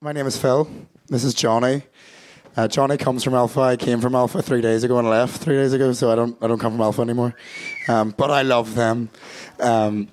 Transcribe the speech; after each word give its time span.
My 0.00 0.12
name 0.12 0.28
is 0.28 0.36
Phil. 0.36 0.70
This 1.08 1.24
is 1.24 1.34
Jonny. 1.34 1.82
Uh, 2.56 2.68
Jonny 2.68 2.96
comes 2.96 3.24
from 3.24 3.34
Alpha. 3.34 3.58
I 3.58 3.76
came 3.76 4.00
from 4.00 4.14
Alpha 4.14 4.40
three 4.40 4.60
days 4.60 4.84
ago 4.84 4.96
and 5.00 5.10
left 5.10 5.42
three 5.42 5.56
days 5.56 5.72
ago, 5.72 5.92
so 5.92 6.12
I 6.12 6.14
don't 6.14 6.40
I 6.40 6.46
don't 6.46 6.60
come 6.60 6.74
from 6.74 6.82
Alpha 6.82 7.02
anymore. 7.02 7.34
Um, 7.88 8.14
but 8.16 8.30
I 8.30 8.42
love 8.42 8.76
them. 8.76 9.10
Um, 9.58 10.06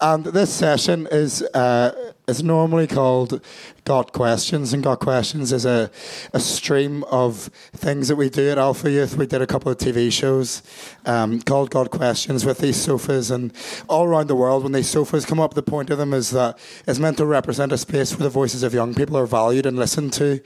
and 0.00 0.24
this 0.24 0.50
session 0.50 1.06
is 1.10 1.42
uh, 1.42 2.14
is 2.28 2.42
normally 2.42 2.86
called 2.86 3.42
Got 3.84 4.12
Questions, 4.12 4.74
and 4.74 4.82
Got 4.82 5.00
Questions 5.00 5.50
is 5.50 5.64
a, 5.64 5.90
a 6.34 6.40
stream 6.40 7.02
of 7.04 7.50
things 7.72 8.08
that 8.08 8.16
we 8.16 8.28
do 8.28 8.50
at 8.50 8.58
Alpha 8.58 8.90
Youth. 8.90 9.16
We 9.16 9.26
did 9.26 9.40
a 9.40 9.46
couple 9.46 9.72
of 9.72 9.78
TV 9.78 10.12
shows 10.12 10.62
um, 11.06 11.40
called 11.40 11.70
Got 11.70 11.90
Questions 11.90 12.44
with 12.44 12.58
these 12.58 12.76
sofas, 12.76 13.30
and 13.30 13.52
all 13.88 14.04
around 14.04 14.26
the 14.26 14.34
world, 14.34 14.62
when 14.62 14.72
these 14.72 14.88
sofas 14.88 15.24
come 15.24 15.40
up, 15.40 15.54
the 15.54 15.62
point 15.62 15.88
of 15.88 15.96
them 15.96 16.12
is 16.12 16.30
that 16.30 16.58
it's 16.86 16.98
meant 16.98 17.16
to 17.16 17.24
represent 17.24 17.72
a 17.72 17.78
space 17.78 18.12
where 18.12 18.24
the 18.24 18.30
voices 18.30 18.62
of 18.62 18.74
young 18.74 18.94
people 18.94 19.16
are 19.16 19.26
valued 19.26 19.64
and 19.64 19.78
listened 19.78 20.12
to. 20.14 20.40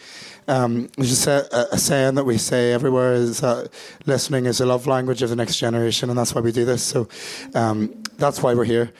Um, 0.46 0.88
there's 0.96 1.10
just 1.10 1.26
a, 1.26 1.74
a 1.74 1.78
saying 1.78 2.14
that 2.14 2.24
we 2.24 2.38
say 2.38 2.72
everywhere 2.72 3.14
is 3.14 3.40
that 3.40 3.70
listening 4.06 4.46
is 4.46 4.58
the 4.58 4.66
love 4.66 4.86
language 4.86 5.22
of 5.22 5.30
the 5.30 5.36
next 5.36 5.56
generation, 5.56 6.10
and 6.10 6.18
that's 6.18 6.32
why 6.32 6.40
we 6.40 6.52
do 6.52 6.64
this. 6.64 6.82
So 6.82 7.08
um, 7.54 8.02
that's 8.18 8.40
why 8.40 8.54
we're 8.54 8.64
here. 8.64 8.92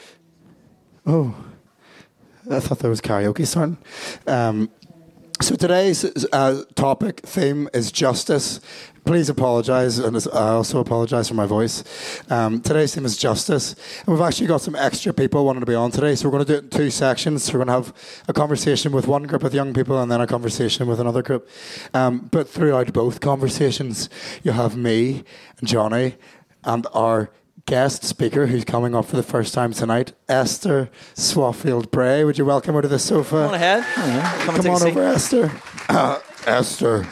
Oh. 1.07 1.33
I 2.51 2.61
thought 2.61 2.81
there 2.81 2.91
was 2.91 3.01
karaoke 3.01 3.47
starting. 3.47 3.79
Um, 4.27 4.71
so 5.41 5.55
today's 5.55 6.05
uh, 6.33 6.63
topic 6.75 7.21
theme 7.21 7.69
is 7.73 7.93
justice. 7.93 8.61
Please 9.05 9.29
apologise, 9.29 9.99
and 9.99 10.17
I 10.33 10.51
also 10.51 10.79
apologise 10.79 11.29
for 11.29 11.35
my 11.35 11.47
voice. 11.47 11.83
Um, 12.31 12.61
today's 12.61 12.95
theme 12.95 13.05
is 13.05 13.17
justice, 13.17 13.75
and 14.01 14.09
we've 14.09 14.21
actually 14.21 14.47
got 14.47 14.61
some 14.61 14.77
extra 14.77 15.13
people 15.13 15.45
wanting 15.45 15.61
to 15.61 15.67
be 15.67 15.75
on 15.75 15.91
today. 15.91 16.15
So 16.15 16.29
we're 16.29 16.33
going 16.33 16.47
to 16.47 16.53
do 16.53 16.59
it 16.59 16.65
in 16.65 16.71
two 16.71 16.91
sections. 16.91 17.53
We're 17.53 17.65
going 17.65 17.69
to 17.69 17.73
have 17.73 18.23
a 18.29 18.33
conversation 18.33 18.93
with 18.93 19.09
one 19.09 19.25
group 19.25 19.43
of 19.43 19.55
young 19.55 19.75
people, 19.75 20.01
and 20.01 20.11
then 20.11 20.21
a 20.21 20.27
conversation 20.27 20.87
with 20.87 21.01
another 21.01 21.23
group. 21.23 21.49
Um, 21.95 22.29
but 22.31 22.49
throughout 22.49 22.93
both 22.93 23.21
conversations, 23.21 24.09
you 24.43 24.53
have 24.53 24.77
me 24.77 25.25
and 25.59 25.69
Jonny 25.69 26.17
and 26.65 26.87
our 26.93 27.31
guest 27.67 28.05
speaker 28.05 28.47
who's 28.47 28.65
coming 28.65 28.95
up 28.95 29.07
for 29.07 29.17
the 29.17 29.23
first 29.23 29.55
time 29.55 29.73
tonight, 29.73 30.13
Esther 30.29 30.91
Swaffield 31.15 31.91
Bray. 31.91 32.25
Would 32.25 32.39
you 32.39 32.45
welcome 32.45 32.75
her 32.75 32.83
to 32.83 32.89
the 32.89 32.99
sofa? 32.99 33.37
Come 33.37 33.49
on 33.49 33.55
ahead. 33.55 33.85
Come, 33.85 34.57
Come 34.57 34.71
on 34.71 34.83
over, 34.83 35.03
Esther. 35.03 35.53
Uh, 35.89 36.21
Esther. 36.47 37.07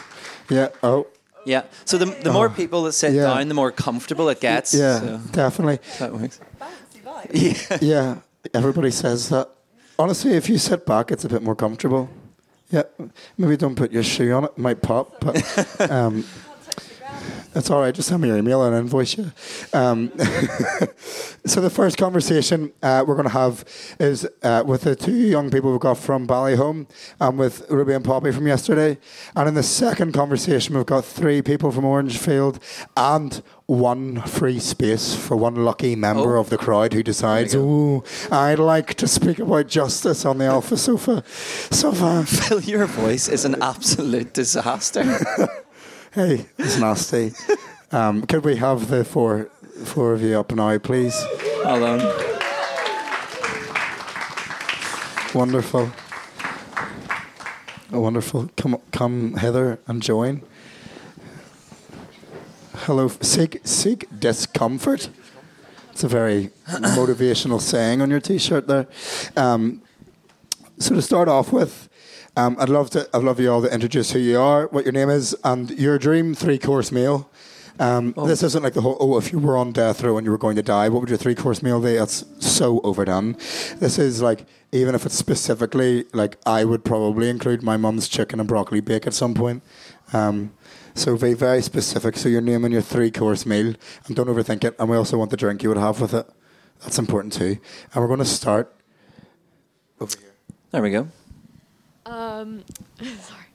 Yeah. 0.49 0.69
Oh. 0.83 1.07
Yeah. 1.45 1.63
So 1.85 1.97
the, 1.97 2.05
the 2.05 2.31
more 2.31 2.47
oh. 2.47 2.49
people 2.49 2.83
that 2.83 2.93
sit 2.93 3.13
yeah. 3.13 3.23
down, 3.23 3.47
the 3.47 3.53
more 3.53 3.71
comfortable 3.71 4.29
it 4.29 4.39
gets. 4.41 4.73
Yeah, 4.73 4.99
so 4.99 5.17
definitely. 5.31 5.79
That 5.99 6.13
works. 6.13 6.39
Yeah. 7.31 7.77
yeah. 7.81 8.15
Everybody 8.53 8.91
says 8.91 9.29
that. 9.29 9.49
Honestly, 9.97 10.33
if 10.33 10.49
you 10.49 10.57
sit 10.57 10.85
back, 10.85 11.11
it's 11.11 11.25
a 11.25 11.29
bit 11.29 11.43
more 11.43 11.55
comfortable. 11.55 12.09
Yeah. 12.69 12.83
Maybe 13.37 13.57
don't 13.57 13.75
put 13.75 13.91
your 13.91 14.03
shoe 14.03 14.31
on 14.33 14.45
it. 14.45 14.51
it 14.51 14.57
might 14.57 14.81
pop. 14.81 15.19
But 15.19 15.91
um, 15.91 16.25
that's 17.53 17.69
all 17.69 17.81
right. 17.81 17.93
Just 17.93 18.09
send 18.09 18.21
me 18.21 18.29
your 18.29 18.37
email 18.37 18.63
and 18.63 18.75
I'll 18.75 18.81
invoice 18.81 19.17
you. 19.17 19.31
Um, 19.73 20.11
so 21.45 21.59
the 21.59 21.69
first 21.69 21.97
conversation 21.97 22.71
uh, 22.81 23.03
we're 23.05 23.15
going 23.15 23.27
to 23.27 23.33
have 23.33 23.65
is 23.99 24.27
uh, 24.43 24.63
with 24.65 24.81
the 24.81 24.95
two 24.95 25.15
young 25.15 25.51
people 25.51 25.71
we 25.71 25.79
got 25.79 25.97
from 25.97 26.27
Ballyholme 26.27 26.87
and 27.19 27.37
with 27.37 27.69
Ruby 27.69 27.93
and 27.93 28.05
Poppy 28.05 28.31
from 28.31 28.47
yesterday. 28.47 28.97
And 29.35 29.47
in 29.47 29.55
the 29.55 29.63
second 29.63 30.13
conversation, 30.13 30.75
we've 30.75 30.85
got 30.85 31.03
three 31.03 31.41
people 31.41 31.71
from 31.71 31.85
Orangefield 31.85 32.59
and 32.95 33.41
one 33.65 34.21
free 34.21 34.59
space 34.59 35.15
for 35.15 35.37
one 35.37 35.55
lucky 35.55 35.95
member 35.95 36.37
oh. 36.37 36.41
of 36.41 36.49
the 36.49 36.57
crowd 36.57 36.93
who 36.93 37.03
decides, 37.03 37.55
oh, 37.55 38.03
I'd 38.31 38.59
like 38.59 38.95
to 38.95 39.07
speak 39.07 39.39
about 39.39 39.67
justice 39.67 40.25
on 40.25 40.37
the 40.39 40.45
Alpha 40.45 40.77
sofa. 40.77 41.23
Sofa. 41.71 42.25
Phil, 42.25 42.61
your 42.61 42.85
voice 42.85 43.27
is 43.27 43.45
an 43.45 43.61
absolute 43.61 44.33
disaster. 44.33 45.19
Hey, 46.13 46.45
it's 46.57 46.77
nasty. 46.77 47.31
Um, 47.93 48.23
could 48.23 48.43
we 48.43 48.57
have 48.57 48.89
the 48.89 49.05
four 49.05 49.45
four 49.85 50.11
of 50.11 50.21
you 50.21 50.37
up 50.37 50.51
now, 50.51 50.77
please? 50.77 51.15
Hold 51.63 51.83
on. 51.83 51.99
Wonderful. 55.33 55.89
Oh, 57.93 58.01
wonderful. 58.01 58.49
Come, 58.57 58.81
come 58.91 59.37
hither 59.37 59.79
and 59.87 60.03
join. 60.03 60.41
Hello. 62.79 63.07
Seek, 63.07 63.61
seek 63.63 64.07
discomfort. 64.19 65.07
It's 65.91 66.03
a 66.03 66.09
very 66.09 66.49
motivational 66.67 67.61
saying 67.61 68.01
on 68.01 68.09
your 68.09 68.19
T-shirt 68.19 68.67
there. 68.67 68.87
Um, 69.37 69.81
so 70.77 70.93
to 70.93 71.01
start 71.01 71.29
off 71.29 71.53
with, 71.53 71.87
um, 72.35 72.55
I'd 72.59 72.69
love 72.69 72.89
to. 72.91 73.09
I'd 73.13 73.23
love 73.23 73.39
you 73.39 73.51
all 73.51 73.61
to 73.61 73.73
introduce 73.73 74.11
who 74.11 74.19
you 74.19 74.39
are, 74.39 74.67
what 74.67 74.85
your 74.85 74.93
name 74.93 75.09
is, 75.09 75.35
and 75.43 75.69
your 75.71 75.97
dream 75.97 76.33
three 76.33 76.57
course 76.57 76.91
meal. 76.91 77.29
Um, 77.79 78.13
oh. 78.15 78.27
This 78.27 78.43
isn't 78.43 78.63
like 78.63 78.73
the 78.73 78.81
whole. 78.81 78.97
Oh, 78.99 79.17
if 79.17 79.31
you 79.31 79.39
were 79.39 79.57
on 79.57 79.71
death 79.71 80.03
row 80.03 80.17
and 80.17 80.25
you 80.25 80.31
were 80.31 80.37
going 80.37 80.55
to 80.55 80.61
die, 80.61 80.87
what 80.89 81.01
would 81.01 81.09
your 81.09 81.17
three 81.17 81.35
course 81.35 81.61
meal 81.63 81.81
be? 81.81 81.95
That's 81.95 82.25
so 82.39 82.79
overdone. 82.81 83.33
This 83.77 83.97
is 83.97 84.21
like 84.21 84.45
even 84.71 84.95
if 84.95 85.05
it's 85.05 85.15
specifically 85.15 86.05
like 86.13 86.37
I 86.45 86.63
would 86.63 86.85
probably 86.85 87.29
include 87.29 87.63
my 87.63 87.77
mum's 87.77 88.07
chicken 88.07 88.39
and 88.39 88.47
broccoli 88.47 88.81
bake 88.81 89.07
at 89.07 89.13
some 89.13 89.33
point. 89.33 89.63
Um, 90.13 90.53
so 90.93 91.17
be 91.17 91.33
very 91.33 91.61
specific. 91.61 92.17
So 92.17 92.29
your 92.29 92.41
name 92.41 92.63
and 92.65 92.73
your 92.73 92.81
three 92.81 93.11
course 93.11 93.45
meal, 93.45 93.73
and 94.05 94.15
don't 94.15 94.27
overthink 94.27 94.63
it. 94.63 94.75
And 94.79 94.89
we 94.89 94.97
also 94.97 95.17
want 95.17 95.31
the 95.31 95.37
drink 95.37 95.63
you 95.63 95.69
would 95.69 95.77
have 95.77 95.99
with 96.01 96.13
it. 96.13 96.27
That's 96.81 96.99
important 96.99 97.33
too. 97.33 97.57
And 97.93 98.01
we're 98.01 98.07
going 98.07 98.19
to 98.19 98.25
start 98.25 98.73
over 99.99 100.17
here. 100.17 100.33
There 100.71 100.81
we 100.81 100.89
go. 100.91 101.07
Um, 102.05 102.63
sorry. 103.19 103.45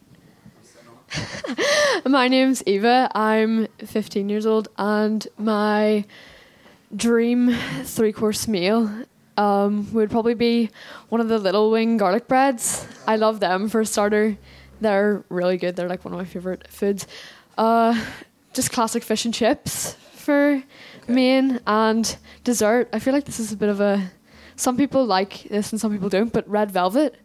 my 2.07 2.29
name's 2.29 2.63
Eva. 2.67 3.11
I'm 3.15 3.69
15 3.79 4.29
years 4.29 4.47
old, 4.47 4.69
and 4.79 5.27
my 5.39 6.05
dream 6.95 7.57
three 7.85 8.13
course 8.13 8.47
meal 8.47 9.05
um, 9.37 9.93
would 9.93 10.11
probably 10.11 10.35
be 10.35 10.71
one 11.09 11.21
of 11.21 11.29
the 11.29 11.39
little 11.39 11.71
wing 11.71 11.97
garlic 11.97 12.29
breads. 12.29 12.87
I 13.07 13.17
love 13.17 13.41
them 13.41 13.69
for 13.69 13.81
a 13.81 13.87
starter. 13.87 14.37
They're 14.81 15.25
really 15.29 15.57
good. 15.57 15.77
They're 15.77 15.89
like 15.89 16.05
one 16.05 16.15
of 16.15 16.19
my 16.19 16.25
favorite 16.25 16.69
foods. 16.69 17.07
Uh, 17.57 18.01
just 18.53 18.73
classic 18.73 19.03
fish 19.03 19.25
and 19.25 19.35
chips 19.35 19.95
for 20.13 20.63
okay. 21.03 21.13
main 21.13 21.61
and 21.67 22.17
dessert. 22.45 22.89
I 22.93 22.99
feel 22.99 23.15
like 23.15 23.25
this 23.25 23.41
is 23.41 23.53
a 23.53 23.57
bit 23.57 23.69
of 23.69 23.81
a. 23.81 24.11
Some 24.59 24.77
people 24.79 25.05
like 25.05 25.45
this 25.51 25.71
and 25.73 25.81
some 25.81 25.93
people 25.93 26.09
don't, 26.09 26.33
but 26.33 26.49
red 26.49 26.71
velvet 26.71 27.17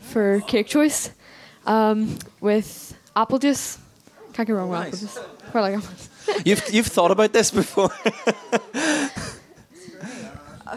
for 0.00 0.40
cake 0.42 0.66
choice 0.66 1.10
um, 1.66 2.18
with 2.40 2.96
apple 3.14 3.38
juice. 3.38 3.78
Can't 4.32 4.48
go 4.48 4.54
wrong 4.54 4.70
with 4.70 4.80
apple 4.80 4.98
juice. 4.98 5.18
Quite 5.50 5.60
like 5.60 5.76
apple 5.76 5.90
juice. 5.90 6.08
you've 6.44 6.70
you've 6.72 6.86
thought 6.86 7.10
about 7.10 7.32
this 7.32 7.50
before. 7.50 7.90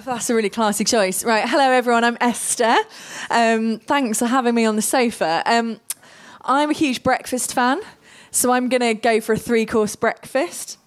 That's 0.05 0.29
a 0.29 0.35
really 0.35 0.49
classy 0.49 0.85
choice. 0.85 1.23
Right. 1.23 1.47
Hello, 1.47 1.69
everyone. 1.69 2.03
I'm 2.03 2.17
Esther. 2.21 2.75
Um, 3.29 3.79
thanks 3.79 4.19
for 4.19 4.25
having 4.25 4.55
me 4.55 4.65
on 4.65 4.77
the 4.77 4.81
sofa. 4.81 5.43
Um, 5.45 5.81
I'm 6.43 6.69
a 6.69 6.73
huge 6.73 7.03
breakfast 7.03 7.53
fan, 7.53 7.81
so 8.31 8.51
I'm 8.51 8.69
going 8.69 8.81
to 8.81 8.93
go 8.93 9.19
for 9.19 9.33
a 9.33 9.37
three 9.37 9.65
course 9.65 9.95
breakfast. 9.97 10.77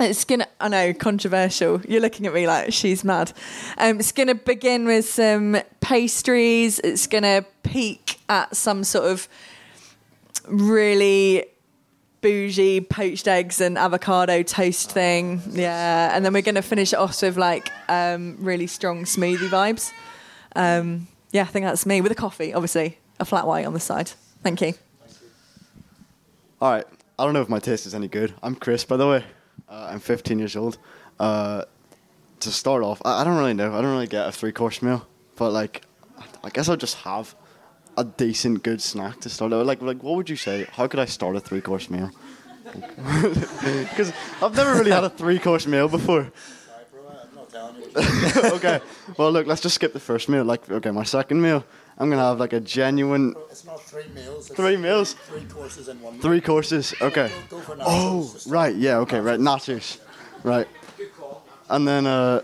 It's 0.00 0.24
gonna. 0.24 0.48
I 0.58 0.68
know, 0.68 0.94
controversial. 0.94 1.82
You're 1.86 2.00
looking 2.00 2.26
at 2.26 2.32
me 2.32 2.46
like 2.46 2.72
she's 2.72 3.04
mad. 3.04 3.32
Um, 3.76 4.00
it's 4.00 4.12
gonna 4.12 4.34
begin 4.34 4.86
with 4.86 5.08
some 5.08 5.58
pastries. 5.80 6.78
It's 6.78 7.06
gonna 7.06 7.44
peak 7.62 8.18
at 8.28 8.56
some 8.56 8.82
sort 8.82 9.04
of 9.04 9.28
really 10.48 11.44
bougie 12.22 12.80
poached 12.80 13.28
eggs 13.28 13.60
and 13.60 13.76
avocado 13.76 14.42
toast 14.42 14.90
thing. 14.90 15.42
Yeah, 15.50 16.16
and 16.16 16.24
then 16.24 16.32
we're 16.32 16.42
gonna 16.42 16.62
finish 16.62 16.94
it 16.94 16.98
off 16.98 17.20
with 17.20 17.36
like 17.36 17.70
um, 17.88 18.38
really 18.40 18.66
strong 18.66 19.04
smoothie 19.04 19.48
vibes. 19.48 19.92
Um, 20.56 21.08
yeah, 21.30 21.42
I 21.42 21.46
think 21.46 21.66
that's 21.66 21.84
me 21.84 22.00
with 22.00 22.10
a 22.10 22.16
coffee, 22.16 22.54
obviously, 22.54 22.98
a 23.20 23.26
flat 23.26 23.46
white 23.46 23.66
on 23.66 23.74
the 23.74 23.80
side. 23.80 24.12
Thank 24.42 24.62
you. 24.62 24.72
All 26.60 26.72
right. 26.72 26.86
I 27.18 27.24
don't 27.24 27.34
know 27.34 27.42
if 27.42 27.50
my 27.50 27.58
taste 27.58 27.84
is 27.84 27.94
any 27.94 28.08
good. 28.08 28.32
I'm 28.42 28.54
Chris, 28.54 28.82
by 28.84 28.96
the 28.96 29.06
way. 29.06 29.24
Uh, 29.70 29.90
I'm 29.92 30.00
15 30.00 30.38
years 30.38 30.56
old. 30.56 30.78
Uh, 31.18 31.64
to 32.40 32.50
start 32.50 32.82
off, 32.82 33.00
I, 33.04 33.20
I, 33.20 33.24
don't 33.24 33.36
really 33.36 33.54
know. 33.54 33.72
I 33.72 33.80
don't 33.80 33.92
really 33.92 34.06
get 34.06 34.26
a 34.26 34.32
three 34.32 34.52
course 34.52 34.82
meal, 34.82 35.06
but 35.36 35.52
like, 35.52 35.82
I 36.42 36.50
guess 36.50 36.68
I'll 36.68 36.76
just 36.76 36.96
have 36.98 37.34
a 37.96 38.04
decent, 38.04 38.62
good 38.62 38.82
snack 38.82 39.20
to 39.20 39.28
start. 39.28 39.52
Out. 39.52 39.66
Like, 39.66 39.80
like, 39.80 40.02
what 40.02 40.16
would 40.16 40.28
you 40.28 40.36
say? 40.36 40.66
How 40.72 40.88
could 40.88 40.98
I 40.98 41.04
start 41.04 41.36
a 41.36 41.40
three 41.40 41.60
course 41.60 41.88
meal? 41.88 42.10
Because 42.70 44.12
I've 44.40 44.54
never 44.54 44.74
really 44.74 44.92
had 44.92 45.04
a 45.04 45.10
three 45.10 45.38
course 45.38 45.66
meal 45.66 45.88
before. 45.88 46.32
okay, 47.96 48.80
well, 49.16 49.32
look, 49.32 49.46
let's 49.46 49.60
just 49.60 49.74
skip 49.74 49.92
the 49.92 50.00
first 50.00 50.28
meal. 50.28 50.44
Like, 50.44 50.70
okay, 50.70 50.90
my 50.90 51.02
second 51.02 51.42
meal, 51.42 51.64
I'm 52.00 52.08
gonna 52.08 52.22
have 52.22 52.40
like 52.40 52.54
a 52.54 52.60
genuine. 52.60 53.34
It's 53.50 53.64
not 53.66 53.82
three 53.82 54.08
meals. 54.14 54.48
three 54.48 54.76
meals. 54.76 55.12
Three 55.12 55.44
courses 55.44 55.88
in 55.88 56.00
one. 56.00 56.14
Meal. 56.14 56.22
Three 56.22 56.40
courses. 56.40 56.94
Okay. 57.00 57.30
Oh, 57.80 58.34
right. 58.46 58.74
Yeah. 58.74 58.96
Okay. 58.98 59.20
Right. 59.20 59.38
Nachos. 59.38 59.98
Right. 60.42 60.66
And 61.68 61.86
then, 61.86 62.06
uh, 62.06 62.40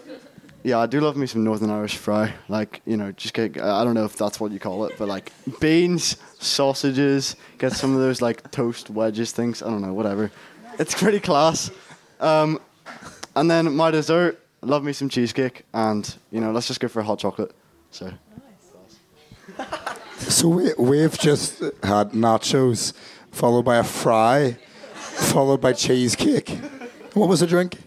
yeah, 0.62 0.78
I 0.78 0.86
do 0.86 1.00
love 1.00 1.16
me 1.16 1.26
some 1.26 1.42
Northern 1.42 1.70
Irish 1.70 1.96
fry. 1.96 2.34
Like, 2.48 2.82
you 2.84 2.96
know, 2.96 3.12
just 3.12 3.34
get, 3.34 3.58
I 3.58 3.82
don't 3.82 3.94
know 3.94 4.04
if 4.04 4.16
that's 4.16 4.38
what 4.38 4.52
you 4.52 4.60
call 4.60 4.84
it, 4.84 4.94
but 4.98 5.08
like 5.08 5.32
beans, 5.58 6.16
sausages, 6.38 7.34
get 7.58 7.72
some 7.72 7.94
of 7.94 8.00
those 8.00 8.20
like 8.20 8.50
toast 8.50 8.90
wedges 8.90 9.32
things. 9.32 9.62
I 9.62 9.70
don't 9.70 9.80
know, 9.80 9.94
whatever. 9.94 10.30
It's 10.78 10.94
pretty 10.94 11.18
class. 11.18 11.70
Um, 12.20 12.60
and 13.34 13.50
then 13.50 13.74
my 13.74 13.90
dessert, 13.90 14.38
love 14.60 14.84
me 14.84 14.92
some 14.92 15.08
cheesecake, 15.08 15.64
and, 15.72 16.16
you 16.30 16.40
know, 16.40 16.52
let's 16.52 16.66
just 16.66 16.80
go 16.80 16.88
for 16.88 17.00
a 17.00 17.04
hot 17.04 17.18
chocolate. 17.18 17.52
So. 17.90 18.12
So 20.18 20.48
we, 20.48 20.74
we've 20.78 21.18
just 21.18 21.60
had 21.82 22.10
nachos, 22.10 22.92
followed 23.30 23.64
by 23.64 23.76
a 23.76 23.84
fry, 23.84 24.56
followed 24.94 25.60
by 25.60 25.72
cheesecake. 25.72 26.58
What 27.14 27.28
was 27.28 27.40
the 27.40 27.46
drink? 27.46 27.78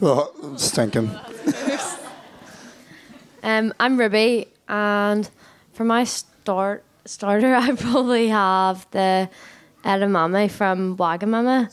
Oh, 0.00 0.54
stinking. 0.56 1.10
Um, 3.42 3.72
I'm 3.78 3.98
Ruby, 3.98 4.48
and 4.68 5.28
for 5.72 5.84
my 5.84 6.04
start 6.04 6.84
starter, 7.04 7.54
I 7.54 7.72
probably 7.72 8.28
have 8.28 8.86
the 8.90 9.28
edamame 9.84 10.50
from 10.50 10.96
Wagamama. 10.96 11.72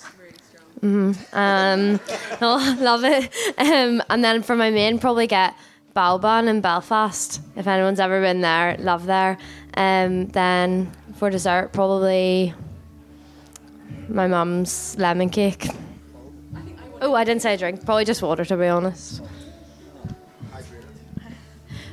Mm-hmm. 0.82 1.36
Um, 1.36 2.00
oh, 2.42 2.78
love 2.82 3.04
it. 3.04 3.32
Um, 3.58 4.04
and 4.10 4.24
then 4.24 4.44
for 4.44 4.56
my 4.56 4.70
main, 4.70 5.00
probably 5.00 5.28
get 5.28 5.56
Balban 5.96 6.50
in 6.50 6.60
Belfast. 6.60 7.40
If 7.56 7.68
anyone's 7.68 8.02
ever 8.02 8.20
been 8.20 8.42
there, 8.42 8.76
love 8.80 9.06
there. 9.06 9.38
Um, 9.78 10.28
then 10.28 10.92
for 11.16 11.30
dessert, 11.30 11.70
probably 11.72 12.54
my 14.10 14.28
mum's 14.28 14.98
lemon 15.00 15.30
cake. 15.30 15.70
Oh, 17.02 17.14
I 17.14 17.24
didn't 17.24 17.44
say 17.44 17.54
a 17.54 17.58
drink. 17.58 17.86
Probably 17.86 18.04
just 18.04 18.22
water, 18.22 18.44
to 18.44 18.58
be 18.58 18.68
honest. 18.68 19.24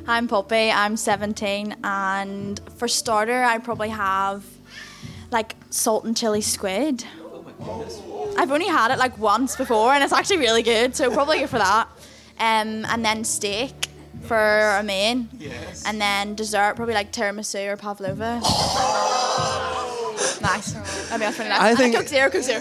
I'm 0.08 0.26
Poppy. 0.26 0.72
I'm 0.72 0.96
17, 0.96 1.76
and 1.84 2.60
for 2.76 2.88
starter, 2.88 3.44
I 3.44 3.58
probably 3.58 3.90
have 3.90 4.44
like 5.30 5.54
salt 5.70 6.04
and 6.04 6.16
chili 6.16 6.40
squid. 6.40 7.04
Oh 7.20 8.34
I've 8.36 8.50
only 8.50 8.66
had 8.66 8.90
it 8.90 8.98
like 8.98 9.16
once 9.18 9.54
before, 9.54 9.92
and 9.92 10.02
it's 10.02 10.12
actually 10.12 10.38
really 10.38 10.64
good. 10.64 10.96
So 10.96 11.08
probably 11.12 11.46
for 11.46 11.58
that. 11.58 11.86
Um, 12.40 12.84
and 12.86 13.04
then 13.04 13.22
steak 13.22 13.91
for 14.22 14.76
a 14.78 14.82
main, 14.82 15.28
yes. 15.38 15.84
and 15.84 16.00
then 16.00 16.34
dessert 16.34 16.76
probably 16.76 16.94
like 16.94 17.12
tiramisu 17.12 17.72
or 17.72 17.76
pavlova. 17.76 18.40
nice. 20.40 20.74
I 21.10 21.12
mean, 21.12 21.20
that's 21.20 21.38
really 21.38 21.50
nice. 21.50 21.60
I 21.60 21.74
think 21.74 21.96
Coke 21.96 22.08
Zero, 22.08 22.30
Coke 22.30 22.42
Zero. 22.42 22.60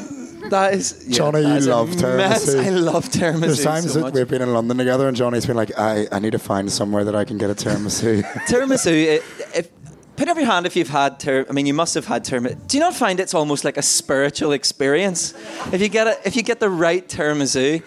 That 0.49 0.73
is 0.73 1.05
yeah, 1.07 1.17
Jonny. 1.17 1.41
You 1.41 1.59
love 1.59 1.89
tiramisu. 1.89 2.63
I 2.63 2.69
love 2.69 3.09
tiramisu. 3.09 3.41
There's 3.41 3.63
times 3.63 3.93
so 3.93 4.01
that 4.01 4.13
we've 4.13 4.27
been 4.27 4.41
in 4.41 4.53
London 4.53 4.77
together, 4.77 5.07
and 5.07 5.15
Jonny's 5.15 5.45
been 5.45 5.55
like, 5.55 5.77
"I, 5.77 6.07
I 6.11 6.19
need 6.19 6.31
to 6.31 6.39
find 6.39 6.71
somewhere 6.71 7.03
that 7.03 7.15
I 7.15 7.25
can 7.25 7.37
get 7.37 7.49
a 7.49 7.55
tiramisu." 7.55 8.23
tiramisu. 8.47 9.07
Eh, 9.07 9.19
if 9.55 9.69
put 10.15 10.29
up 10.29 10.37
your 10.37 10.45
hand 10.45 10.65
if 10.65 10.75
you've 10.75 10.89
had 10.89 11.19
tir- 11.19 11.45
I 11.49 11.53
mean, 11.53 11.65
you 11.65 11.73
must 11.73 11.95
have 11.95 12.05
had 12.05 12.25
tiramisu. 12.25 12.67
Do 12.67 12.77
you 12.77 12.81
not 12.81 12.95
find 12.95 13.19
it's 13.19 13.33
almost 13.33 13.63
like 13.63 13.77
a 13.77 13.81
spiritual 13.81 14.51
experience 14.51 15.33
if 15.71 15.81
you 15.81 15.89
get 15.89 16.07
it? 16.07 16.19
If 16.25 16.35
you 16.35 16.43
get 16.43 16.59
the 16.59 16.69
right 16.69 17.07
tiramisu. 17.07 17.83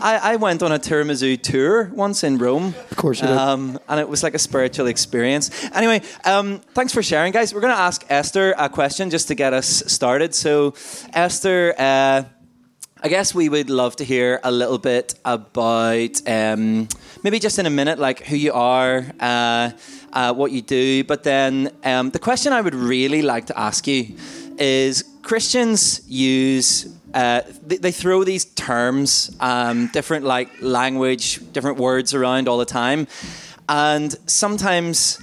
I, 0.00 0.32
I 0.32 0.36
went 0.36 0.62
on 0.62 0.70
a 0.72 0.78
tiramisu 0.78 1.42
tour 1.42 1.90
once 1.92 2.22
in 2.22 2.38
Rome. 2.38 2.74
Of 2.90 2.96
course 2.96 3.20
you 3.20 3.26
did. 3.26 3.36
Um, 3.36 3.78
and 3.88 3.98
it 3.98 4.08
was 4.08 4.22
like 4.22 4.34
a 4.34 4.38
spiritual 4.38 4.86
experience. 4.86 5.50
Anyway, 5.72 6.02
um, 6.24 6.60
thanks 6.74 6.92
for 6.92 7.02
sharing, 7.02 7.32
guys. 7.32 7.52
We're 7.52 7.60
going 7.60 7.74
to 7.74 7.80
ask 7.80 8.04
Esther 8.08 8.54
a 8.56 8.68
question 8.68 9.10
just 9.10 9.28
to 9.28 9.34
get 9.34 9.52
us 9.52 9.82
started. 9.86 10.34
So, 10.34 10.74
Esther, 11.12 11.74
uh, 11.76 12.24
I 13.00 13.08
guess 13.08 13.34
we 13.34 13.48
would 13.48 13.70
love 13.70 13.96
to 13.96 14.04
hear 14.04 14.40
a 14.42 14.50
little 14.50 14.78
bit 14.78 15.14
about 15.24 16.20
um, 16.26 16.88
maybe 17.22 17.38
just 17.38 17.58
in 17.58 17.66
a 17.66 17.70
minute, 17.70 17.98
like 17.98 18.24
who 18.24 18.36
you 18.36 18.52
are, 18.52 19.04
uh, 19.20 19.70
uh, 20.12 20.34
what 20.34 20.52
you 20.52 20.62
do. 20.62 21.04
But 21.04 21.24
then 21.24 21.72
um, 21.84 22.10
the 22.10 22.18
question 22.18 22.52
I 22.52 22.60
would 22.60 22.74
really 22.74 23.22
like 23.22 23.46
to 23.46 23.58
ask 23.58 23.86
you 23.86 24.16
is 24.58 25.04
Christians 25.22 26.02
use 26.08 26.88
uh, 27.14 27.42
they, 27.66 27.76
they, 27.78 27.92
throw 27.92 28.24
these 28.24 28.44
terms, 28.44 29.34
um, 29.40 29.88
different 29.88 30.24
like 30.24 30.50
language, 30.60 31.40
different 31.52 31.78
words 31.78 32.14
around 32.14 32.48
all 32.48 32.58
the 32.58 32.66
time, 32.66 33.06
and 33.68 34.14
sometimes 34.26 35.18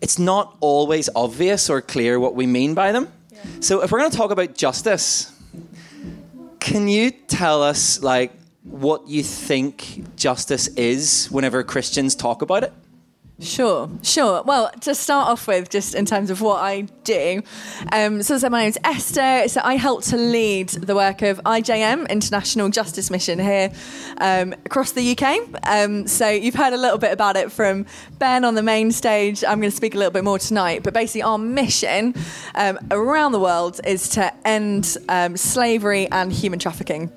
it's 0.00 0.18
not 0.18 0.56
always 0.60 1.08
obvious 1.14 1.68
or 1.68 1.80
clear 1.82 2.18
what 2.18 2.34
we 2.34 2.46
mean 2.46 2.74
by 2.74 2.92
them. 2.92 3.08
Yeah. 3.30 3.38
So 3.60 3.82
if 3.82 3.92
we're 3.92 3.98
going 3.98 4.10
to 4.10 4.16
talk 4.16 4.30
about 4.30 4.54
justice, 4.54 5.32
can 6.60 6.88
you 6.88 7.10
tell 7.10 7.62
us 7.62 8.02
like 8.02 8.32
what 8.62 9.08
you 9.08 9.22
think 9.22 10.16
justice 10.16 10.68
is 10.68 11.28
whenever 11.30 11.62
Christians 11.62 12.14
talk 12.14 12.42
about 12.42 12.62
it? 12.62 12.72
Sure, 13.40 13.88
sure. 14.02 14.42
Well, 14.42 14.70
to 14.82 14.94
start 14.94 15.28
off 15.28 15.46
with, 15.46 15.70
just 15.70 15.94
in 15.94 16.04
terms 16.04 16.28
of 16.28 16.42
what 16.42 16.62
I 16.62 16.82
do, 17.04 17.42
um, 17.90 18.22
so, 18.22 18.36
so 18.36 18.50
my 18.50 18.64
name's 18.64 18.76
Esther. 18.84 19.48
So 19.48 19.62
I 19.64 19.76
help 19.76 20.04
to 20.04 20.16
lead 20.16 20.68
the 20.68 20.94
work 20.94 21.22
of 21.22 21.40
IJM, 21.44 22.08
International 22.10 22.68
Justice 22.68 23.10
Mission, 23.10 23.38
here 23.38 23.72
um, 24.18 24.52
across 24.66 24.92
the 24.92 25.16
UK. 25.16 25.48
Um, 25.66 26.06
so 26.06 26.28
you've 26.28 26.54
heard 26.54 26.74
a 26.74 26.76
little 26.76 26.98
bit 26.98 27.12
about 27.12 27.36
it 27.36 27.50
from 27.50 27.86
Ben 28.18 28.44
on 28.44 28.56
the 28.56 28.62
main 28.62 28.92
stage. 28.92 29.42
I'm 29.42 29.58
going 29.58 29.70
to 29.70 29.76
speak 29.76 29.94
a 29.94 29.98
little 29.98 30.12
bit 30.12 30.24
more 30.24 30.38
tonight. 30.38 30.82
But 30.82 30.92
basically, 30.92 31.22
our 31.22 31.38
mission 31.38 32.14
um, 32.54 32.78
around 32.90 33.32
the 33.32 33.40
world 33.40 33.80
is 33.86 34.10
to 34.10 34.34
end 34.46 34.98
um, 35.08 35.38
slavery 35.38 36.08
and 36.10 36.30
human 36.30 36.58
trafficking. 36.58 37.10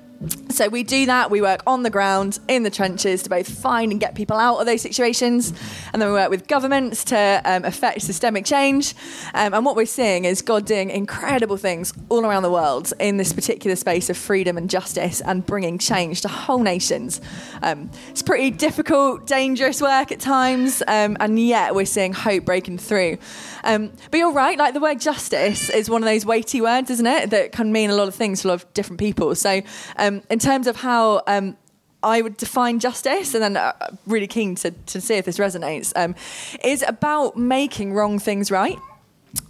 So 0.50 0.68
we 0.68 0.84
do 0.84 1.06
that. 1.06 1.30
We 1.30 1.40
work 1.40 1.62
on 1.66 1.82
the 1.82 1.90
ground 1.90 2.38
in 2.48 2.62
the 2.62 2.70
trenches 2.70 3.22
to 3.24 3.30
both 3.30 3.48
find 3.48 3.90
and 3.90 4.00
get 4.00 4.14
people 4.14 4.36
out 4.36 4.58
of 4.58 4.66
those 4.66 4.82
situations, 4.82 5.52
and 5.92 6.00
then 6.00 6.08
we 6.08 6.14
work 6.14 6.30
with 6.30 6.46
governments 6.46 7.04
to 7.04 7.42
um, 7.44 7.64
affect 7.64 8.02
systemic 8.02 8.44
change. 8.44 8.94
Um, 9.34 9.52
and 9.52 9.64
what 9.64 9.74
we're 9.74 9.86
seeing 9.86 10.24
is 10.24 10.42
God 10.42 10.64
doing 10.64 10.90
incredible 10.90 11.56
things 11.56 11.92
all 12.08 12.24
around 12.24 12.44
the 12.44 12.50
world 12.50 12.92
in 13.00 13.16
this 13.16 13.32
particular 13.32 13.74
space 13.74 14.10
of 14.10 14.16
freedom 14.16 14.56
and 14.56 14.70
justice, 14.70 15.20
and 15.20 15.44
bringing 15.44 15.78
change 15.78 16.20
to 16.20 16.28
whole 16.28 16.62
nations. 16.62 17.20
Um, 17.62 17.90
it's 18.10 18.22
pretty 18.22 18.50
difficult, 18.50 19.26
dangerous 19.26 19.82
work 19.82 20.12
at 20.12 20.20
times, 20.20 20.82
um, 20.86 21.16
and 21.18 21.38
yet 21.38 21.74
we're 21.74 21.84
seeing 21.84 22.12
hope 22.12 22.44
breaking 22.44 22.78
through. 22.78 23.18
Um, 23.64 23.92
but 24.10 24.18
you're 24.18 24.32
right, 24.32 24.58
like 24.58 24.74
the 24.74 24.80
word 24.80 25.00
justice 25.00 25.70
is 25.70 25.90
one 25.90 26.02
of 26.02 26.06
those 26.06 26.24
weighty 26.24 26.60
words, 26.60 26.90
isn't 26.90 27.06
it? 27.06 27.30
That 27.30 27.52
can 27.52 27.72
mean 27.72 27.90
a 27.90 27.94
lot 27.94 28.08
of 28.08 28.14
things 28.14 28.42
to 28.42 28.48
a 28.48 28.50
lot 28.50 28.62
of 28.62 28.74
different 28.74 29.00
people. 29.00 29.34
So, 29.34 29.62
um, 29.96 30.22
in 30.30 30.38
terms 30.38 30.66
of 30.66 30.76
how 30.76 31.22
um, 31.26 31.56
I 32.02 32.20
would 32.20 32.36
define 32.36 32.78
justice, 32.78 33.34
and 33.34 33.42
then 33.42 33.56
uh, 33.56 33.72
really 34.06 34.26
keen 34.26 34.54
to, 34.56 34.70
to 34.70 35.00
see 35.00 35.14
if 35.14 35.24
this 35.24 35.38
resonates, 35.38 35.92
um, 35.96 36.14
is 36.62 36.84
about 36.86 37.36
making 37.36 37.94
wrong 37.94 38.18
things 38.18 38.50
right 38.50 38.78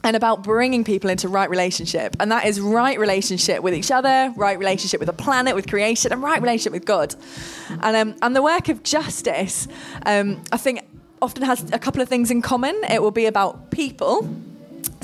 and 0.03 0.17
about 0.17 0.43
bringing 0.43 0.85
people 0.85 1.11
into 1.11 1.29
right 1.29 1.51
relationship. 1.51 2.17
And 2.21 2.31
that 2.33 2.47
is 2.47 2.61
right 2.61 2.99
relationship 2.99 3.63
with 3.63 3.75
each 3.75 3.91
other, 3.91 4.33
right 4.37 4.59
relationship 4.59 5.01
with 5.01 5.09
the 5.09 5.13
planet, 5.13 5.55
with 5.55 5.69
creation, 5.69 6.13
and 6.13 6.23
right 6.23 6.41
relationship 6.41 6.73
with 6.73 6.85
God. 6.85 7.15
And, 7.69 7.97
um, 7.97 8.17
and 8.23 8.37
the 8.37 8.43
work 8.43 8.69
of 8.69 8.83
justice, 8.83 9.69
um, 10.07 10.43
I 10.53 10.57
think, 10.57 10.81
often 11.23 11.43
has 11.43 11.71
a 11.73 11.79
couple 11.79 12.03
of 12.03 12.09
things 12.09 12.31
in 12.31 12.43
common. 12.43 12.79
It 12.91 13.03
will 13.03 13.11
be 13.11 13.27
about 13.27 13.71
people. 13.71 14.29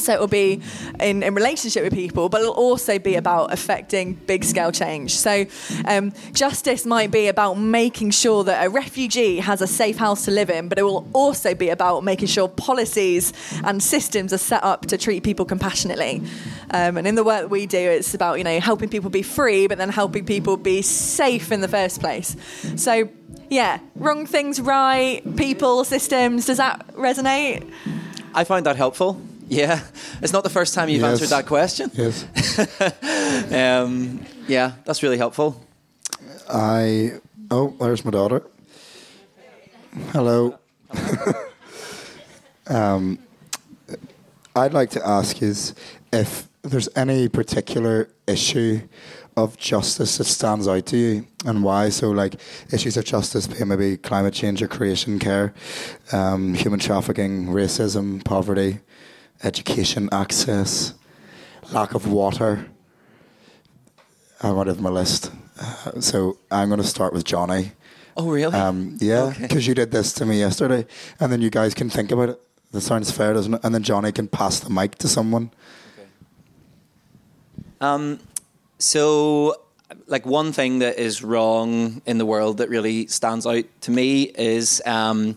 So 0.01 0.15
it 0.15 0.21
will 0.21 0.29
be 0.29 0.63
in, 0.99 1.23
in 1.23 1.35
relationship 1.35 1.85
with 1.85 1.93
people, 1.93 2.29
but 2.29 2.41
it'll 2.41 2.55
also 2.55 2.99
be 2.99 3.15
about 3.17 3.53
affecting 3.53 4.15
big 4.15 4.45
scale 4.45 4.73
change. 4.73 5.17
So 5.17 5.47
um, 5.85 6.13
justice 6.33 6.87
might 6.87 7.11
be 7.11 7.29
about 7.29 7.55
making 7.55 8.11
sure 8.13 8.45
that 8.45 8.65
a 8.65 8.71
refugee 8.71 9.39
has 9.39 9.61
a 9.61 9.67
safe 9.67 9.99
house 9.99 10.25
to 10.25 10.31
live 10.31 10.51
in, 10.51 10.69
but 10.69 10.79
it 10.79 10.83
will 10.83 11.07
also 11.13 11.55
be 11.55 11.69
about 11.69 12.03
making 12.03 12.29
sure 12.29 12.49
policies 12.49 13.33
and 13.65 13.83
systems 13.83 14.33
are 14.33 14.39
set 14.39 14.65
up 14.65 14.87
to 14.87 14.99
treat 14.99 15.23
people 15.23 15.45
compassionately. 15.45 16.23
Um, 16.71 16.97
and 16.97 17.07
in 17.07 17.15
the 17.15 17.25
work 17.25 17.51
we 17.51 17.67
do, 17.67 17.79
it's 17.79 18.15
about 18.15 18.39
you 18.39 18.45
know 18.45 18.59
helping 18.61 18.89
people 18.89 19.11
be 19.11 19.23
free, 19.23 19.67
but 19.67 19.79
then 19.79 19.91
helping 19.91 20.25
people 20.25 20.57
be 20.57 20.83
safe 20.83 21.53
in 21.53 21.61
the 21.61 21.69
first 21.69 22.01
place. 22.01 22.37
So 22.77 23.09
yeah, 23.51 23.81
wrong 23.97 24.27
things 24.27 24.61
right, 24.61 25.23
people, 25.37 25.85
systems. 25.85 26.47
Does 26.47 26.59
that 26.59 26.87
resonate? 26.95 27.71
I 28.33 28.45
find 28.45 28.65
that 28.67 28.77
helpful. 28.77 29.21
Yeah, 29.49 29.81
it's 30.23 30.33
not 30.33 30.45
the 30.45 30.51
first 30.51 30.75
time 30.75 30.89
you've 30.89 31.03
yes. 31.03 31.21
answered 31.21 31.37
that 31.37 31.47
question. 31.47 31.91
Yes. 31.93 32.25
um, 33.53 34.25
yeah, 34.47 34.75
that's 34.85 35.03
really 35.03 35.19
helpful. 35.19 35.61
I 36.49 37.15
oh, 37.51 37.75
there's 37.81 38.05
my 38.05 38.13
daughter. 38.13 38.45
Hello. 40.13 40.57
um, 42.69 43.19
I'd 44.55 44.73
like 44.73 44.91
to 44.91 45.07
ask 45.07 45.43
is 45.43 45.75
if 46.13 46.47
there's 46.63 46.89
any 46.95 47.29
particular 47.29 48.09
issue 48.29 48.81
of 49.45 49.57
justice 49.57 50.19
that 50.19 50.25
stands 50.25 50.67
out 50.69 50.87
to 50.87 50.97
you 50.97 51.27
and 51.45 51.63
why? 51.65 51.89
So, 51.91 52.11
like 52.11 52.35
issues 52.73 52.97
of 52.97 53.05
justice 53.05 53.47
being 53.47 53.69
maybe 53.69 53.97
climate 53.97 54.35
change 54.35 54.63
or 54.63 54.69
creation 54.69 55.19
care, 55.19 55.53
um, 56.13 56.55
human 56.55 56.81
trafficking, 56.81 57.47
racism, 57.47 58.25
poverty, 58.25 58.81
education 59.43 60.09
access, 60.13 60.95
lack 61.73 61.95
of 61.95 62.11
water. 62.11 62.67
I 64.43 64.51
want 64.53 64.69
to 64.69 64.75
have 64.75 64.83
my 64.83 64.91
list. 64.91 65.31
Uh, 65.61 66.01
so 66.01 66.39
I'm 66.51 66.69
going 66.69 66.81
to 66.81 66.87
start 66.87 67.13
with 67.13 67.25
Jonny. 67.25 67.73
Oh, 68.17 68.31
really? 68.31 68.55
Um, 68.55 68.97
yeah, 69.01 69.25
Okay. 69.25 69.43
because 69.43 69.67
you 69.67 69.75
did 69.75 69.91
this 69.91 70.13
to 70.15 70.25
me 70.27 70.39
yesterday, 70.39 70.87
and 71.21 71.31
then 71.33 71.41
you 71.43 71.51
guys 71.51 71.75
can 71.75 71.91
think 71.91 72.11
about 72.11 72.31
it. 72.31 72.41
That 72.73 72.81
sounds 72.83 73.11
fair, 73.11 73.33
doesn't 73.35 73.55
it? 73.55 73.61
And 73.65 73.75
then 73.75 73.83
Jonny 73.83 74.13
can 74.13 74.29
pass 74.29 74.61
the 74.61 74.71
mic 74.71 74.97
to 74.97 75.09
someone. 75.09 75.51
Okay. 75.99 76.09
Um, 77.81 78.21
so, 78.81 79.57
like 80.07 80.25
one 80.27 80.53
thing 80.53 80.81
that 80.81 80.99
is 80.99 81.23
wrong 81.23 82.03
in 82.07 82.19
the 82.19 82.27
world 82.27 82.59
that 82.59 82.69
really 82.69 83.07
stands 83.07 83.47
out 83.47 83.65
to 83.83 83.91
me 83.91 84.23
is. 84.23 84.83
Um, 84.87 85.37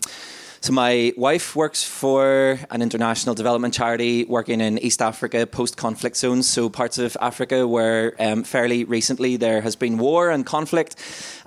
so 0.64 0.72
my 0.72 1.12
wife 1.18 1.54
works 1.54 1.84
for 1.84 2.58
an 2.70 2.80
international 2.80 3.34
development 3.34 3.74
charity 3.74 4.24
working 4.24 4.62
in 4.62 4.78
East 4.78 5.02
Africa 5.02 5.46
post-conflict 5.46 6.16
zones, 6.16 6.48
so 6.48 6.70
parts 6.70 6.96
of 6.96 7.18
Africa 7.20 7.68
where 7.68 8.14
um, 8.18 8.44
fairly 8.44 8.84
recently 8.84 9.36
there 9.36 9.60
has 9.60 9.76
been 9.76 9.98
war 9.98 10.30
and 10.30 10.46
conflict, 10.46 10.96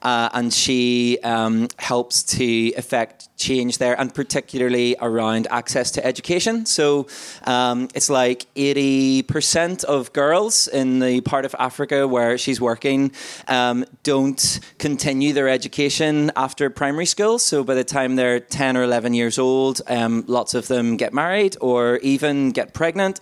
uh, 0.07 0.29
and 0.31 0.53
she 0.53 1.19
um, 1.21 1.67
helps 1.75 2.23
to 2.23 2.45
effect 2.77 3.27
change 3.35 3.77
there, 3.77 3.99
and 3.99 4.15
particularly 4.15 4.95
around 5.01 5.47
access 5.51 5.91
to 5.91 6.05
education. 6.05 6.65
So 6.65 7.07
um, 7.43 7.89
it's 7.93 8.09
like 8.09 8.45
80% 8.55 9.83
of 9.83 10.13
girls 10.13 10.69
in 10.69 10.99
the 10.99 11.19
part 11.21 11.43
of 11.43 11.53
Africa 11.59 12.07
where 12.07 12.37
she's 12.37 12.61
working 12.61 13.11
um, 13.49 13.83
don't 14.03 14.61
continue 14.79 15.33
their 15.33 15.49
education 15.49 16.31
after 16.37 16.69
primary 16.69 17.05
school. 17.05 17.37
So 17.37 17.65
by 17.65 17.75
the 17.75 17.83
time 17.83 18.15
they're 18.15 18.39
10 18.39 18.77
or 18.77 18.83
11 18.83 19.13
years 19.13 19.37
old, 19.37 19.81
um, 19.87 20.23
lots 20.27 20.53
of 20.53 20.69
them 20.69 20.95
get 20.95 21.13
married 21.13 21.57
or 21.59 21.97
even 21.97 22.51
get 22.51 22.73
pregnant. 22.73 23.19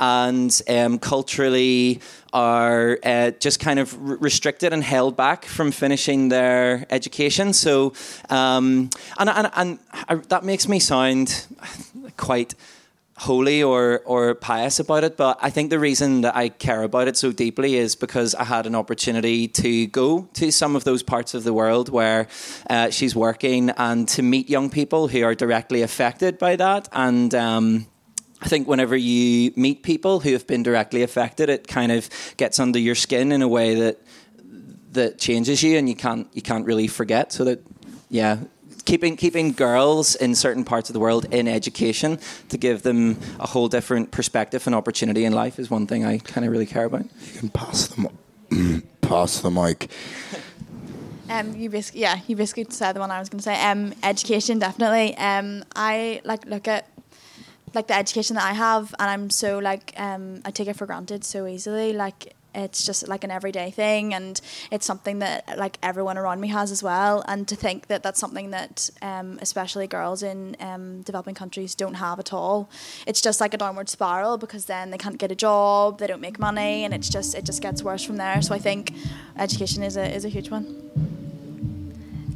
And 0.00 0.50
um, 0.68 0.98
culturally, 0.98 2.00
are 2.34 2.98
uh, 3.04 3.30
just 3.38 3.60
kind 3.60 3.78
of 3.78 3.94
r- 3.94 4.16
restricted 4.16 4.72
and 4.72 4.84
held 4.84 5.16
back 5.16 5.44
from 5.44 5.70
finishing 5.70 6.28
their 6.28 6.84
education. 6.90 7.52
So, 7.52 7.94
um, 8.28 8.90
and, 9.18 9.30
and, 9.30 9.50
and 9.54 9.78
I, 9.92 10.16
that 10.16 10.44
makes 10.44 10.68
me 10.68 10.80
sound 10.80 11.46
quite 12.16 12.54
holy 13.16 13.62
or 13.62 14.00
or 14.04 14.34
pious 14.34 14.80
about 14.80 15.04
it, 15.04 15.16
but 15.16 15.38
I 15.40 15.50
think 15.50 15.70
the 15.70 15.78
reason 15.78 16.22
that 16.22 16.34
I 16.34 16.48
care 16.48 16.82
about 16.82 17.06
it 17.06 17.16
so 17.16 17.30
deeply 17.32 17.76
is 17.76 17.94
because 17.94 18.34
I 18.34 18.44
had 18.44 18.66
an 18.66 18.74
opportunity 18.74 19.46
to 19.48 19.86
go 19.86 20.28
to 20.34 20.50
some 20.50 20.74
of 20.76 20.84
those 20.84 21.04
parts 21.04 21.34
of 21.34 21.44
the 21.44 21.52
world 21.52 21.88
where 21.88 22.26
uh, 22.68 22.90
she's 22.90 23.14
working 23.14 23.70
and 23.70 24.08
to 24.08 24.22
meet 24.22 24.50
young 24.50 24.68
people 24.68 25.08
who 25.08 25.22
are 25.22 25.34
directly 25.34 25.82
affected 25.82 26.38
by 26.38 26.56
that 26.56 26.88
and. 26.92 27.34
Um, 27.34 27.86
I 28.40 28.48
think 28.48 28.68
whenever 28.68 28.96
you 28.96 29.52
meet 29.56 29.82
people 29.82 30.20
who 30.20 30.32
have 30.32 30.46
been 30.46 30.62
directly 30.62 31.02
affected, 31.02 31.48
it 31.48 31.66
kind 31.66 31.92
of 31.92 32.08
gets 32.36 32.58
under 32.58 32.78
your 32.78 32.94
skin 32.94 33.32
in 33.32 33.42
a 33.42 33.48
way 33.48 33.74
that 33.74 33.98
that 34.92 35.18
changes 35.18 35.62
you, 35.62 35.78
and 35.78 35.88
you 35.88 35.96
can't 35.96 36.28
you 36.32 36.42
can't 36.42 36.66
really 36.66 36.86
forget. 36.86 37.32
So 37.32 37.44
that 37.44 37.60
yeah, 38.10 38.38
keeping 38.84 39.16
keeping 39.16 39.52
girls 39.52 40.14
in 40.14 40.34
certain 40.34 40.64
parts 40.64 40.88
of 40.88 40.94
the 40.94 41.00
world 41.00 41.26
in 41.32 41.48
education 41.48 42.18
to 42.48 42.58
give 42.58 42.82
them 42.82 43.18
a 43.40 43.46
whole 43.46 43.68
different 43.68 44.10
perspective 44.10 44.66
and 44.66 44.74
opportunity 44.74 45.24
in 45.24 45.32
life 45.32 45.58
is 45.58 45.70
one 45.70 45.86
thing 45.86 46.04
I 46.04 46.18
kind 46.18 46.44
of 46.44 46.52
really 46.52 46.66
care 46.66 46.84
about. 46.84 47.04
You 47.32 47.40
can 47.40 47.48
pass 47.48 47.88
the 47.88 48.10
pass 49.00 49.40
the 49.40 49.50
mic. 49.50 49.90
Um, 51.26 51.56
you 51.56 51.70
basically, 51.70 52.02
yeah, 52.02 52.20
you 52.26 52.36
basically 52.36 52.66
said 52.68 52.92
the 52.92 53.00
one 53.00 53.10
I 53.10 53.18
was 53.18 53.30
going 53.30 53.38
to 53.38 53.42
say. 53.42 53.58
Um, 53.58 53.94
education, 54.02 54.58
definitely. 54.58 55.16
Um, 55.16 55.64
I 55.74 56.20
like 56.24 56.44
look 56.44 56.68
at 56.68 56.86
like 57.74 57.86
the 57.88 57.94
education 57.94 58.36
that 58.36 58.44
I 58.44 58.52
have, 58.52 58.94
and 58.98 59.10
I'm 59.10 59.30
so 59.30 59.58
like 59.58 59.92
um, 59.96 60.40
I 60.44 60.50
take 60.50 60.68
it 60.68 60.76
for 60.76 60.86
granted 60.86 61.24
so 61.24 61.46
easily. 61.46 61.92
Like 61.92 62.34
it's 62.54 62.86
just 62.86 63.08
like 63.08 63.24
an 63.24 63.30
everyday 63.30 63.70
thing, 63.70 64.14
and 64.14 64.40
it's 64.70 64.86
something 64.86 65.18
that 65.18 65.58
like 65.58 65.78
everyone 65.82 66.16
around 66.16 66.40
me 66.40 66.48
has 66.48 66.70
as 66.70 66.82
well. 66.82 67.24
And 67.26 67.46
to 67.48 67.56
think 67.56 67.88
that 67.88 68.02
that's 68.02 68.20
something 68.20 68.50
that 68.50 68.90
um, 69.02 69.38
especially 69.42 69.86
girls 69.86 70.22
in 70.22 70.56
um, 70.60 71.02
developing 71.02 71.34
countries 71.34 71.74
don't 71.74 71.94
have 71.94 72.18
at 72.18 72.32
all. 72.32 72.70
It's 73.06 73.20
just 73.20 73.40
like 73.40 73.54
a 73.54 73.58
downward 73.58 73.88
spiral 73.88 74.38
because 74.38 74.66
then 74.66 74.90
they 74.90 74.98
can't 74.98 75.18
get 75.18 75.32
a 75.32 75.36
job, 75.36 75.98
they 75.98 76.06
don't 76.06 76.20
make 76.20 76.38
money, 76.38 76.84
and 76.84 76.94
it's 76.94 77.08
just 77.08 77.34
it 77.34 77.44
just 77.44 77.60
gets 77.60 77.82
worse 77.82 78.04
from 78.04 78.16
there. 78.16 78.40
So 78.42 78.54
I 78.54 78.58
think 78.58 78.94
education 79.36 79.82
is 79.82 79.96
a 79.96 80.14
is 80.14 80.24
a 80.24 80.28
huge 80.28 80.50
one. 80.50 81.13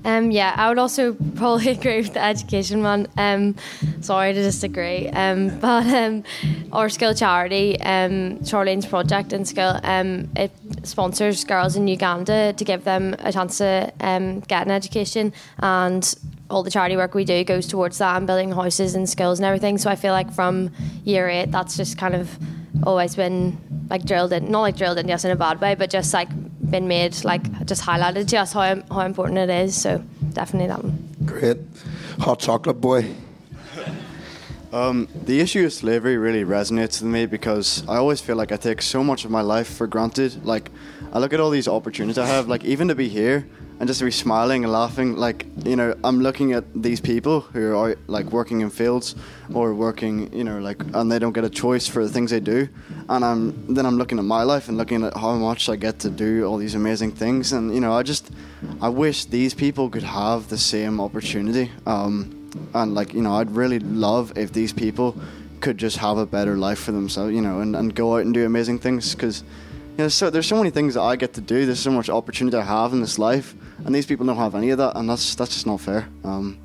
Um, 0.04 0.30
yeah, 0.30 0.54
I 0.56 0.68
would 0.68 0.78
also 0.78 1.14
probably 1.36 1.68
agree 1.78 1.98
with 1.98 2.14
the 2.14 2.22
education 2.22 2.82
one. 2.82 3.08
Um, 3.16 3.56
sorry 4.00 4.32
to 4.32 4.42
disagree. 4.42 5.08
Um, 5.08 5.58
but 5.60 5.86
um, 5.86 6.24
our 6.72 6.88
skill 6.88 7.14
charity, 7.14 7.80
um, 7.80 8.38
Charlene's 8.40 8.86
project 8.86 9.32
in 9.32 9.44
school, 9.44 9.78
um, 9.82 10.30
it 10.36 10.52
sponsors 10.84 11.44
girls 11.44 11.76
in 11.76 11.88
Uganda 11.88 12.52
to 12.52 12.64
give 12.64 12.84
them 12.84 13.14
a 13.18 13.32
chance 13.32 13.58
to 13.58 13.92
um, 14.00 14.40
get 14.40 14.66
an 14.66 14.70
education 14.70 15.32
and 15.58 16.14
all 16.50 16.62
the 16.62 16.70
charity 16.70 16.96
work 16.96 17.14
we 17.14 17.24
do 17.24 17.44
goes 17.44 17.66
towards 17.66 17.98
that 17.98 18.16
and 18.16 18.26
building 18.26 18.52
houses 18.52 18.94
and 18.94 19.08
schools 19.08 19.38
and 19.38 19.46
everything. 19.46 19.76
So 19.76 19.90
I 19.90 19.96
feel 19.96 20.12
like 20.12 20.32
from 20.32 20.70
year 21.04 21.28
eight, 21.28 21.50
that's 21.50 21.76
just 21.76 21.98
kind 21.98 22.14
of 22.14 22.38
always 22.84 23.16
been 23.16 23.58
like 23.90 24.04
drilled 24.04 24.32
in, 24.32 24.50
not 24.50 24.60
like 24.62 24.76
drilled 24.76 24.98
in 24.98 25.08
just 25.08 25.24
in 25.24 25.30
a 25.30 25.36
bad 25.36 25.60
way, 25.60 25.74
but 25.74 25.90
just 25.90 26.14
like 26.14 26.28
been 26.70 26.88
made 26.88 27.24
like 27.24 27.42
just 27.66 27.82
highlighted 27.82 28.26
just 28.26 28.54
how 28.54 28.82
how 28.90 29.00
important 29.00 29.38
it 29.38 29.50
is. 29.50 29.74
So 29.74 29.98
definitely 30.32 30.68
that 30.68 30.82
one. 30.82 31.08
Great, 31.24 31.58
hot 32.18 32.40
chocolate 32.40 32.80
boy. 32.80 33.14
Um, 34.70 35.08
the 35.24 35.40
issue 35.40 35.64
of 35.64 35.72
slavery 35.72 36.18
really 36.18 36.44
resonates 36.44 37.00
with 37.00 37.10
me 37.10 37.24
because 37.24 37.88
I 37.88 37.96
always 37.96 38.20
feel 38.20 38.36
like 38.36 38.52
I 38.52 38.56
take 38.56 38.82
so 38.82 39.02
much 39.02 39.24
of 39.24 39.30
my 39.30 39.40
life 39.40 39.66
for 39.66 39.86
granted. 39.86 40.44
Like, 40.44 40.70
I 41.10 41.18
look 41.20 41.32
at 41.32 41.40
all 41.40 41.48
these 41.48 41.66
opportunities 41.66 42.18
I 42.18 42.26
have, 42.26 42.48
like, 42.48 42.64
even 42.64 42.88
to 42.88 42.94
be 42.94 43.08
here 43.08 43.48
and 43.78 43.86
just 43.86 43.98
to 44.00 44.04
be 44.04 44.10
smiling 44.10 44.64
and 44.64 44.72
laughing. 44.72 45.16
Like, 45.16 45.46
you 45.64 45.76
know, 45.76 45.94
I'm 46.02 46.20
looking 46.20 46.52
at 46.52 46.64
these 46.74 47.00
people 47.00 47.40
who 47.40 47.76
are, 47.76 47.96
like, 48.06 48.26
working 48.32 48.60
in 48.60 48.70
fields 48.70 49.14
or 49.54 49.74
working, 49.74 50.32
you 50.32 50.44
know, 50.44 50.58
like, 50.58 50.82
and 50.94 51.10
they 51.10 51.18
don't 51.18 51.32
get 51.32 51.44
a 51.44 51.50
choice 51.50 51.86
for 51.86 52.04
the 52.04 52.10
things 52.10 52.30
they 52.30 52.40
do. 52.40 52.68
And 53.08 53.24
I'm, 53.24 53.74
then 53.74 53.86
I'm 53.86 53.96
looking 53.96 54.18
at 54.18 54.24
my 54.24 54.42
life 54.42 54.68
and 54.68 54.76
looking 54.76 55.04
at 55.04 55.16
how 55.16 55.34
much 55.34 55.68
I 55.68 55.76
get 55.76 55.98
to 56.00 56.10
do 56.10 56.44
all 56.44 56.56
these 56.56 56.74
amazing 56.74 57.12
things. 57.12 57.52
And, 57.52 57.74
you 57.74 57.80
know, 57.80 57.92
I 57.92 58.02
just, 58.02 58.30
I 58.80 58.88
wish 58.88 59.26
these 59.26 59.54
people 59.54 59.88
could 59.90 60.02
have 60.02 60.48
the 60.48 60.58
same 60.58 61.00
opportunity. 61.00 61.70
Um, 61.86 62.38
and 62.74 62.94
like 62.94 63.14
you 63.14 63.22
know 63.22 63.34
i'd 63.34 63.50
really 63.50 63.78
love 63.78 64.36
if 64.36 64.52
these 64.52 64.72
people 64.72 65.16
could 65.60 65.76
just 65.76 65.98
have 65.98 66.18
a 66.18 66.26
better 66.26 66.56
life 66.56 66.78
for 66.78 66.92
themselves 66.92 67.34
you 67.34 67.40
know 67.40 67.60
and, 67.60 67.74
and 67.74 67.94
go 67.94 68.16
out 68.16 68.22
and 68.22 68.34
do 68.34 68.44
amazing 68.44 68.78
things 68.78 69.14
because 69.14 69.42
you 69.98 70.04
know 70.04 70.08
so 70.08 70.30
there's 70.30 70.46
so 70.46 70.56
many 70.56 70.70
things 70.70 70.94
that 70.94 71.02
i 71.02 71.16
get 71.16 71.34
to 71.34 71.40
do 71.40 71.66
there's 71.66 71.80
so 71.80 71.90
much 71.90 72.08
opportunity 72.08 72.56
i 72.56 72.62
have 72.62 72.92
in 72.92 73.00
this 73.00 73.18
life 73.18 73.54
and 73.84 73.94
these 73.94 74.06
people 74.06 74.24
don't 74.24 74.36
have 74.36 74.54
any 74.54 74.70
of 74.70 74.78
that 74.78 74.96
and 74.96 75.10
that's 75.10 75.34
that's 75.34 75.52
just 75.52 75.66
not 75.66 75.80
fair 75.80 76.08
um 76.24 76.56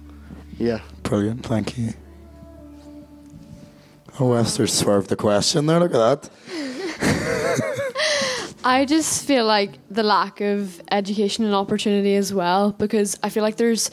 yeah 0.58 0.80
Brilliant, 1.04 1.46
thank 1.46 1.78
you. 1.78 1.94
Oh, 4.20 4.34
Esther 4.34 4.68
swerved 4.68 5.10
the 5.10 5.16
question 5.16 5.66
there. 5.66 5.80
Look 5.80 5.94
at 5.94 6.22
that. 6.22 6.30
I 8.64 8.86
just 8.86 9.28
feel 9.28 9.46
like 9.46 9.78
the 9.92 10.02
lack 10.02 10.40
of 10.40 10.82
education 10.92 11.46
and 11.46 11.54
opportunity 11.54 12.16
as 12.16 12.34
well, 12.34 12.72
because 12.72 13.20
I 13.22 13.30
feel 13.30 13.44
like 13.44 13.58
there's 13.58 13.92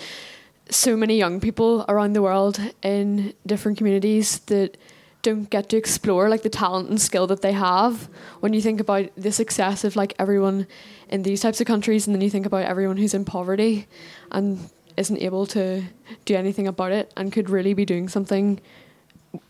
so 0.70 0.96
many 0.96 1.18
young 1.18 1.40
people 1.40 1.84
around 1.88 2.12
the 2.12 2.22
world 2.22 2.60
in 2.82 3.34
different 3.44 3.76
communities 3.76 4.38
that 4.46 4.76
don't 5.22 5.50
get 5.50 5.68
to 5.70 5.76
explore 5.76 6.28
like 6.28 6.42
the 6.42 6.48
talent 6.48 6.88
and 6.88 7.00
skill 7.00 7.26
that 7.26 7.42
they 7.42 7.52
have. 7.52 8.08
When 8.40 8.52
you 8.52 8.60
think 8.60 8.80
about 8.80 9.10
the 9.16 9.32
success 9.32 9.84
of 9.84 9.96
like 9.96 10.14
everyone 10.18 10.66
in 11.08 11.22
these 11.22 11.40
types 11.40 11.60
of 11.60 11.66
countries, 11.66 12.06
and 12.06 12.14
then 12.14 12.22
you 12.22 12.30
think 12.30 12.46
about 12.46 12.64
everyone 12.64 12.96
who's 12.96 13.14
in 13.14 13.24
poverty 13.24 13.86
and 14.30 14.70
isn't 14.96 15.18
able 15.18 15.46
to 15.46 15.82
do 16.24 16.34
anything 16.34 16.66
about 16.66 16.92
it, 16.92 17.12
and 17.16 17.32
could 17.32 17.50
really 17.50 17.74
be 17.74 17.84
doing 17.84 18.08
something 18.08 18.60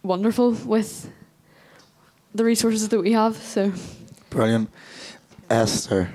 wonderful 0.03 0.53
with 0.53 1.11
the 2.35 2.45
resources 2.45 2.89
that 2.89 3.01
we 3.01 3.13
have. 3.13 3.37
So. 3.37 3.73
Brilliant. 4.31 4.71
Esther. 5.49 6.11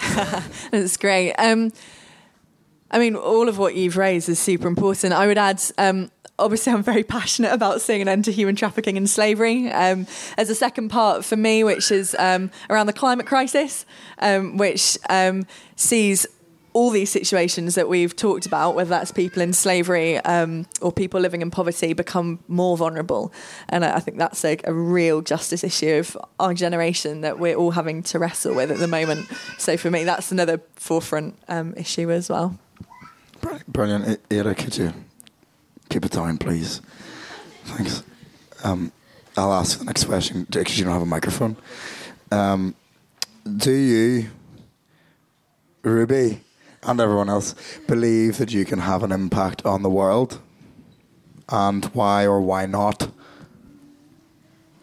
That's 0.70 0.96
great. 0.96 1.34
Um, 1.34 1.72
I 2.90 2.98
mean, 2.98 3.16
all 3.16 3.48
of 3.48 3.58
what 3.58 3.74
you've 3.74 3.96
raised 3.96 4.28
is 4.28 4.38
super 4.38 4.68
important. 4.68 5.12
I 5.12 5.26
would 5.26 5.38
add, 5.38 5.62
um, 5.78 6.10
obviously, 6.38 6.72
I'm 6.72 6.82
very 6.82 7.04
passionate 7.04 7.52
about 7.52 7.80
seeing 7.80 8.02
an 8.02 8.08
end 8.08 8.24
to 8.26 8.32
human 8.32 8.56
trafficking 8.56 8.96
and 8.96 9.08
slavery. 9.08 9.70
Um, 9.70 10.06
as 10.36 10.50
a 10.50 10.54
second 10.54 10.88
part 10.88 11.24
for 11.24 11.36
me, 11.36 11.64
which 11.64 11.90
is 11.90 12.16
um, 12.18 12.50
around 12.70 12.86
the 12.86 12.92
climate 12.92 13.26
crisis, 13.26 13.86
um, 14.18 14.56
which 14.56 14.98
um, 15.08 15.46
sees 15.76 16.26
all 16.74 16.90
these 16.90 17.10
situations 17.10 17.74
that 17.74 17.86
we've 17.88 18.16
talked 18.16 18.46
about, 18.46 18.74
whether 18.74 18.88
that's 18.88 19.12
people 19.12 19.42
in 19.42 19.52
slavery 19.52 20.16
um, 20.18 20.66
or 20.80 20.90
people 20.90 21.20
living 21.20 21.42
in 21.42 21.50
poverty, 21.50 21.92
become 21.92 22.38
more 22.48 22.76
vulnerable. 22.76 23.32
And 23.68 23.84
I 23.84 23.96
I 23.96 24.00
think 24.00 24.16
that's 24.18 24.42
like 24.42 24.66
a 24.66 24.72
real 24.72 25.20
justice 25.20 25.62
issue 25.62 25.96
of 25.96 26.16
our 26.40 26.54
generation 26.54 27.20
that 27.20 27.38
we're 27.38 27.56
all 27.56 27.72
having 27.72 28.02
to 28.04 28.18
wrestle 28.18 28.54
with 28.54 28.70
at 28.70 28.78
the 28.78 28.88
moment. 28.88 29.26
So 29.58 29.76
for 29.76 29.90
me, 29.90 30.04
that's 30.04 30.32
another 30.32 30.62
forefront 30.76 31.38
um, 31.48 31.74
issue 31.76 32.10
as 32.10 32.30
well. 32.30 32.58
Brilliant. 33.68 34.20
A- 34.30 34.54
could 34.54 34.78
you 34.78 34.94
keep 35.92 36.06
it 36.06 36.12
down, 36.12 36.38
please? 36.38 36.80
Thanks. 37.64 38.02
Um, 38.64 38.92
I'll 39.36 39.52
ask 39.52 39.78
the 39.78 39.84
next 39.84 40.04
question 40.04 40.46
because 40.48 40.78
you 40.78 40.84
don't 40.84 40.94
have 40.94 41.02
a 41.02 41.06
microphone. 41.06 41.56
Um, 42.30 42.74
do 43.56 43.72
you, 43.72 44.30
Ruby, 45.82 46.40
and 46.82 46.98
everyone 46.98 47.28
else 47.28 47.54
believe 47.86 48.38
that 48.38 48.52
you 48.52 48.64
can 48.64 48.78
have 48.78 49.02
an 49.02 49.12
impact 49.12 49.66
on 49.66 49.82
the 49.82 49.90
world, 49.90 50.40
and 51.50 51.84
why 51.86 52.26
or 52.26 52.40
why 52.40 52.64
not? 52.64 53.10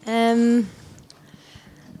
Um, 0.06 0.68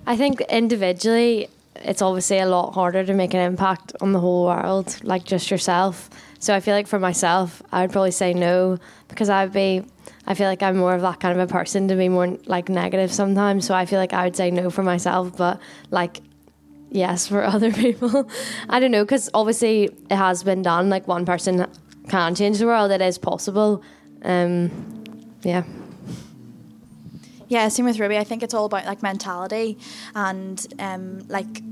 I 0.06 0.16
think 0.16 0.40
individually, 0.42 1.48
it's 1.74 2.02
obviously 2.02 2.38
a 2.38 2.46
lot 2.46 2.74
harder 2.74 3.04
to 3.04 3.14
make 3.14 3.34
an 3.34 3.40
impact 3.40 3.92
on 4.00 4.12
the 4.12 4.20
whole 4.20 4.44
world, 4.46 5.02
like 5.02 5.24
just 5.24 5.50
yourself. 5.50 6.10
So 6.40 6.54
I 6.54 6.60
feel 6.60 6.74
like 6.74 6.86
for 6.86 6.98
myself, 6.98 7.62
I 7.70 7.82
would 7.82 7.92
probably 7.92 8.10
say 8.10 8.34
no 8.34 8.78
because 9.08 9.28
I'd 9.28 9.52
be. 9.52 9.84
I 10.26 10.34
feel 10.34 10.48
like 10.48 10.62
I'm 10.62 10.76
more 10.76 10.94
of 10.94 11.02
that 11.02 11.20
kind 11.20 11.38
of 11.38 11.48
a 11.48 11.52
person 11.52 11.88
to 11.88 11.96
be 11.96 12.08
more 12.08 12.38
like 12.46 12.68
negative 12.68 13.12
sometimes. 13.12 13.66
So 13.66 13.74
I 13.74 13.84
feel 13.84 13.98
like 13.98 14.12
I 14.12 14.24
would 14.24 14.36
say 14.36 14.50
no 14.50 14.70
for 14.70 14.82
myself, 14.82 15.36
but 15.36 15.60
like 15.90 16.20
yes 16.90 17.26
for 17.26 17.44
other 17.54 17.70
people. 17.72 18.28
I 18.68 18.80
don't 18.80 18.90
know 18.90 19.04
because 19.04 19.28
obviously 19.34 19.84
it 19.84 20.16
has 20.16 20.42
been 20.42 20.62
done. 20.62 20.88
Like 20.88 21.06
one 21.06 21.26
person 21.26 21.66
can 22.08 22.34
change 22.34 22.58
the 22.58 22.66
world. 22.66 22.90
It 22.90 23.02
is 23.02 23.18
possible. 23.18 23.82
Um, 24.22 25.04
yeah. 25.42 25.64
Yeah, 27.48 27.68
same 27.68 27.84
with 27.84 27.98
Ruby. 27.98 28.16
I 28.16 28.24
think 28.24 28.42
it's 28.42 28.54
all 28.54 28.64
about 28.64 28.86
like 28.86 29.02
mentality 29.02 29.76
and 30.14 30.64
um, 30.78 31.26
like 31.28 31.62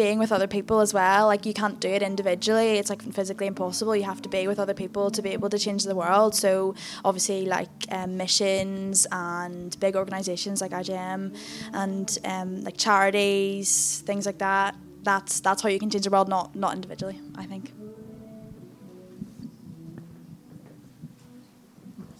being 0.00 0.18
with 0.18 0.32
other 0.32 0.46
people 0.46 0.80
as 0.80 0.94
well. 0.94 1.26
Like 1.26 1.44
you 1.44 1.52
can't 1.52 1.78
do 1.78 1.90
it 1.98 2.02
individually; 2.02 2.78
it's 2.78 2.88
like 2.88 3.02
physically 3.18 3.46
impossible. 3.46 3.94
You 3.94 4.04
have 4.04 4.22
to 4.22 4.30
be 4.30 4.46
with 4.50 4.58
other 4.58 4.72
people 4.82 5.10
to 5.10 5.20
be 5.20 5.30
able 5.38 5.50
to 5.50 5.58
change 5.58 5.84
the 5.84 5.94
world. 5.94 6.34
So 6.34 6.74
obviously, 7.04 7.44
like 7.44 7.74
um, 7.90 8.16
missions 8.16 9.06
and 9.12 9.78
big 9.78 9.96
organisations 9.96 10.62
like 10.62 10.70
IJM 10.70 11.36
and 11.74 12.18
um, 12.24 12.62
like 12.62 12.78
charities, 12.78 14.02
things 14.06 14.24
like 14.24 14.38
that. 14.38 14.74
That's 15.02 15.40
that's 15.40 15.60
how 15.62 15.68
you 15.68 15.78
can 15.78 15.90
change 15.90 16.04
the 16.04 16.10
world, 16.10 16.28
not 16.30 16.56
not 16.56 16.72
individually. 16.74 17.20
I 17.36 17.44
think. 17.44 17.70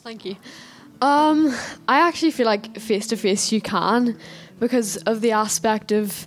Thank 0.04 0.26
you. 0.26 0.37
Um, 1.00 1.54
I 1.88 2.06
actually 2.06 2.32
feel 2.32 2.46
like 2.46 2.78
face 2.78 3.06
to 3.06 3.16
face 3.16 3.52
you 3.52 3.62
can 3.62 4.18
because 4.58 4.99
of 4.99 5.22
the 5.22 5.32
aspect 5.32 5.92
of 5.92 6.26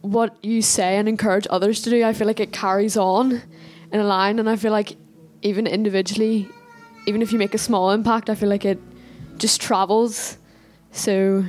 what 0.00 0.36
you 0.42 0.62
say 0.62 0.96
and 0.96 1.08
encourage 1.08 1.46
others 1.50 1.82
to 1.82 1.90
do. 1.90 2.04
I 2.04 2.12
feel 2.12 2.26
like 2.26 2.40
it 2.40 2.52
carries 2.52 2.96
on 2.96 3.42
in 3.92 4.00
a 4.00 4.04
line, 4.04 4.38
and 4.38 4.48
I 4.48 4.56
feel 4.56 4.72
like 4.72 4.96
even 5.42 5.66
individually, 5.66 6.48
even 7.06 7.22
if 7.22 7.32
you 7.32 7.38
make 7.38 7.54
a 7.54 7.58
small 7.58 7.90
impact, 7.90 8.30
I 8.30 8.34
feel 8.34 8.48
like 8.48 8.64
it 8.64 8.78
just 9.38 9.60
travels. 9.60 10.38
So, 10.92 11.44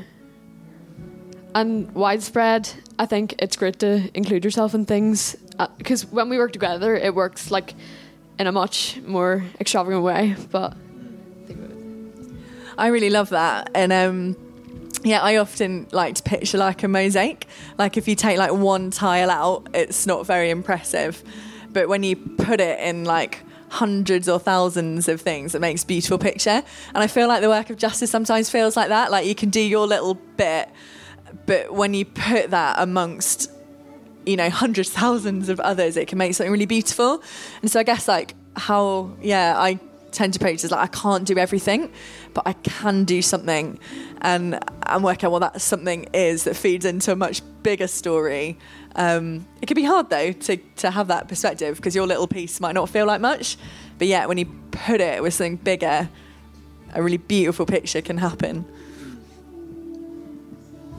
and 1.55 1.91
widespread, 1.93 2.69
I 2.97 3.05
think 3.05 3.35
it's 3.39 3.55
great 3.55 3.79
to 3.79 4.09
include 4.13 4.43
yourself 4.43 4.73
in 4.73 4.85
things 4.85 5.35
because 5.77 6.05
when 6.05 6.29
we 6.29 6.37
work 6.37 6.53
together, 6.53 6.95
it 6.95 7.13
works 7.13 7.51
like 7.51 7.73
in 8.37 8.47
a 8.47 8.51
much 8.51 8.99
more 9.05 9.43
extravagant 9.59 10.03
way. 10.03 10.35
But 10.51 10.75
I 12.77 12.87
really 12.87 13.09
love 13.09 13.29
that. 13.29 13.69
And 13.75 13.91
um, 13.91 14.37
yeah, 15.03 15.21
I 15.21 15.37
often 15.37 15.87
like 15.91 16.15
to 16.15 16.23
picture 16.23 16.57
like 16.57 16.83
a 16.83 16.87
mosaic. 16.87 17.47
Like 17.77 17.97
if 17.97 18.07
you 18.07 18.15
take 18.15 18.37
like 18.37 18.51
one 18.51 18.91
tile 18.91 19.29
out, 19.29 19.67
it's 19.73 20.05
not 20.05 20.25
very 20.25 20.49
impressive. 20.49 21.23
But 21.71 21.87
when 21.87 22.03
you 22.03 22.15
put 22.15 22.59
it 22.59 22.79
in 22.79 23.05
like 23.05 23.39
hundreds 23.69 24.27
or 24.27 24.39
thousands 24.39 25.07
of 25.07 25.21
things, 25.21 25.55
it 25.55 25.61
makes 25.61 25.83
a 25.83 25.87
beautiful 25.87 26.17
picture. 26.17 26.63
And 26.93 26.97
I 26.97 27.07
feel 27.07 27.27
like 27.27 27.41
the 27.41 27.49
work 27.49 27.69
of 27.69 27.77
justice 27.77 28.09
sometimes 28.09 28.49
feels 28.49 28.75
like 28.75 28.89
that. 28.89 29.11
Like 29.11 29.25
you 29.25 29.35
can 29.35 29.49
do 29.49 29.61
your 29.61 29.87
little 29.87 30.15
bit, 30.15 30.69
but 31.45 31.73
when 31.73 31.93
you 31.93 32.05
put 32.05 32.49
that 32.51 32.75
amongst 32.79 33.51
you 34.25 34.35
know 34.35 34.49
hundreds 34.49 34.89
thousands 34.89 35.47
of 35.47 35.59
others 35.61 35.95
it 35.95 36.07
can 36.07 36.17
make 36.17 36.35
something 36.35 36.51
really 36.51 36.65
beautiful 36.65 37.23
and 37.61 37.71
so 37.71 37.79
i 37.79 37.83
guess 37.83 38.05
like 38.05 38.35
how 38.57 39.09
yeah 39.21 39.53
i 39.57 39.79
tend 40.11 40.33
to 40.33 40.39
approach 40.39 40.63
is 40.63 40.71
like 40.71 40.81
I 40.81 40.87
can't 40.87 41.25
do 41.25 41.37
everything, 41.37 41.91
but 42.33 42.47
I 42.47 42.53
can 42.53 43.03
do 43.03 43.21
something, 43.21 43.79
and 44.21 44.59
and 44.83 45.03
work 45.03 45.23
out 45.23 45.31
what 45.31 45.39
that 45.39 45.61
something 45.61 46.07
is 46.13 46.43
that 46.43 46.55
feeds 46.55 46.85
into 46.85 47.11
a 47.11 47.15
much 47.15 47.41
bigger 47.63 47.87
story. 47.87 48.57
Um, 48.95 49.45
it 49.61 49.67
could 49.67 49.75
be 49.75 49.83
hard 49.83 50.09
though 50.09 50.31
to 50.31 50.57
to 50.57 50.91
have 50.91 51.07
that 51.07 51.27
perspective 51.27 51.75
because 51.77 51.95
your 51.95 52.07
little 52.07 52.27
piece 52.27 52.59
might 52.59 52.73
not 52.73 52.89
feel 52.89 53.05
like 53.05 53.21
much, 53.21 53.57
but 53.97 54.07
yet 54.07 54.27
when 54.27 54.37
you 54.37 54.45
put 54.71 55.01
it 55.01 55.21
with 55.21 55.33
something 55.33 55.57
bigger, 55.57 56.09
a 56.93 57.03
really 57.03 57.17
beautiful 57.17 57.65
picture 57.65 58.01
can 58.01 58.17
happen. 58.17 58.65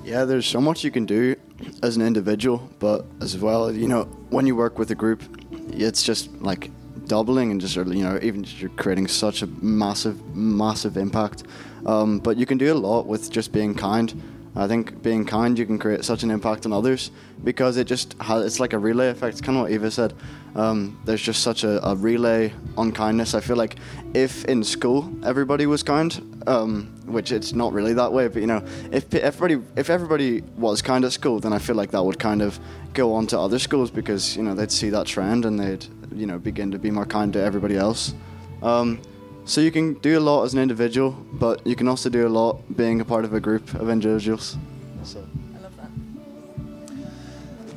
Yeah, 0.05 0.25
there's 0.25 0.47
so 0.47 0.61
much 0.61 0.83
you 0.83 0.91
can 0.91 1.05
do 1.05 1.37
as 1.83 1.97
an 1.97 2.03
individual, 2.03 2.71
but 2.79 3.05
as 3.21 3.37
well, 3.37 3.71
you 3.71 3.87
know, 3.87 4.05
when 4.31 4.47
you 4.47 4.57
work 4.57 4.79
with 4.79 4.91
a 4.91 4.95
group, 4.95 5.23
it's 5.73 6.03
just 6.03 6.33
like 6.41 6.71
doubling 7.07 7.51
and 7.51 7.61
just 7.61 7.77
you 7.77 7.85
know 7.85 8.19
even 8.23 8.45
just 8.45 8.61
you're 8.61 8.71
creating 8.71 9.09
such 9.09 9.43
a 9.43 9.47
massive 9.47 10.37
massive 10.37 10.97
impact. 10.97 11.45
Um, 11.87 12.19
but 12.19 12.37
you 12.37 12.47
can 12.47 12.59
do 12.59 12.73
a 12.73 12.75
lot 12.75 13.07
with 13.07 13.31
just 13.31 13.53
being 13.53 13.75
kind. 13.75 14.23
I 14.57 14.67
think 14.67 15.03
being 15.03 15.25
kind 15.25 15.59
you 15.59 15.65
can 15.65 15.79
create 15.79 16.05
such 16.05 16.23
an 16.23 16.31
impact 16.31 16.67
on 16.67 16.73
others 16.73 17.11
because 17.45 17.77
it 17.77 17.87
just 17.87 18.15
has 18.21 18.45
it's 18.45 18.61
like 18.61 18.73
a 18.73 18.79
relay 18.79 19.09
effect 19.09 19.35
it's 19.35 19.41
kind 19.41 19.57
of 19.57 19.63
what 19.63 19.71
Eva 19.71 19.91
said 19.91 20.13
um, 20.55 21.01
there's 21.05 21.23
just 21.23 21.43
such 21.43 21.65
a, 21.65 21.87
a, 21.87 21.95
relay 21.95 22.53
on 22.77 22.93
kindness 22.93 23.35
I 23.35 23.41
feel 23.41 23.57
like 23.57 23.77
if 24.15 24.45
in 24.47 24.65
school 24.65 25.11
everybody 25.25 25.67
was 25.67 25.83
kind 25.83 26.43
um, 26.47 26.87
which 27.07 27.33
it's 27.33 27.53
not 27.53 27.73
really 27.73 27.93
that 27.95 28.13
way 28.13 28.29
but 28.29 28.41
you 28.41 28.47
know 28.47 28.65
if 28.91 29.13
everybody 29.15 29.63
if 29.77 29.91
everybody 29.91 30.41
was 30.57 30.83
kind 30.83 31.05
at 31.05 31.13
school 31.13 31.41
then 31.41 31.53
I 31.53 31.59
feel 31.59 31.77
like 31.77 31.91
that 31.93 32.03
would 32.03 32.19
kind 32.19 32.43
of 32.43 32.59
go 32.95 33.15
on 33.15 33.27
to 33.29 33.39
other 33.39 33.59
schools 33.59 33.91
because 33.91 34.37
you 34.37 34.43
know 34.43 34.55
they'd 34.55 34.73
see 34.73 34.91
that 34.91 35.07
trend 35.07 35.45
and 35.45 35.59
they'd 35.59 35.87
you 36.13 36.27
know 36.27 36.39
begin 36.39 36.71
to 36.73 36.79
be 36.79 36.91
more 36.91 37.07
kind 37.07 37.33
to 37.33 37.41
everybody 37.41 37.77
else. 37.77 38.15
Um, 38.63 39.01
so 39.45 39.61
you 39.61 39.71
can 39.71 39.95
do 39.95 40.19
a 40.19 40.21
lot 40.21 40.45
as 40.45 40.55
an 40.55 40.61
individual, 40.61 41.13
but 41.33 41.67
you 41.67 41.75
can 41.75 41.89
also 41.89 42.09
do 42.09 42.27
a 42.27 42.29
lot 42.29 42.77
being 42.77 43.01
a 43.01 43.05
part 43.05 43.25
of 43.25 43.35
a 43.35 43.41
group 43.41 43.75
of 43.75 43.89
individuals. 43.89 44.57
So. 45.03 45.27
I 45.57 45.63
love 45.63 45.77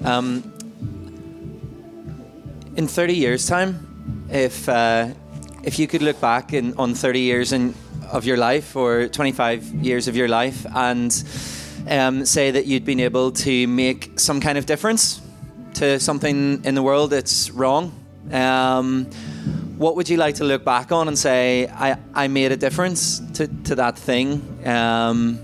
that. 0.01 0.53
In 2.75 2.88
30 2.88 3.13
years' 3.13 3.45
time, 3.45 4.25
if 4.29 4.67
uh, 4.67 5.09
if 5.63 5.79
you 5.79 5.88
could 5.88 6.01
look 6.01 6.19
back 6.19 6.53
in, 6.53 6.73
on 6.77 6.93
30 6.93 7.19
years 7.19 7.53
in, 7.53 7.73
of 8.12 8.25
your 8.25 8.38
life 8.38 8.75
or 8.75 9.07
25 9.07 9.63
years 9.75 10.07
of 10.07 10.15
your 10.15 10.27
life 10.27 10.65
and 10.75 11.23
um, 11.88 12.25
say 12.25 12.51
that 12.51 12.65
you'd 12.65 12.83
been 12.83 12.99
able 12.99 13.31
to 13.31 13.67
make 13.67 14.19
some 14.19 14.41
kind 14.41 14.57
of 14.57 14.65
difference 14.65 15.21
to 15.75 15.99
something 15.99 16.63
in 16.65 16.75
the 16.75 16.83
world 16.83 17.12
that's 17.12 17.49
wrong, 17.51 17.91
um, 18.31 19.05
what 19.77 19.95
would 19.95 20.09
you 20.09 20.17
like 20.17 20.36
to 20.36 20.43
look 20.43 20.63
back 20.63 20.91
on 20.91 21.07
and 21.07 21.17
say, 21.17 21.67
I, 21.67 21.97
I 22.13 22.27
made 22.27 22.51
a 22.51 22.57
difference 22.57 23.19
to, 23.33 23.47
to 23.65 23.75
that 23.75 23.97
thing? 23.97 24.41
Um, 24.65 25.39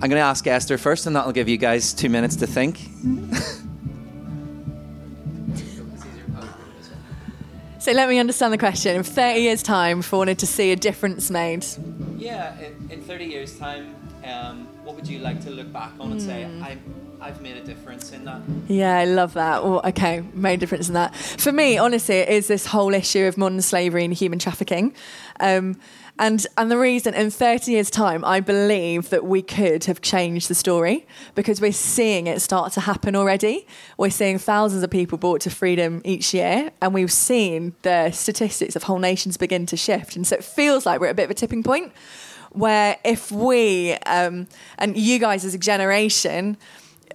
I'm 0.00 0.08
going 0.08 0.20
to 0.20 0.20
ask 0.20 0.46
Esther 0.46 0.78
first, 0.78 1.06
and 1.06 1.16
that'll 1.16 1.32
give 1.32 1.48
you 1.48 1.56
guys 1.56 1.92
two 1.92 2.08
minutes 2.08 2.36
to 2.36 2.46
think. 2.46 2.80
so 7.88 7.94
let 7.94 8.10
me 8.10 8.18
understand 8.18 8.52
the 8.52 8.58
question. 8.58 8.96
In 8.96 9.02
30 9.02 9.40
years' 9.40 9.62
time, 9.62 10.00
if 10.00 10.12
I 10.12 10.18
wanted 10.18 10.38
to 10.40 10.46
see 10.46 10.72
a 10.72 10.76
difference 10.76 11.30
made. 11.30 11.64
Yeah, 12.18 12.54
in, 12.60 12.90
in 12.90 13.00
30 13.00 13.24
years' 13.24 13.58
time, 13.58 13.94
um, 14.24 14.68
what 14.84 14.94
would 14.94 15.08
you 15.08 15.20
like 15.20 15.40
to 15.44 15.50
look 15.50 15.72
back 15.72 15.92
on 15.98 16.12
and 16.12 16.20
say, 16.20 16.44
hmm. 16.44 16.62
I 16.62 16.76
I've 17.20 17.40
made 17.40 17.56
a 17.56 17.64
difference 17.64 18.12
in 18.12 18.26
that. 18.26 18.42
Yeah, 18.68 18.98
I 18.98 19.06
love 19.06 19.32
that. 19.34 19.64
Well, 19.64 19.80
okay, 19.86 20.22
made 20.34 20.54
a 20.54 20.56
difference 20.58 20.88
in 20.88 20.94
that. 20.94 21.16
For 21.16 21.50
me, 21.50 21.78
honestly, 21.78 22.16
it 22.16 22.28
is 22.28 22.46
this 22.46 22.66
whole 22.66 22.92
issue 22.92 23.24
of 23.24 23.38
modern 23.38 23.62
slavery 23.62 24.04
and 24.04 24.12
human 24.12 24.38
trafficking. 24.38 24.94
Um, 25.40 25.80
and 26.18 26.46
and 26.56 26.70
the 26.70 26.78
reason 26.78 27.14
in 27.14 27.30
30 27.30 27.72
years 27.72 27.90
time 27.90 28.24
I 28.24 28.40
believe 28.40 29.10
that 29.10 29.24
we 29.24 29.42
could 29.42 29.84
have 29.84 30.00
changed 30.00 30.48
the 30.48 30.54
story 30.54 31.06
because 31.34 31.60
we're 31.60 31.72
seeing 31.72 32.26
it 32.26 32.40
start 32.40 32.72
to 32.72 32.80
happen 32.80 33.14
already. 33.14 33.66
We're 33.96 34.10
seeing 34.10 34.38
thousands 34.38 34.82
of 34.82 34.90
people 34.90 35.18
brought 35.18 35.40
to 35.42 35.50
freedom 35.50 36.02
each 36.04 36.34
year 36.34 36.70
and 36.80 36.92
we've 36.94 37.12
seen 37.12 37.74
the 37.82 38.10
statistics 38.10 38.76
of 38.76 38.84
whole 38.84 38.98
nations 38.98 39.36
begin 39.36 39.66
to 39.66 39.76
shift 39.76 40.16
and 40.16 40.26
so 40.26 40.36
it 40.36 40.44
feels 40.44 40.86
like 40.86 41.00
we're 41.00 41.06
at 41.06 41.12
a 41.12 41.14
bit 41.14 41.24
of 41.24 41.30
a 41.30 41.34
tipping 41.34 41.62
point 41.62 41.92
where 42.50 42.96
if 43.04 43.30
we 43.30 43.92
um, 44.06 44.48
and 44.78 44.96
you 44.96 45.18
guys 45.18 45.44
as 45.44 45.54
a 45.54 45.58
generation 45.58 46.56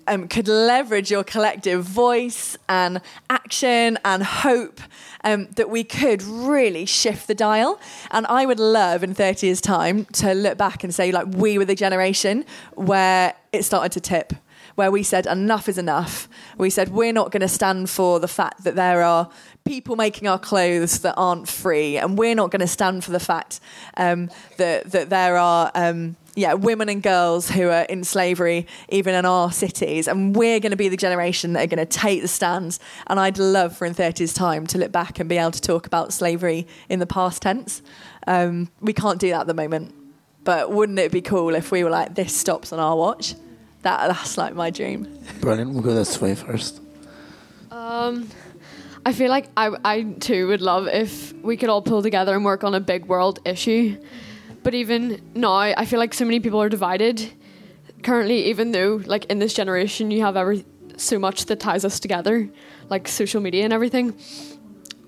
um, 0.07 0.27
could 0.27 0.47
leverage 0.47 1.11
your 1.11 1.23
collective 1.23 1.83
voice 1.83 2.57
and 2.67 3.01
action 3.29 3.97
and 4.03 4.23
hope 4.23 4.79
um, 5.23 5.47
that 5.55 5.69
we 5.69 5.83
could 5.83 6.21
really 6.21 6.85
shift 6.85 7.27
the 7.27 7.35
dial. 7.35 7.79
And 8.11 8.25
I 8.27 8.45
would 8.45 8.59
love 8.59 9.03
in 9.03 9.13
30 9.13 9.47
years' 9.47 9.61
time 9.61 10.05
to 10.13 10.33
look 10.33 10.57
back 10.57 10.83
and 10.83 10.93
say, 10.93 11.11
like, 11.11 11.27
we 11.27 11.57
were 11.57 11.65
the 11.65 11.75
generation 11.75 12.45
where 12.75 13.33
it 13.51 13.63
started 13.63 13.91
to 13.93 13.99
tip 13.99 14.33
where 14.75 14.91
we 14.91 15.03
said 15.03 15.25
enough 15.27 15.69
is 15.69 15.77
enough. 15.77 16.27
We 16.57 16.69
said 16.69 16.89
we're 16.89 17.13
not 17.13 17.31
going 17.31 17.41
to 17.41 17.47
stand 17.47 17.89
for 17.89 18.19
the 18.19 18.27
fact 18.27 18.63
that 18.63 18.75
there 18.75 19.03
are 19.03 19.29
people 19.65 19.95
making 19.95 20.27
our 20.27 20.39
clothes 20.39 20.99
that 20.99 21.13
aren't 21.15 21.47
free, 21.47 21.97
and 21.97 22.17
we're 22.17 22.35
not 22.35 22.51
going 22.51 22.61
to 22.61 22.67
stand 22.67 23.03
for 23.03 23.11
the 23.11 23.19
fact 23.19 23.59
um, 23.97 24.29
that 24.57 24.91
that 24.91 25.09
there 25.09 25.37
are. 25.37 25.71
Um, 25.75 26.15
yeah, 26.35 26.53
women 26.53 26.89
and 26.89 27.03
girls 27.03 27.49
who 27.49 27.69
are 27.69 27.83
in 27.83 28.03
slavery, 28.03 28.65
even 28.89 29.13
in 29.13 29.25
our 29.25 29.51
cities, 29.51 30.07
and 30.07 30.35
we're 30.35 30.59
going 30.59 30.71
to 30.71 30.77
be 30.77 30.89
the 30.89 30.97
generation 30.97 31.53
that 31.53 31.63
are 31.63 31.67
going 31.67 31.85
to 31.85 31.85
take 31.85 32.21
the 32.21 32.27
stands. 32.27 32.79
And 33.07 33.19
I'd 33.19 33.37
love 33.37 33.77
for 33.77 33.85
in 33.85 33.93
30's 33.93 34.33
time 34.33 34.65
to 34.67 34.77
look 34.77 34.91
back 34.91 35.19
and 35.19 35.29
be 35.29 35.37
able 35.37 35.51
to 35.51 35.61
talk 35.61 35.85
about 35.85 36.11
slavery 36.11 36.67
in 36.89 36.99
the 36.99 37.05
past 37.05 37.41
tense. 37.43 37.81
Um, 38.25 38.69
we 38.81 38.93
can't 38.93 39.19
do 39.19 39.29
that 39.29 39.41
at 39.41 39.47
the 39.47 39.53
moment, 39.53 39.93
but 40.43 40.71
wouldn't 40.71 40.99
it 40.99 41.11
be 41.11 41.21
cool 41.21 41.53
if 41.55 41.71
we 41.71 41.83
were 41.83 41.89
like, 41.89 42.15
this 42.15 42.35
stops 42.35 42.73
on 42.73 42.79
our 42.79 42.95
watch? 42.95 43.35
That 43.83 44.07
that's 44.07 44.37
like 44.37 44.55
my 44.55 44.69
dream. 44.69 45.19
Brilliant. 45.41 45.73
We'll 45.73 45.83
go 45.83 45.93
this 45.93 46.19
way 46.21 46.35
first. 46.35 46.79
Um, 47.69 48.29
I 49.05 49.11
feel 49.11 49.29
like 49.29 49.49
I, 49.57 49.75
I 49.83 50.03
too 50.03 50.47
would 50.47 50.61
love 50.61 50.87
if 50.87 51.33
we 51.33 51.57
could 51.57 51.69
all 51.69 51.81
pull 51.81 52.01
together 52.01 52.33
and 52.33 52.45
work 52.45 52.63
on 52.63 52.73
a 52.73 52.79
big 52.79 53.05
world 53.05 53.39
issue. 53.43 53.97
But 54.63 54.73
even 54.73 55.21
now, 55.35 55.53
I 55.55 55.85
feel 55.85 55.99
like 55.99 56.13
so 56.13 56.25
many 56.25 56.39
people 56.39 56.61
are 56.61 56.69
divided. 56.69 57.31
Currently, 58.01 58.45
even 58.45 58.71
though 58.71 59.01
like 59.05 59.25
in 59.25 59.39
this 59.39 59.53
generation, 59.53 60.09
you 60.09 60.21
have 60.21 60.37
every 60.37 60.65
so 60.97 61.19
much 61.19 61.45
that 61.45 61.59
ties 61.59 61.83
us 61.85 61.99
together, 61.99 62.49
like 62.89 63.07
social 63.07 63.41
media 63.41 63.63
and 63.63 63.73
everything. 63.73 64.13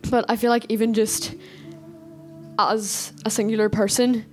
But 0.09 0.25
I 0.29 0.35
feel 0.35 0.49
like 0.49 0.65
even 0.69 0.93
just 0.93 1.35
as 2.59 3.13
a 3.25 3.29
singular 3.29 3.69
person, 3.69 4.25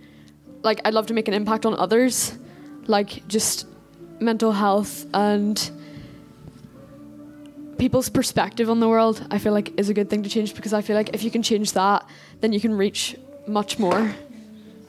like 0.62 0.80
I'd 0.84 0.94
love 0.94 1.06
to 1.06 1.14
make 1.14 1.28
an 1.28 1.34
impact 1.34 1.66
on 1.66 1.74
others, 1.74 2.36
like 2.86 3.26
just 3.28 3.66
mental 4.20 4.52
health 4.52 5.06
and 5.12 5.70
people's 7.78 8.08
perspective 8.08 8.70
on 8.70 8.80
the 8.80 8.88
world. 8.88 9.26
I 9.30 9.38
feel 9.38 9.52
like 9.52 9.78
is 9.78 9.88
a 9.88 9.94
good 9.94 10.08
thing 10.08 10.22
to 10.22 10.28
change 10.28 10.54
because 10.54 10.72
I 10.72 10.82
feel 10.82 10.96
like 10.96 11.10
if 11.14 11.22
you 11.22 11.30
can 11.30 11.42
change 11.42 11.72
that, 11.72 12.06
then 12.40 12.52
you 12.52 12.60
can 12.60 12.74
reach 12.76 13.16
much 13.46 13.78
more. 13.78 14.14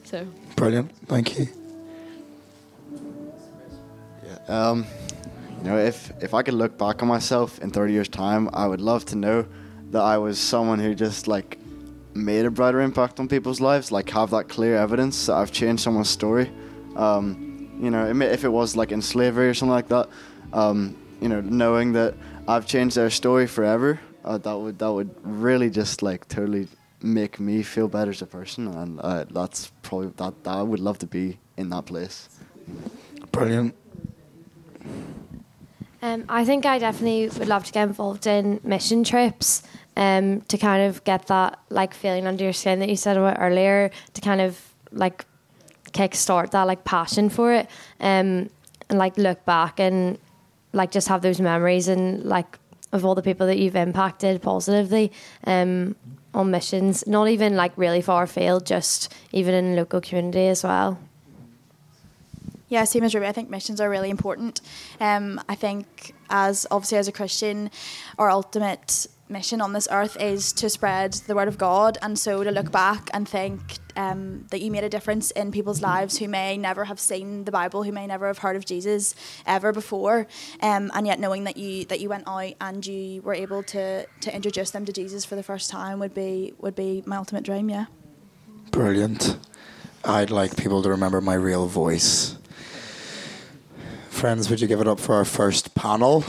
So 0.04 0.26
Brilliant. 0.56 0.94
Thank 1.06 1.38
you. 1.38 1.48
Um, 4.48 4.86
you 5.58 5.64
know, 5.64 5.78
if 5.78 6.12
if 6.22 6.34
I 6.34 6.42
could 6.42 6.54
look 6.54 6.76
back 6.76 7.02
on 7.02 7.08
myself 7.08 7.58
in 7.60 7.70
30 7.70 7.92
years' 7.92 8.08
time, 8.08 8.50
I 8.52 8.66
would 8.66 8.80
love 8.80 9.04
to 9.06 9.16
know 9.16 9.46
that 9.90 10.02
I 10.02 10.18
was 10.18 10.38
someone 10.38 10.78
who 10.78 10.94
just 10.94 11.26
like 11.26 11.58
made 12.14 12.44
a 12.44 12.50
brighter 12.50 12.80
impact 12.80 13.18
on 13.20 13.28
people's 13.28 13.60
lives, 13.60 13.90
like 13.90 14.10
have 14.10 14.30
that 14.30 14.48
clear 14.48 14.76
evidence 14.76 15.26
that 15.26 15.34
I've 15.34 15.50
changed 15.50 15.82
someone's 15.82 16.10
story. 16.10 16.52
Um, 16.96 17.70
you 17.80 17.90
know, 17.90 18.06
if 18.06 18.44
it 18.44 18.48
was 18.48 18.76
like 18.76 18.92
in 18.92 19.02
slavery 19.02 19.48
or 19.48 19.54
something 19.54 19.72
like 19.72 19.88
that, 19.88 20.08
um, 20.52 20.96
you 21.20 21.28
know, 21.28 21.40
knowing 21.40 21.92
that 21.92 22.14
I've 22.46 22.66
changed 22.66 22.96
their 22.96 23.10
story 23.10 23.46
forever, 23.46 23.98
uh, 24.24 24.38
that 24.38 24.56
would 24.56 24.78
that 24.78 24.92
would 24.92 25.14
really 25.22 25.70
just 25.70 26.02
like 26.02 26.28
totally 26.28 26.68
make 27.04 27.38
me 27.38 27.62
feel 27.62 27.88
better 27.88 28.10
as 28.10 28.22
a 28.22 28.26
person, 28.26 28.68
and 28.68 29.00
uh, 29.00 29.24
that's 29.30 29.70
probably 29.82 30.08
that, 30.16 30.42
that 30.44 30.54
I 30.54 30.62
would 30.62 30.80
love 30.80 30.98
to 30.98 31.06
be 31.06 31.38
in 31.56 31.68
that 31.70 31.86
place. 31.86 32.28
Brilliant. 33.30 33.74
Um, 36.02 36.24
I 36.28 36.44
think 36.44 36.66
I 36.66 36.78
definitely 36.78 37.28
would 37.38 37.48
love 37.48 37.64
to 37.64 37.72
get 37.72 37.88
involved 37.88 38.26
in 38.26 38.60
mission 38.62 39.04
trips 39.04 39.62
um, 39.96 40.42
to 40.42 40.58
kind 40.58 40.82
of 40.82 41.02
get 41.04 41.28
that 41.28 41.58
like 41.70 41.94
feeling 41.94 42.26
under 42.26 42.44
your 42.44 42.52
skin 42.52 42.78
that 42.80 42.88
you 42.88 42.96
said 42.96 43.16
about 43.16 43.38
earlier 43.40 43.90
to 44.12 44.20
kind 44.20 44.40
of 44.40 44.60
like 44.92 45.24
kickstart 45.92 46.50
that 46.50 46.64
like 46.64 46.84
passion 46.84 47.30
for 47.30 47.54
it 47.54 47.70
um, 48.00 48.50
and 48.90 48.98
like 48.98 49.16
look 49.16 49.44
back 49.44 49.80
and 49.80 50.18
like 50.74 50.90
just 50.90 51.08
have 51.08 51.22
those 51.22 51.40
memories 51.40 51.88
and 51.88 52.24
like 52.24 52.58
of 52.94 53.04
all 53.04 53.14
the 53.14 53.22
people 53.22 53.46
that 53.46 53.58
you've 53.58 53.76
impacted 53.76 54.40
positively 54.40 55.12
um, 55.46 55.94
on 56.32 56.50
missions 56.50 57.06
not 57.06 57.28
even 57.28 57.54
like 57.56 57.72
really 57.76 58.00
far 58.00 58.22
afield 58.22 58.64
just 58.64 59.12
even 59.32 59.52
in 59.54 59.76
local 59.76 60.00
community 60.00 60.46
as 60.48 60.64
well 60.64 60.98
Yeah, 62.68 62.84
same 62.84 63.04
as 63.04 63.14
Ruby. 63.14 63.26
I 63.26 63.32
think 63.32 63.50
missions 63.50 63.80
are 63.80 63.90
really 63.90 64.10
important. 64.10 64.60
Um, 64.98 65.40
I 65.48 65.54
think 65.54 66.14
as 66.28 66.66
obviously 66.70 66.98
as 66.98 67.06
a 67.06 67.12
Christian, 67.12 67.70
our 68.18 68.30
ultimate 68.30 69.06
mission 69.28 69.60
on 69.60 69.72
this 69.72 69.88
earth 69.90 70.16
is 70.20 70.52
to 70.52 70.68
spread 70.68 71.12
the 71.26 71.34
word 71.34 71.48
of 71.48 71.58
God, 71.58 71.98
and 72.02 72.18
so 72.18 72.44
to 72.44 72.50
look 72.50 72.70
back 72.70 73.08
and 73.12 73.28
think 73.28 73.60
um, 73.96 74.46
that 74.50 74.60
you 74.60 74.70
made 74.70 74.84
a 74.84 74.88
difference 74.88 75.30
in 75.30 75.50
people's 75.50 75.80
lives 75.80 76.18
who 76.18 76.28
may 76.28 76.56
never 76.56 76.84
have 76.84 77.00
seen 77.00 77.44
the 77.44 77.52
Bible, 77.52 77.82
who 77.82 77.92
may 77.92 78.06
never 78.06 78.26
have 78.26 78.38
heard 78.38 78.56
of 78.56 78.64
Jesus 78.64 79.14
ever 79.46 79.72
before, 79.72 80.26
um, 80.60 80.90
and 80.94 81.06
yet 81.06 81.18
knowing 81.18 81.44
that 81.44 81.56
you 81.56 81.84
that 81.86 82.00
you 82.00 82.08
went 82.08 82.28
out 82.28 82.52
and 82.60 82.86
you 82.86 83.22
were 83.22 83.34
able 83.34 83.62
to 83.62 84.06
to 84.20 84.34
introduce 84.34 84.70
them 84.70 84.84
to 84.84 84.92
Jesus 84.92 85.24
for 85.24 85.36
the 85.36 85.42
first 85.42 85.70
time 85.70 85.98
would 85.98 86.14
be 86.14 86.52
would 86.58 86.74
be 86.74 87.02
my 87.06 87.16
ultimate 87.16 87.44
dream. 87.44 87.68
Yeah. 87.68 87.86
Brilliant. 88.70 89.38
I'd 90.04 90.30
like 90.30 90.56
people 90.56 90.82
to 90.82 90.90
remember 90.90 91.20
my 91.20 91.34
real 91.34 91.66
voice. 91.66 92.36
Friends, 94.10 94.50
would 94.50 94.60
you 94.60 94.68
give 94.68 94.80
it 94.80 94.88
up 94.88 95.00
for 95.00 95.14
our 95.14 95.24
first 95.24 95.74
panel? 95.74 96.24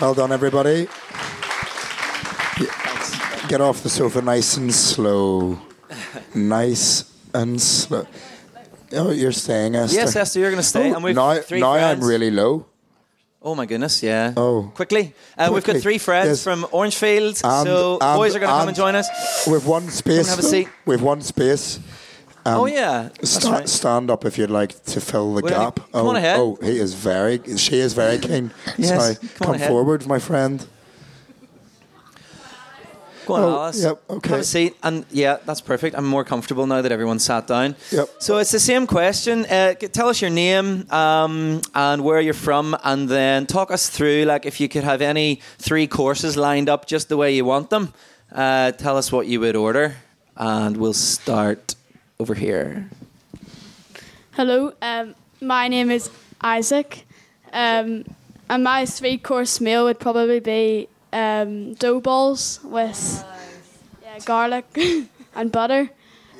Well 0.00 0.14
done, 0.14 0.32
everybody. 0.32 0.88
Get- 3.52 3.60
off 3.60 3.82
the 3.82 3.90
sofa 3.90 4.22
nice 4.22 4.56
and 4.56 4.72
slow. 4.72 5.58
Nice 6.34 7.04
and 7.34 7.60
slow. 7.60 8.06
Oh, 8.94 9.10
you're 9.10 9.30
staying, 9.32 9.74
Esther. 9.74 9.94
Yes, 9.94 10.16
Esther, 10.16 10.38
you're 10.40 10.50
going 10.50 10.62
to 10.62 10.66
stay. 10.66 10.90
Oh, 10.90 10.94
and 10.94 11.04
we've 11.04 11.14
now, 11.14 11.34
three 11.34 11.60
now 11.60 11.72
I'm 11.72 12.00
really 12.02 12.30
low. 12.30 12.64
Oh 13.42 13.54
my 13.54 13.66
goodness, 13.66 14.02
yeah. 14.02 14.32
Oh. 14.38 14.72
Quickly. 14.74 15.12
Uh, 15.36 15.50
We've 15.52 15.62
got 15.62 15.76
three 15.82 15.98
friends 15.98 16.28
Yes. 16.28 16.42
from 16.42 16.66
Orangefield, 16.72 17.42
And- 17.44 17.66
so 17.66 17.98
and- 18.00 18.16
boys 18.16 18.34
are 18.34 18.38
going 18.38 18.48
to 18.50 18.58
come 18.58 18.68
and- 18.68 18.76
join 18.76 18.94
us. 18.94 19.08
With 19.46 19.66
one 19.66 19.90
space. 19.90 20.30
have 20.30 20.38
a 20.38 20.42
seat. 20.42 20.68
With 20.86 21.02
one 21.02 21.20
space. 21.20 21.78
Um, 22.46 22.60
oh 22.60 22.66
yeah, 22.66 23.10
Sta- 23.22 23.52
right. 23.52 23.68
Stand 23.68 24.10
up 24.10 24.24
if 24.24 24.38
you'd 24.38 24.50
like 24.50 24.82
to 24.84 25.00
fill 25.00 25.34
the 25.34 25.42
Well, 25.42 25.52
gap. 25.66 25.76
come 25.76 26.06
oh, 26.06 26.08
on 26.08 26.16
ahead. 26.16 26.38
Oh, 26.40 26.56
he 26.62 26.78
is 26.80 26.94
very. 26.94 27.38
She 27.58 27.78
is 27.80 27.92
very 27.92 28.18
keen. 28.18 28.50
Yes, 28.78 28.88
Sorry, 28.88 29.14
come 29.36 29.58
come 29.58 29.68
forward, 29.68 30.06
my 30.06 30.18
friend. 30.18 30.66
Go 33.26 33.34
on, 33.34 33.42
Oh, 33.42 33.48
Alice. 33.62 33.82
yep, 33.82 34.02
okay. 34.10 34.30
Have 34.30 34.40
a 34.40 34.44
seat. 34.44 34.76
And 34.82 35.04
yeah, 35.10 35.38
that's 35.46 35.60
perfect. 35.60 35.96
I'm 35.96 36.04
more 36.06 36.24
comfortable 36.24 36.66
now 36.66 36.82
that 36.82 36.90
everyone's 36.92 37.24
sat 37.24 37.46
down. 37.46 37.76
Yep. 37.90 38.08
So 38.18 38.38
it's 38.38 38.50
the 38.50 38.58
same 38.60 38.86
question. 38.86 39.46
Uh, 39.46 39.74
tell 39.74 40.08
us 40.08 40.20
your 40.20 40.30
name 40.30 40.90
um, 40.90 41.60
and 41.74 42.02
where 42.04 42.20
you're 42.20 42.34
from, 42.34 42.76
and 42.82 43.08
then 43.08 43.46
talk 43.46 43.70
us 43.70 43.88
through 43.88 44.24
like 44.24 44.44
if 44.46 44.60
you 44.60 44.68
could 44.68 44.84
have 44.84 45.00
any 45.02 45.40
three 45.58 45.86
courses 45.86 46.36
lined 46.36 46.68
up 46.68 46.86
just 46.86 47.08
the 47.08 47.16
way 47.16 47.34
you 47.34 47.44
want 47.44 47.70
them. 47.70 47.92
Uh, 48.34 48.72
tell 48.72 48.96
us 48.96 49.12
what 49.12 49.26
you 49.26 49.40
would 49.40 49.56
order, 49.56 49.94
and 50.36 50.76
we'll 50.76 50.94
start 50.94 51.74
over 52.18 52.34
here. 52.34 52.88
Hello, 54.32 54.72
um, 54.80 55.14
my 55.40 55.68
name 55.68 55.90
is 55.90 56.10
Isaac, 56.40 57.04
um, 57.52 58.04
and 58.48 58.64
my 58.64 58.86
three 58.86 59.18
course 59.18 59.60
meal 59.60 59.84
would 59.84 60.00
probably 60.00 60.40
be 60.40 60.88
um, 61.12 61.74
dough 61.74 62.00
balls 62.00 62.60
with 62.62 63.24
yeah, 64.02 64.18
garlic 64.24 64.66
and 65.34 65.52
butter. 65.52 65.90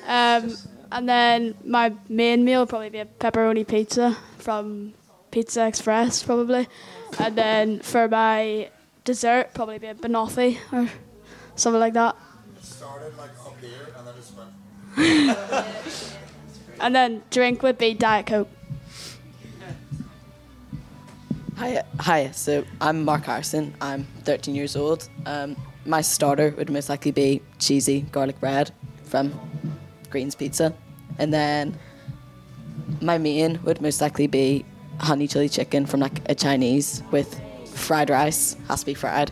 Um, 0.06 0.56
and 0.90 1.08
then 1.08 1.54
my 1.64 1.94
main 2.08 2.44
meal 2.44 2.60
would 2.60 2.68
probably 2.68 2.90
be 2.90 2.98
a 2.98 3.06
pepperoni 3.06 3.66
pizza 3.66 4.16
from 4.38 4.94
Pizza 5.30 5.66
Express, 5.66 6.22
probably. 6.22 6.68
And 7.18 7.36
then 7.36 7.80
for 7.80 8.08
my 8.08 8.70
dessert, 9.04 9.54
probably 9.54 9.78
be 9.78 9.86
a 9.86 9.94
banoffee 9.94 10.58
or 10.72 10.90
something 11.54 11.80
like 11.80 11.94
that. 11.94 12.16
Started 12.60 13.16
like 13.16 13.30
up 13.46 13.56
here 13.60 13.94
and 13.96 14.06
then 14.06 14.14
just 14.16 14.34
went. 14.36 15.38
And 16.82 16.96
then 16.96 17.22
drink 17.30 17.62
would 17.62 17.78
be 17.78 17.94
Diet 17.94 18.26
Coke. 18.26 18.48
Hi, 21.62 21.84
hi. 22.00 22.30
So 22.32 22.64
I'm 22.80 23.04
Mark 23.04 23.22
Harrison. 23.22 23.72
I'm 23.80 24.02
13 24.24 24.56
years 24.56 24.74
old. 24.74 25.08
Um, 25.26 25.56
my 25.86 26.00
starter 26.00 26.52
would 26.58 26.68
most 26.70 26.88
likely 26.88 27.12
be 27.12 27.40
cheesy 27.60 28.00
garlic 28.00 28.40
bread 28.40 28.72
from 29.04 29.32
Green's 30.10 30.34
Pizza, 30.34 30.74
and 31.20 31.32
then 31.32 31.78
my 33.00 33.16
main 33.16 33.62
would 33.62 33.80
most 33.80 34.00
likely 34.00 34.26
be 34.26 34.64
honey 34.98 35.28
chili 35.28 35.48
chicken 35.48 35.86
from 35.86 36.00
like 36.00 36.28
a 36.28 36.34
Chinese 36.34 37.00
with 37.12 37.40
fried 37.72 38.10
rice. 38.10 38.56
Has 38.66 38.80
to 38.80 38.86
be 38.86 38.94
fried. 38.94 39.30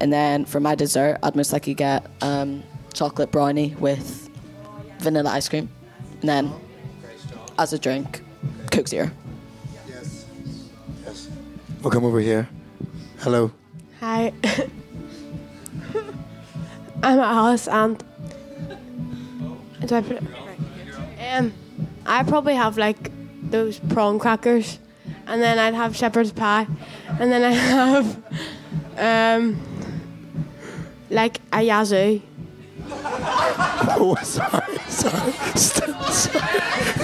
And 0.00 0.10
then 0.10 0.46
for 0.46 0.60
my 0.60 0.74
dessert, 0.74 1.18
I'd 1.22 1.36
most 1.36 1.52
likely 1.52 1.74
get 1.74 2.10
um, 2.22 2.62
chocolate 2.94 3.30
brownie 3.30 3.76
with 3.78 4.30
vanilla 5.00 5.28
ice 5.32 5.46
cream, 5.50 5.68
and 6.22 6.28
then 6.30 6.52
as 7.58 7.74
a 7.74 7.78
drink, 7.78 8.24
Coke 8.70 8.88
Zero. 8.88 9.10
We'll 11.86 11.92
come 11.92 12.04
over 12.04 12.18
here. 12.18 12.48
Hello. 13.20 13.52
Hi. 14.00 14.32
I'm 17.00 17.20
Alice 17.20 17.68
and 17.68 18.02
do 19.86 19.94
I 19.94 20.00
put 20.00 20.16
it? 20.16 20.24
Um 21.30 21.52
I 22.04 22.24
probably 22.24 22.56
have 22.56 22.76
like 22.76 23.12
those 23.52 23.78
prawn 23.78 24.18
crackers 24.18 24.80
and 25.28 25.40
then 25.40 25.60
I'd 25.60 25.74
have 25.74 25.94
shepherd's 25.94 26.32
pie 26.32 26.66
and 27.20 27.30
then 27.30 27.44
I 27.44 27.52
have 27.52 28.20
um 28.98 29.56
like 31.08 31.40
a 31.52 31.62
yazoo. 31.62 32.20
Oh, 33.98 34.16
sorry, 34.24 34.78
sorry, 34.88 35.32
sorry, 35.54 36.18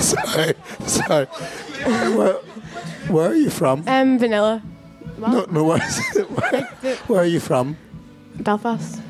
sorry, 0.00 0.54
sorry. 0.86 1.26
Where, 2.16 2.38
where 3.08 3.30
are 3.30 3.34
you 3.34 3.50
from? 3.50 3.84
Um, 3.86 4.18
vanilla. 4.18 4.62
No, 5.18 5.46
no, 5.50 5.64
where, 5.64 5.82
is 5.86 6.16
it? 6.16 6.30
where, 6.30 6.96
where 7.06 7.20
are 7.22 7.26
you 7.26 7.40
from? 7.40 7.76
Belfast. 8.40 9.00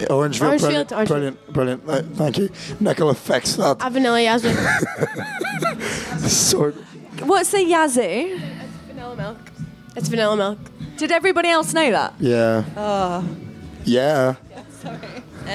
Orangeville. 0.00 0.10
Orangefield, 0.10 0.60
brilliant, 0.60 0.92
Orangefield. 0.92 1.08
brilliant, 1.52 1.52
brilliant. 1.52 1.88
Uh, 1.88 2.02
thank 2.16 2.38
you. 2.38 2.50
Nicola, 2.80 3.14
fix 3.14 3.54
that. 3.56 3.76
A 3.80 3.90
vanilla 3.90 4.20
yazoo. 4.20 4.52
Sort. 6.28 6.74
What's 7.22 7.52
the 7.52 7.64
yazoo? 7.64 8.40
vanilla 8.88 9.16
milk. 9.16 9.38
It's 9.96 10.08
vanilla 10.08 10.36
milk. 10.36 10.58
Did 10.96 11.12
everybody 11.12 11.48
else 11.48 11.72
know 11.72 11.90
that? 11.90 12.14
Yeah. 12.18 12.64
Oh. 12.76 13.24
Yeah. 13.84 14.34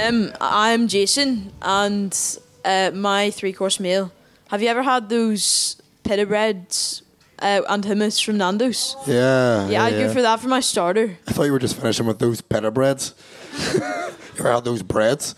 Um, 0.06 0.32
I'm 0.40 0.88
Jason, 0.88 1.52
and 1.62 2.18
uh, 2.64 2.92
my 2.94 3.32
three 3.32 3.54
course 3.54 3.80
meal. 3.80 4.12
Have 4.50 4.62
you 4.62 4.70
ever 4.70 4.84
had 4.84 5.10
those 5.10 5.82
pita 6.04 6.26
breads 6.26 7.02
uh, 7.42 7.62
and 7.70 7.84
hummus 7.84 8.24
from 8.24 8.38
Nando's? 8.38 8.96
Yeah. 9.06 9.68
Yeah, 9.68 9.84
I'd 9.84 9.94
yeah. 9.94 10.08
go 10.08 10.14
for 10.14 10.22
that 10.22 10.40
for 10.40 10.48
my 10.48 10.60
starter. 10.60 11.18
I 11.28 11.32
thought 11.32 11.44
you 11.44 11.52
were 11.52 11.60
just 11.60 11.76
finishing 11.76 12.06
with 12.06 12.20
those 12.20 12.42
pita 12.42 12.72
breads. 12.72 13.14
you 13.74 14.44
had 14.44 14.64
those 14.64 14.84
breads? 14.84 15.36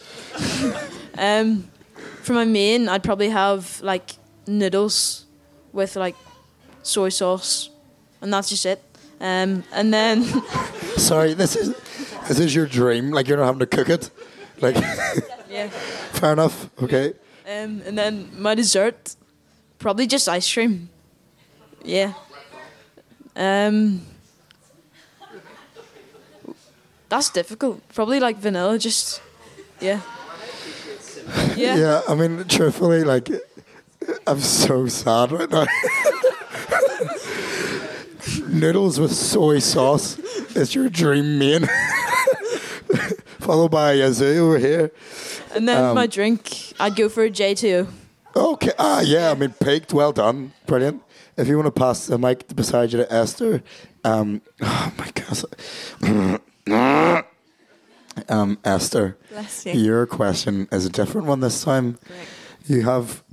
Um, 1.18 1.70
for 2.24 2.34
my 2.34 2.46
main, 2.46 2.88
I'd 2.88 3.04
probably 3.04 3.30
have 3.30 3.82
like 3.82 4.12
noodles 4.48 5.26
with 5.74 5.96
like 5.96 6.16
soy 6.84 7.10
sauce, 7.10 7.70
and 8.22 8.34
that's 8.34 8.50
just 8.50 8.66
it. 8.66 8.82
Um, 9.20 9.64
and 9.72 9.94
then 9.94 10.24
Sorry, 10.98 11.34
this 11.34 11.56
is 11.56 11.76
this 12.28 12.40
is 12.40 12.56
your 12.56 12.66
dream. 12.66 13.12
Like 13.12 13.28
you're 13.28 13.38
not 13.38 13.46
having 13.46 13.60
to 13.60 13.66
cook 13.66 13.90
it. 13.90 14.10
Like, 14.62 14.76
yeah, 15.50 15.70
fair 16.14 16.34
enough. 16.34 16.70
Okay. 16.82 17.14
um, 17.48 17.82
and 17.86 17.98
then 17.98 18.30
my 18.38 18.56
dessert, 18.56 19.16
probably 19.80 20.06
just 20.08 20.30
ice 20.30 20.52
cream. 20.54 20.90
Yeah. 21.84 22.14
Um, 23.36 24.02
that's 27.10 27.30
difficult. 27.30 27.82
Probably 27.94 28.20
like 28.20 28.38
vanilla. 28.38 28.78
Just 28.78 29.22
yeah. 29.80 30.02
Yeah. 31.56 31.76
Yeah. 31.78 32.02
I 32.08 32.16
mean, 32.16 32.44
truthfully, 32.48 33.04
like, 33.04 33.30
I'm 34.28 34.40
so 34.40 34.88
sad 34.88 35.32
right 35.32 35.50
now. 35.50 35.66
Noodles 38.48 39.00
with 39.00 39.14
soy 39.14 39.60
sauce 39.60 40.18
is 40.56 40.76
your 40.76 40.90
dream 40.90 41.40
main. 41.40 41.68
Followed 43.40 43.72
by 43.72 43.94
a 43.94 43.96
yazoo 43.96 44.48
over 44.48 44.58
here. 44.60 44.92
And 45.56 45.68
then 45.68 45.84
Um, 45.84 45.96
my 45.96 46.08
drink, 46.08 46.74
I'd 46.80 46.96
go 46.96 47.10
for 47.10 47.24
a 47.24 47.30
J2. 47.30 47.88
Okay. 48.36 48.72
Ah, 48.78 49.02
yeah. 49.02 49.32
I 49.32 49.36
mean, 49.36 49.54
peaked. 49.64 49.94
Well 49.94 50.12
done. 50.12 50.54
Brilliant. 50.66 51.02
If 51.38 51.48
you 51.48 51.58
want 51.58 51.74
to 51.74 51.80
pass 51.80 52.08
the 52.08 52.18
mic 52.18 52.54
beside 52.56 52.92
you 52.92 53.00
to 53.00 53.12
Esther, 53.14 53.64
um, 54.04 54.42
oh 54.62 54.94
my 54.98 55.12
gosh. 55.14 55.44
um, 58.30 58.58
Esther, 58.64 59.18
Bless 59.30 59.66
you. 59.66 59.74
your 59.74 60.06
question 60.06 60.68
is 60.72 60.86
a 60.86 60.90
different 60.90 61.28
one 61.28 61.40
this 61.40 61.64
time. 61.64 61.98
Great. 62.06 62.28
You 62.68 62.84
have 62.84 63.24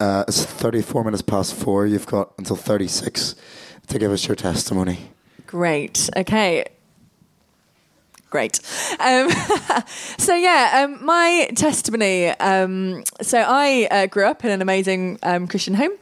uh, 0.00 0.24
it's 0.28 0.44
34 0.44 1.04
minutes 1.04 1.22
past 1.22 1.54
four. 1.54 1.86
You've 1.86 2.06
got 2.06 2.32
until 2.38 2.56
36 2.56 3.34
to 3.88 3.98
give 3.98 4.12
us 4.12 4.26
your 4.26 4.36
testimony. 4.36 5.10
Great. 5.46 6.08
Okay. 6.16 6.64
Great. 8.28 8.60
Um, 8.98 9.30
so 10.18 10.34
yeah, 10.34 10.82
um, 10.84 11.04
my 11.04 11.48
testimony. 11.54 12.28
Um, 12.28 13.04
so 13.22 13.38
I 13.38 13.86
uh, 13.90 14.06
grew 14.06 14.26
up 14.26 14.44
in 14.44 14.50
an 14.50 14.60
amazing 14.60 15.18
um, 15.22 15.46
Christian 15.46 15.74
home. 15.74 15.92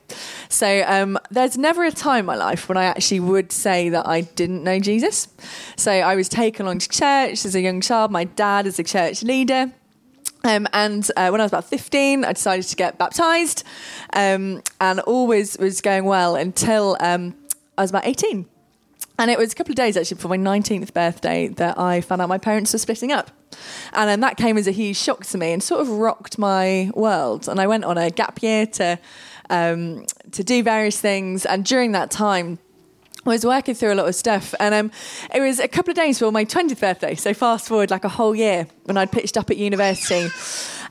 So 0.48 0.84
um, 0.87 1.18
there's 1.30 1.58
never 1.58 1.84
a 1.84 1.92
time 1.92 2.20
in 2.20 2.26
my 2.26 2.37
life 2.37 2.68
when 2.68 2.78
I 2.78 2.84
actually 2.84 3.20
would 3.20 3.52
say 3.52 3.90
that 3.90 4.08
I 4.08 4.22
didn't 4.22 4.64
know 4.64 4.80
Jesus. 4.80 5.28
So 5.76 5.92
I 5.92 6.14
was 6.14 6.28
taken 6.28 6.64
along 6.64 6.78
to 6.78 6.88
church 6.88 7.44
as 7.44 7.54
a 7.54 7.60
young 7.60 7.82
child. 7.82 8.10
My 8.10 8.24
dad 8.24 8.66
is 8.66 8.78
a 8.78 8.84
church 8.84 9.22
leader. 9.22 9.72
Um, 10.44 10.66
and 10.72 11.08
uh, 11.16 11.28
when 11.28 11.40
I 11.40 11.44
was 11.44 11.50
about 11.52 11.64
15, 11.64 12.24
I 12.24 12.32
decided 12.32 12.66
to 12.66 12.76
get 12.76 12.98
baptized. 12.98 13.64
Um, 14.12 14.62
and 14.80 15.00
all 15.00 15.26
was, 15.26 15.56
was 15.58 15.80
going 15.80 16.04
well 16.04 16.37
until 16.37 16.96
um, 17.00 17.34
I 17.76 17.82
was 17.82 17.90
about 17.90 18.06
18. 18.06 18.46
And 19.18 19.31
it 19.31 19.38
was 19.38 19.53
a 19.53 19.55
couple 19.55 19.72
of 19.72 19.77
days 19.77 19.96
actually 19.96 20.16
before 20.16 20.31
my 20.31 20.38
19th 20.38 20.92
birthday 20.92 21.48
that 21.48 21.79
I 21.79 22.00
found 22.00 22.20
out 22.20 22.29
my 22.29 22.38
parents 22.38 22.72
were 22.72 22.79
splitting 22.79 23.12
up. 23.12 23.31
And 23.92 24.11
um, 24.11 24.20
that 24.20 24.37
came 24.37 24.59
as 24.59 24.66
a 24.66 24.72
huge 24.72 24.96
shock 24.96 25.24
to 25.27 25.38
me 25.38 25.53
and 25.53 25.62
sort 25.62 25.81
of 25.81 25.88
rocked 25.88 26.38
my 26.38 26.90
world. 26.94 27.48
And 27.48 27.61
I 27.61 27.66
went 27.66 27.85
on 27.85 27.96
a 27.96 28.11
gap 28.11 28.42
year 28.42 28.66
to, 28.66 28.98
um, 29.50 30.07
to 30.33 30.42
do 30.42 30.62
various 30.62 31.00
things. 31.00 31.46
And 31.46 31.64
during 31.64 31.92
that 31.92 32.11
time, 32.11 32.59
I 33.27 33.31
was 33.31 33.46
working 33.46 33.74
through 33.74 33.92
a 33.92 33.94
lot 33.94 34.07
of 34.07 34.14
stuff, 34.14 34.55
and 34.61 34.74
um, 34.74 34.90
it 35.33 35.40
was 35.40 35.59
a 35.59 35.66
couple 35.66 35.90
of 35.92 35.96
days 35.96 36.18
before 36.18 36.31
my 36.31 36.44
20th 36.44 36.79
birthday. 36.79 37.14
So 37.14 37.33
fast 37.33 37.68
forward 37.68 37.90
like 37.90 38.05
a 38.05 38.09
whole 38.11 38.35
year 38.35 38.66
when 38.83 38.98
I'd 38.98 39.11
pitched 39.11 39.38
up 39.38 39.50
at 39.50 39.57
university, 39.57 40.29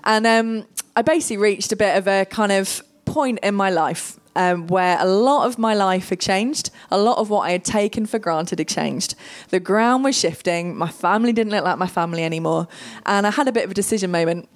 and 0.03 0.25
um, 0.25 0.65
I 0.95 1.03
basically 1.03 1.37
reached 1.37 1.71
a 1.71 1.75
bit 1.75 1.95
of 1.95 2.07
a 2.07 2.25
kind 2.25 2.51
of 2.51 2.81
point 3.05 3.37
in 3.43 3.53
my 3.53 3.69
life 3.69 4.17
um, 4.35 4.67
where 4.67 4.97
a 4.99 5.05
lot 5.05 5.45
of 5.45 5.57
my 5.57 5.73
life 5.73 6.09
had 6.09 6.19
changed. 6.19 6.69
A 6.91 6.97
lot 6.97 7.17
of 7.17 7.29
what 7.29 7.41
I 7.41 7.51
had 7.51 7.63
taken 7.63 8.05
for 8.05 8.19
granted 8.19 8.59
had 8.59 8.67
changed. 8.67 9.15
The 9.49 9.59
ground 9.59 10.03
was 10.03 10.17
shifting. 10.17 10.75
My 10.75 10.89
family 10.89 11.33
didn't 11.33 11.51
look 11.51 11.63
like 11.63 11.77
my 11.77 11.87
family 11.87 12.23
anymore, 12.23 12.67
and 13.05 13.27
I 13.27 13.31
had 13.31 13.47
a 13.47 13.51
bit 13.51 13.65
of 13.65 13.71
a 13.71 13.73
decision 13.73 14.11
moment. 14.11 14.49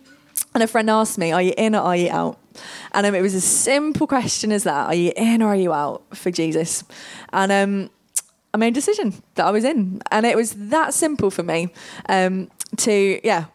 And 0.53 0.63
a 0.63 0.67
friend 0.67 0.89
asked 0.89 1.17
me, 1.17 1.31
"Are 1.31 1.41
you 1.41 1.53
in 1.57 1.75
or 1.75 1.81
are 1.81 1.95
you 1.95 2.09
out?" 2.09 2.39
And 2.91 3.05
um, 3.05 3.15
it 3.15 3.21
was 3.21 3.33
a 3.33 3.41
simple 3.41 4.07
question 4.07 4.51
as 4.51 4.63
that: 4.63 4.87
Are 4.87 4.95
you 4.95 5.11
in 5.15 5.41
or 5.41 5.47
are 5.47 5.55
you 5.55 5.73
out 5.73 6.03
for 6.15 6.31
Jesus? 6.31 6.83
And 7.31 7.51
um, 7.51 7.89
I 8.53 8.57
made 8.57 8.69
a 8.69 8.71
decision 8.71 9.21
that 9.35 9.45
I 9.45 9.51
was 9.51 9.63
in, 9.63 10.01
and 10.11 10.25
it 10.25 10.35
was 10.35 10.53
that 10.69 10.93
simple 10.93 11.29
for 11.29 11.43
me. 11.43 11.69
Um, 12.09 12.49
to 12.77 13.19
yeah, 13.23 13.45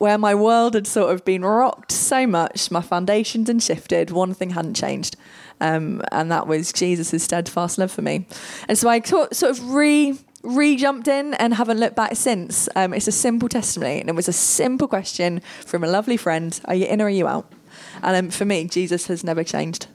where 0.00 0.16
my 0.16 0.34
world 0.34 0.72
had 0.72 0.86
sort 0.86 1.12
of 1.12 1.26
been 1.26 1.44
rocked 1.44 1.92
so 1.92 2.26
much, 2.26 2.70
my 2.70 2.80
foundations 2.80 3.48
had 3.48 3.62
shifted. 3.62 4.10
One 4.10 4.32
thing 4.32 4.48
hadn't 4.48 4.72
changed, 4.72 5.14
um, 5.60 6.00
and 6.10 6.32
that 6.32 6.46
was 6.46 6.72
Jesus' 6.72 7.22
steadfast 7.22 7.76
love 7.76 7.92
for 7.92 8.00
me. 8.00 8.26
And 8.66 8.78
so 8.78 8.88
I 8.88 9.02
sort 9.02 9.36
sort 9.36 9.58
of 9.58 9.74
re 9.74 10.18
re 10.42 10.76
jumped 10.76 11.06
in 11.06 11.34
and 11.34 11.52
haven't 11.52 11.78
looked 11.78 11.96
back 11.96 12.16
since. 12.16 12.66
Um, 12.74 12.94
it's 12.94 13.08
a 13.08 13.12
simple 13.12 13.46
testimony, 13.46 14.00
and 14.00 14.08
it 14.08 14.14
was 14.14 14.26
a 14.26 14.32
simple 14.32 14.88
question 14.88 15.40
from 15.66 15.84
a 15.84 15.86
lovely 15.86 16.16
friend: 16.16 16.58
Are 16.64 16.74
you 16.74 16.86
in 16.86 17.02
or 17.02 17.04
are 17.04 17.10
you 17.10 17.28
out? 17.28 17.52
And 18.02 18.16
um, 18.16 18.30
for 18.30 18.46
me, 18.46 18.64
Jesus 18.64 19.06
has 19.08 19.22
never 19.22 19.44
changed. 19.44 19.86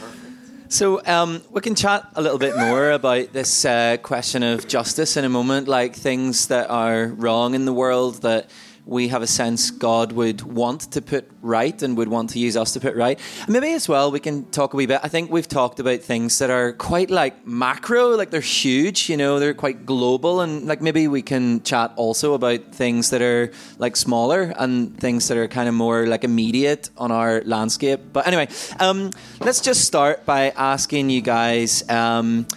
So 0.73 1.05
um, 1.05 1.43
we 1.51 1.61
can 1.61 1.75
chat 1.75 2.09
a 2.15 2.23
little 2.23 2.39
bit 2.39 2.57
more 2.57 2.93
about 2.93 3.35
this 3.35 3.67
uh, 3.67 3.99
question 3.99 4.43
of 4.43 4.67
justice 4.67 5.19
in 5.19 5.25
a 5.27 5.29
moment, 5.29 5.69
like 5.69 5.95
things 5.95 6.47
that 6.47 6.71
are 6.71 7.09
wrong 7.09 7.55
in 7.55 7.67
the 7.67 7.75
world 7.75 8.23
that 8.23 8.49
we 8.85 9.09
have 9.09 9.23
a 9.23 9.27
sense 9.27 9.71
God 9.71 10.12
would 10.12 10.42
want 10.42 10.81
to 10.92 11.01
put 11.01 11.31
right 11.40 11.81
and 11.83 11.97
would 11.97 12.09
want 12.09 12.31
to 12.31 12.40
use 12.40 12.57
us 12.57 12.73
to 12.73 12.81
put 12.81 12.97
right. 12.97 13.18
And 13.42 13.51
maybe 13.51 13.73
as 13.73 13.88
well 13.88 14.11
we 14.11 14.18
can 14.18 14.45
talk 14.51 14.75
a 14.75 14.77
wee 14.77 14.87
bit. 14.87 15.01
I 15.03 15.09
think 15.09 15.31
we've 15.31 15.47
talked 15.47 15.79
about 15.79 16.01
things 16.01 16.40
that 16.40 16.51
are 16.51 16.73
quite 16.73 17.09
like 17.09 17.47
macro, 17.47 18.16
like 18.16 18.31
they're 18.31 18.40
huge, 18.40 19.09
you 19.09 19.16
know, 19.16 19.38
they're 19.38 19.55
quite 19.55 19.87
global, 19.87 20.40
and 20.40 20.66
like 20.66 20.83
maybe 20.83 21.07
we 21.07 21.23
can 21.23 21.62
chat 21.62 21.92
also 21.97 22.35
about 22.35 22.75
things 22.75 23.11
that 23.11 23.23
are 23.23 23.53
like 23.79 23.97
smaller 23.97 24.53
and 24.59 24.99
things 24.99 25.29
that 25.29 25.37
are 25.37 25.49
kind 25.49 25.68
of 25.68 25.75
more 25.75 26.07
like 26.07 26.25
immediate 26.25 26.90
on 26.99 27.12
our 27.12 27.42
landscape. 27.45 28.01
But 28.12 28.27
anyway, 28.27 28.49
um, 28.81 29.11
let's 29.40 29.61
just 29.61 29.85
start 29.85 30.27
by 30.27 30.51
asking 30.51 31.09
you 31.09 31.21
guys. 31.21 31.88
Um, 31.88 32.49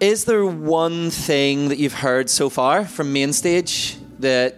is 0.00 0.24
there 0.24 0.44
one 0.44 1.10
thing 1.10 1.68
that 1.68 1.78
you've 1.78 1.94
heard 1.94 2.28
so 2.28 2.50
far 2.50 2.84
from 2.84 3.12
main 3.12 3.32
stage 3.32 3.96
that 4.20 4.56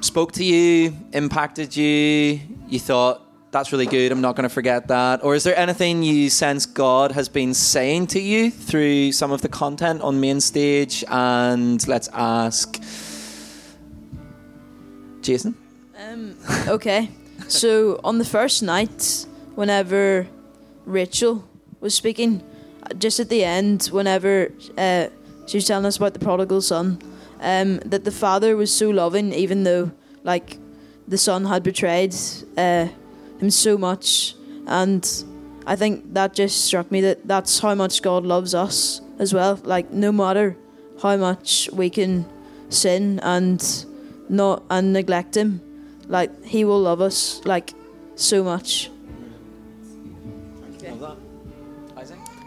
spoke 0.00 0.32
to 0.32 0.44
you, 0.44 0.96
impacted 1.12 1.76
you? 1.76 2.40
You 2.68 2.78
thought 2.78 3.22
that's 3.52 3.70
really 3.70 3.86
good. 3.86 4.10
I'm 4.10 4.22
not 4.22 4.34
going 4.34 4.48
to 4.48 4.54
forget 4.54 4.88
that. 4.88 5.22
Or 5.22 5.34
is 5.34 5.44
there 5.44 5.56
anything 5.56 6.02
you 6.02 6.30
sense 6.30 6.64
God 6.64 7.12
has 7.12 7.28
been 7.28 7.52
saying 7.52 8.06
to 8.08 8.20
you 8.20 8.50
through 8.50 9.12
some 9.12 9.30
of 9.30 9.42
the 9.42 9.48
content 9.48 10.00
on 10.00 10.20
main 10.20 10.40
stage? 10.40 11.04
And 11.08 11.86
let's 11.86 12.08
ask 12.12 12.82
Jason. 15.20 15.54
Um, 15.96 16.36
okay. 16.66 17.10
So 17.48 18.00
on 18.02 18.16
the 18.18 18.24
first 18.24 18.62
night, 18.62 19.26
whenever 19.56 20.26
Rachel 20.86 21.46
was 21.80 21.94
speaking, 21.94 22.42
uh, 22.84 22.94
just 22.94 23.20
at 23.20 23.28
the 23.28 23.44
end, 23.44 23.88
whenever 23.92 24.52
uh, 24.78 25.08
she 25.46 25.58
was 25.58 25.66
telling 25.66 25.84
us 25.84 25.98
about 25.98 26.14
the 26.14 26.20
prodigal 26.20 26.62
son, 26.62 26.98
um, 27.42 27.78
that 27.78 28.04
the 28.04 28.10
father 28.10 28.56
was 28.56 28.72
so 28.72 28.90
loving, 28.90 29.32
even 29.32 29.64
though 29.64 29.90
like 30.22 30.58
the 31.06 31.18
son 31.18 31.44
had 31.44 31.62
betrayed 31.62 32.14
uh, 32.56 32.88
him 33.38 33.50
so 33.50 33.76
much, 33.76 34.34
and 34.66 35.24
I 35.66 35.76
think 35.76 36.14
that 36.14 36.34
just 36.34 36.64
struck 36.64 36.90
me 36.90 37.00
that 37.02 37.26
that's 37.26 37.58
how 37.58 37.74
much 37.74 38.02
God 38.02 38.24
loves 38.24 38.54
us 38.54 39.00
as 39.18 39.34
well. 39.34 39.60
Like 39.64 39.92
no 39.92 40.12
matter 40.12 40.56
how 41.02 41.16
much 41.16 41.68
we 41.72 41.90
can 41.90 42.24
sin 42.68 43.20
and 43.20 43.60
not 44.28 44.62
and 44.70 44.92
neglect 44.92 45.36
him, 45.36 45.60
like 46.08 46.44
he 46.44 46.64
will 46.64 46.80
love 46.80 47.00
us 47.00 47.42
like 47.44 47.74
so 48.14 48.42
much. 48.42 48.90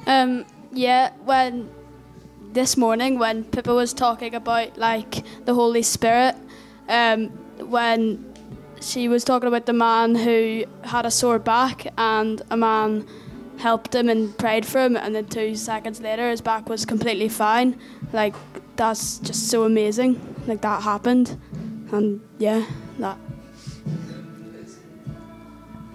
Um, 0.07 0.45
yeah, 0.71 1.11
when 1.23 1.69
this 2.55 2.77
morning 2.77 3.19
when 3.19 3.43
Pippa 3.43 3.73
was 3.73 3.93
talking 3.93 4.33
about 4.33 4.77
like 4.77 5.23
the 5.43 5.53
Holy 5.53 5.83
Spirit, 5.83 6.35
um, 6.87 7.27
when 7.69 8.33
she 8.81 9.07
was 9.09 9.23
talking 9.25 9.47
about 9.47 9.65
the 9.65 9.73
man 9.73 10.15
who 10.15 10.63
had 10.83 11.05
a 11.05 11.11
sore 11.11 11.37
back 11.37 11.85
and 11.97 12.41
a 12.49 12.57
man 12.57 13.05
helped 13.57 13.93
him 13.93 14.07
and 14.09 14.35
prayed 14.37 14.65
for 14.65 14.79
him, 14.81 14.95
and 14.95 15.13
then 15.13 15.25
two 15.25 15.55
seconds 15.55 15.99
later 15.99 16.29
his 16.29 16.41
back 16.41 16.69
was 16.69 16.85
completely 16.85 17.27
fine. 17.27 17.77
Like 18.13 18.33
that's 18.77 19.19
just 19.19 19.49
so 19.49 19.65
amazing. 19.65 20.19
Like 20.47 20.61
that 20.61 20.81
happened, 20.81 21.37
and 21.91 22.21
yeah, 22.39 22.65
that. 22.99 23.17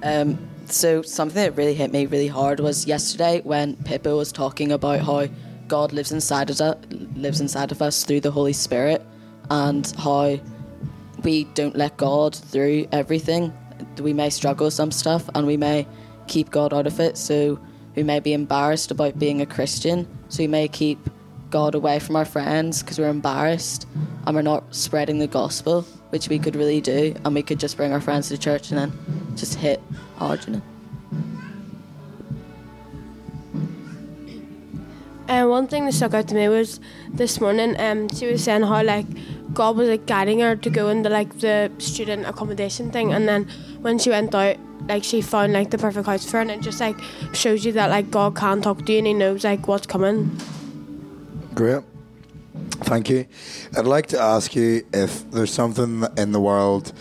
Um, 0.02 0.38
so 0.66 1.00
something 1.02 1.42
that 1.42 1.56
really 1.56 1.74
hit 1.74 1.90
me 1.90 2.04
really 2.04 2.28
hard 2.28 2.60
was 2.60 2.86
yesterday 2.86 3.40
when 3.44 3.76
Pippa 3.76 4.14
was 4.14 4.30
talking 4.30 4.72
about 4.72 5.00
how 5.00 5.26
God 5.70 5.92
lives 5.92 6.12
inside 6.12 6.50
of 6.50 6.60
us, 6.60 6.76
lives 7.14 7.40
inside 7.40 7.72
of 7.72 7.80
us 7.80 8.04
through 8.04 8.20
the 8.20 8.30
Holy 8.30 8.52
Spirit, 8.52 9.00
and 9.50 9.90
how 9.96 10.38
we 11.22 11.44
don't 11.54 11.76
let 11.76 11.96
God 11.96 12.34
through 12.34 12.86
everything. 12.92 13.52
We 13.98 14.12
may 14.12 14.28
struggle 14.30 14.66
with 14.66 14.74
some 14.74 14.90
stuff, 14.90 15.30
and 15.34 15.46
we 15.46 15.56
may 15.56 15.86
keep 16.26 16.50
God 16.50 16.74
out 16.74 16.86
of 16.86 17.00
it. 17.00 17.16
So 17.16 17.58
we 17.96 18.02
may 18.02 18.20
be 18.20 18.32
embarrassed 18.32 18.90
about 18.90 19.18
being 19.18 19.40
a 19.40 19.46
Christian. 19.46 20.06
So 20.28 20.42
we 20.42 20.48
may 20.48 20.68
keep 20.68 20.98
God 21.50 21.74
away 21.74 21.98
from 21.98 22.16
our 22.16 22.24
friends 22.24 22.82
because 22.82 22.98
we're 22.98 23.08
embarrassed 23.08 23.86
and 24.26 24.36
we're 24.36 24.42
not 24.42 24.74
spreading 24.74 25.18
the 25.18 25.26
gospel, 25.26 25.82
which 26.10 26.28
we 26.28 26.38
could 26.38 26.56
really 26.56 26.80
do, 26.80 27.14
and 27.24 27.34
we 27.34 27.42
could 27.42 27.58
just 27.58 27.76
bring 27.76 27.92
our 27.92 28.00
friends 28.00 28.28
to 28.28 28.38
church 28.38 28.70
and 28.70 28.78
then 28.78 28.92
just 29.36 29.54
hit 29.54 29.80
hard. 30.16 30.62
One 35.60 35.68
thing 35.68 35.84
that 35.84 35.92
stuck 35.92 36.14
out 36.14 36.26
to 36.26 36.34
me 36.34 36.48
was 36.48 36.80
this 37.12 37.38
morning, 37.38 37.78
um, 37.78 38.08
she 38.08 38.26
was 38.26 38.42
saying 38.42 38.62
how 38.62 38.82
like 38.82 39.04
God 39.52 39.76
was 39.76 39.90
like 39.90 40.06
guiding 40.06 40.40
her 40.40 40.56
to 40.56 40.70
go 40.70 40.88
into 40.88 41.10
like 41.10 41.40
the 41.40 41.70
student 41.76 42.24
accommodation 42.24 42.90
thing, 42.90 43.12
and 43.12 43.28
then 43.28 43.44
when 43.82 43.98
she 43.98 44.08
went 44.08 44.34
out, 44.34 44.56
like 44.88 45.04
she 45.04 45.20
found 45.20 45.52
like 45.52 45.70
the 45.70 45.76
perfect 45.76 46.06
house 46.06 46.24
for 46.24 46.38
her, 46.38 46.40
and 46.40 46.50
it 46.50 46.62
just 46.62 46.80
like 46.80 46.98
shows 47.34 47.66
you 47.66 47.72
that 47.72 47.90
like 47.90 48.10
God 48.10 48.36
can 48.36 48.62
talk 48.62 48.86
to 48.86 48.92
you 48.92 48.98
and 48.98 49.06
He 49.08 49.12
knows 49.12 49.44
like 49.44 49.68
what's 49.68 49.86
coming. 49.86 50.34
Great. 51.54 51.82
Thank 52.88 53.10
you. 53.10 53.26
I'd 53.76 53.84
like 53.84 54.06
to 54.06 54.18
ask 54.18 54.56
you 54.56 54.86
if 54.94 55.30
there's 55.30 55.52
something 55.52 56.06
in 56.16 56.32
the 56.32 56.40
world 56.40 56.94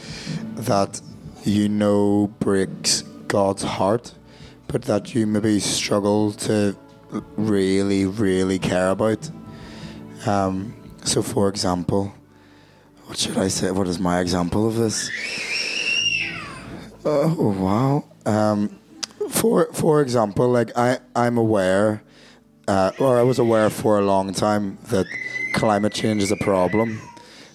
that 0.56 1.00
you 1.46 1.70
know 1.70 2.28
breaks 2.42 3.04
God's 3.30 3.64
heart, 3.64 4.16
but 4.68 4.82
that 4.82 5.16
you 5.16 5.26
maybe 5.26 5.62
struggle 5.62 6.34
to 6.34 6.76
really, 7.38 8.06
really 8.06 8.60
care 8.60 8.90
about. 8.90 9.30
Um, 10.26 10.74
so, 11.04 11.22
for 11.22 11.50
example, 11.50 12.14
what 13.06 13.18
should 13.18 13.38
I 13.38 13.48
say? 13.48 13.72
What 13.72 13.88
is 13.88 14.00
my 14.00 14.20
example 14.20 14.68
of 14.68 14.76
this? 14.76 15.10
Oh 17.06 17.56
wow. 17.58 18.06
Um, 18.26 18.78
for 19.30 19.72
for 19.74 20.02
example, 20.02 20.50
like 20.50 20.72
I 20.78 21.00
I'm 21.16 21.38
aware, 21.38 22.04
uh, 22.68 22.92
or 23.00 23.18
I 23.18 23.24
was 23.24 23.40
aware 23.40 23.70
for 23.70 23.98
a 23.98 24.04
long 24.04 24.34
time 24.34 24.78
that 24.90 25.08
climate 25.54 25.94
change 25.94 26.22
is 26.22 26.32
a 26.32 26.38
problem, 26.38 27.02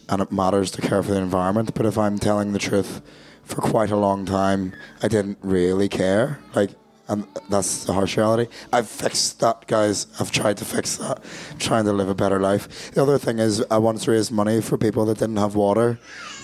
and 0.08 0.22
it 0.22 0.32
matters 0.32 0.70
to 0.72 0.80
care 0.80 1.02
for 1.02 1.12
the 1.12 1.20
environment. 1.20 1.74
But 1.74 1.86
if 1.86 1.98
I'm 1.98 2.18
telling 2.18 2.52
the 2.52 2.58
truth, 2.58 3.02
for 3.44 3.60
quite 3.60 3.90
a 3.90 3.96
long 3.96 4.24
time, 4.24 4.72
I 5.02 5.08
didn't 5.08 5.38
really 5.42 5.88
care. 5.88 6.40
Like, 6.54 6.70
and 7.08 7.26
that's 7.48 7.84
the 7.84 7.92
harsh 7.92 8.16
reality. 8.16 8.50
I've 8.72 8.88
fixed 8.88 9.40
that, 9.40 9.66
guys. 9.66 10.06
I've 10.18 10.30
tried 10.30 10.56
to 10.58 10.64
fix 10.64 10.96
that. 10.96 11.22
trying 11.58 11.84
to 11.84 11.92
live 11.92 12.08
a 12.08 12.14
better 12.14 12.40
life. 12.40 12.92
The 12.92 13.02
other 13.02 13.18
thing 13.18 13.38
is, 13.38 13.64
I 13.70 13.78
once 13.78 14.08
raised 14.08 14.32
money 14.32 14.60
for 14.60 14.78
people 14.78 15.04
that 15.06 15.18
didn't 15.18 15.36
have 15.36 15.54
water, 15.54 15.98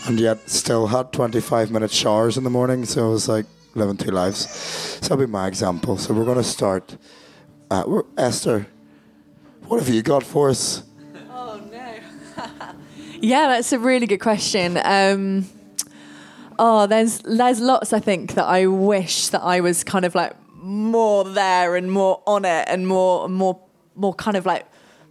and 0.06 0.20
yet 0.20 0.50
still 0.50 0.88
had 0.88 1.12
25 1.12 1.70
minute 1.70 1.90
showers 1.90 2.36
in 2.36 2.44
the 2.44 2.50
morning. 2.50 2.84
So 2.84 3.08
it 3.08 3.12
was 3.12 3.28
like 3.28 3.46
living 3.74 3.96
two 3.96 4.10
lives. 4.10 4.50
So 4.50 5.00
that'll 5.00 5.16
be 5.18 5.26
my 5.26 5.46
example. 5.46 5.96
So 5.96 6.12
we're 6.14 6.24
going 6.24 6.38
to 6.38 6.44
start. 6.44 6.96
Uh, 7.70 8.02
Esther, 8.16 8.66
what 9.66 9.78
have 9.78 9.88
you 9.88 10.02
got 10.02 10.24
for 10.24 10.50
us? 10.50 10.82
Oh 11.30 11.60
no. 11.70 11.94
yeah, 13.20 13.46
that's 13.46 13.72
a 13.72 13.78
really 13.78 14.06
good 14.06 14.20
question. 14.20 14.78
Um, 14.82 15.48
oh, 16.58 16.86
there's 16.86 17.20
there's 17.20 17.60
lots 17.60 17.92
I 17.92 18.00
think 18.00 18.34
that 18.34 18.46
I 18.46 18.66
wish 18.66 19.28
that 19.28 19.42
I 19.42 19.60
was 19.60 19.84
kind 19.84 20.04
of 20.04 20.14
like 20.14 20.32
more 20.62 21.24
there 21.24 21.76
and 21.76 21.90
more 21.90 22.22
on 22.26 22.44
it 22.44 22.66
and 22.68 22.86
more 22.86 23.28
more 23.28 23.60
more 23.94 24.14
kind 24.14 24.36
of 24.36 24.46
like 24.46 24.66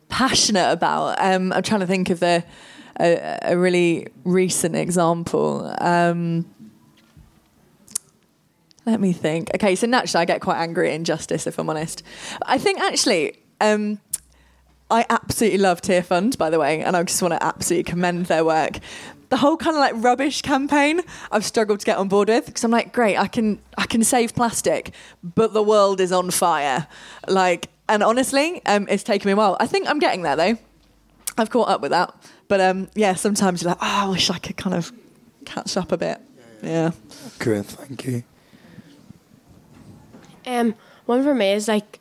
passionate 0.08 0.72
about. 0.72 1.20
Um, 1.20 1.52
I'm 1.54 1.64
trying 1.64 1.82
to 1.82 1.88
think 1.88 2.10
of 2.10 2.24
a, 2.24 2.44
a 3.00 3.58
really 3.58 4.08
recent 4.24 4.76
example. 4.76 5.74
Um, 5.80 6.46
let 8.86 9.00
me 9.00 9.14
think. 9.14 9.52
Okay, 9.56 9.76
so 9.76 9.86
naturally 9.88 10.22
I 10.22 10.26
get 10.26 10.42
quite 10.42 10.60
angry 10.60 10.90
at 10.90 10.96
injustice, 10.96 11.46
if 11.46 11.60
I'm 11.60 11.70
honest. 11.70 12.04
I 12.44 12.58
think 12.58 12.80
actually. 12.80 13.38
Um, 13.62 14.00
I 14.92 15.06
absolutely 15.10 15.60
love 15.60 15.82
Tearfund, 15.82 16.40
by 16.40 16.50
the 16.50 16.58
way, 16.58 16.82
and 16.82 16.98
I 16.98 17.04
just 17.04 17.22
want 17.22 17.36
to 17.36 17.44
absolutely 17.44 17.84
commend 17.84 18.26
their 18.26 18.44
work. 18.44 18.80
The 19.30 19.38
whole 19.38 19.58
kind 19.58 19.76
of 19.76 19.80
like 19.80 19.94
rubbish 19.98 20.42
campaign, 20.42 21.02
I've 21.32 21.46
struggled 21.46 21.80
to 21.82 21.86
get 21.86 21.98
on 21.98 22.08
board 22.08 22.30
with 22.30 22.48
because 22.48 22.64
I'm 22.64 22.72
like, 22.72 22.94
great, 22.94 23.18
I 23.18 23.28
can 23.28 23.60
I 23.78 23.86
can 23.86 24.04
save 24.04 24.34
plastic, 24.36 24.92
but 25.24 25.54
the 25.54 25.64
world 25.64 26.02
is 26.02 26.12
on 26.12 26.32
fire. 26.32 26.88
Like, 27.28 27.70
and 27.88 28.02
honestly, 28.02 28.62
um, 28.66 28.88
it's 28.90 29.04
taken 29.04 29.28
me 29.28 29.34
a 29.34 29.36
while. 29.36 29.56
I 29.60 29.68
think 29.68 29.88
I'm 29.88 30.00
getting 30.00 30.24
there 30.24 30.36
though. 30.36 30.58
I've 31.38 31.50
caught 31.50 31.70
up 31.70 31.82
with 31.82 31.92
that, 31.92 32.14
but 32.48 32.60
um, 32.60 32.90
yeah, 32.96 33.14
sometimes 33.14 33.62
you're 33.62 33.70
like, 33.70 33.80
oh, 33.82 34.06
I 34.06 34.10
wish 34.10 34.30
I 34.30 34.40
could 34.40 34.58
kind 34.58 34.76
of 34.76 34.92
catch 35.46 35.78
up 35.78 35.92
a 35.92 35.98
bit. 35.98 36.20
Yeah. 36.62 36.92
Great, 37.38 37.66
thank 37.66 38.06
you. 38.06 38.24
Um, 40.46 40.76
one 41.06 41.24
for 41.24 41.34
me 41.34 41.54
is 41.54 41.68
like 41.68 42.00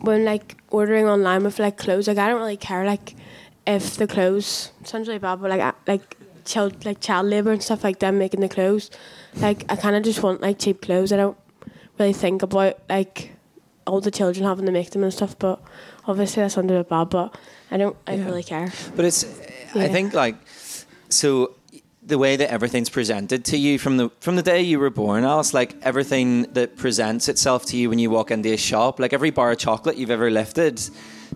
when 0.00 0.24
like 0.24 0.56
ordering 0.70 1.06
online 1.06 1.44
with 1.44 1.58
like 1.58 1.76
clothes. 1.76 2.08
Like 2.08 2.18
I 2.18 2.28
don't 2.28 2.40
really 2.40 2.56
care 2.56 2.84
like 2.84 3.14
if 3.66 3.96
the 3.96 4.06
clothes 4.06 4.72
sounds 4.84 5.08
really 5.08 5.18
bad, 5.18 5.40
but 5.40 5.50
like 5.50 5.60
I, 5.60 5.72
like 5.86 6.15
child 6.46 6.84
like 6.84 7.00
child 7.00 7.26
labor 7.26 7.52
and 7.52 7.62
stuff 7.62 7.84
like 7.84 7.98
them 7.98 8.18
making 8.18 8.40
the 8.40 8.48
clothes. 8.48 8.90
Like 9.36 9.64
I 9.68 9.76
kind 9.76 9.96
of 9.96 10.02
just 10.02 10.22
want 10.22 10.40
like 10.40 10.58
cheap 10.58 10.82
clothes. 10.82 11.12
I 11.12 11.16
don't 11.16 11.36
really 11.98 12.12
think 12.12 12.42
about 12.42 12.78
like 12.88 13.32
all 13.86 14.00
the 14.00 14.10
children 14.10 14.44
having 14.44 14.66
to 14.66 14.72
make 14.72 14.90
them 14.90 15.02
and 15.02 15.12
stuff. 15.12 15.38
But 15.38 15.60
obviously 16.06 16.42
that 16.42 16.52
sounds 16.52 16.70
a 16.70 16.74
bit 16.74 16.88
bad, 16.88 17.10
but 17.10 17.36
I 17.70 17.76
don't. 17.76 17.96
I 18.06 18.16
don't 18.16 18.26
really 18.26 18.42
care. 18.42 18.72
But 18.94 19.04
it's, 19.04 19.24
I 19.74 19.88
think 19.88 20.14
like, 20.14 20.36
so 21.08 21.54
the 22.02 22.18
way 22.18 22.36
that 22.36 22.50
everything's 22.50 22.88
presented 22.88 23.44
to 23.44 23.56
you 23.58 23.78
from 23.78 23.96
the 23.96 24.10
from 24.20 24.36
the 24.36 24.42
day 24.42 24.62
you 24.62 24.78
were 24.78 24.90
born, 24.90 25.24
Alice, 25.24 25.52
like 25.52 25.74
everything 25.82 26.42
that 26.52 26.76
presents 26.76 27.28
itself 27.28 27.66
to 27.66 27.76
you 27.76 27.90
when 27.90 27.98
you 27.98 28.10
walk 28.10 28.30
into 28.30 28.52
a 28.52 28.56
shop, 28.56 29.00
like 29.00 29.12
every 29.12 29.30
bar 29.30 29.52
of 29.52 29.58
chocolate 29.58 29.96
you've 29.96 30.10
ever 30.10 30.30
lifted, 30.30 30.80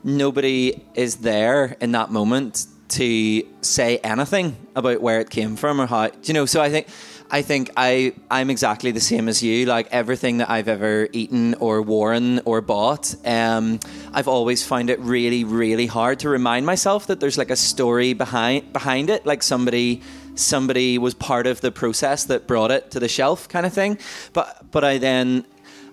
nobody 0.04 0.80
is 0.94 1.16
there 1.16 1.76
in 1.80 1.92
that 1.92 2.10
moment 2.10 2.66
to 2.90 3.42
say 3.60 3.98
anything 3.98 4.56
about 4.74 5.00
where 5.00 5.20
it 5.20 5.30
came 5.30 5.56
from 5.56 5.80
or 5.80 5.86
how 5.86 6.10
you 6.24 6.34
know. 6.34 6.46
So 6.46 6.60
I 6.60 6.70
think. 6.70 6.88
I 7.32 7.42
think 7.42 7.70
I 7.76 8.12
I'm 8.28 8.50
exactly 8.50 8.90
the 8.90 9.00
same 9.00 9.28
as 9.28 9.40
you. 9.40 9.64
Like 9.64 9.86
everything 9.92 10.38
that 10.38 10.50
I've 10.50 10.66
ever 10.66 11.08
eaten 11.12 11.54
or 11.60 11.80
worn 11.80 12.40
or 12.44 12.60
bought, 12.60 13.14
um, 13.24 13.78
I've 14.12 14.26
always 14.26 14.66
found 14.66 14.90
it 14.90 14.98
really 14.98 15.44
really 15.44 15.86
hard 15.86 16.18
to 16.20 16.28
remind 16.28 16.66
myself 16.66 17.06
that 17.06 17.20
there's 17.20 17.38
like 17.38 17.50
a 17.50 17.56
story 17.56 18.14
behind 18.14 18.72
behind 18.72 19.10
it. 19.10 19.26
Like 19.26 19.44
somebody 19.44 20.02
somebody 20.34 20.98
was 20.98 21.14
part 21.14 21.46
of 21.46 21.60
the 21.60 21.70
process 21.70 22.24
that 22.24 22.48
brought 22.48 22.72
it 22.72 22.90
to 22.92 22.98
the 22.98 23.08
shelf, 23.08 23.48
kind 23.48 23.64
of 23.64 23.72
thing. 23.72 23.98
But 24.32 24.66
but 24.72 24.82
I 24.82 24.98
then 24.98 25.46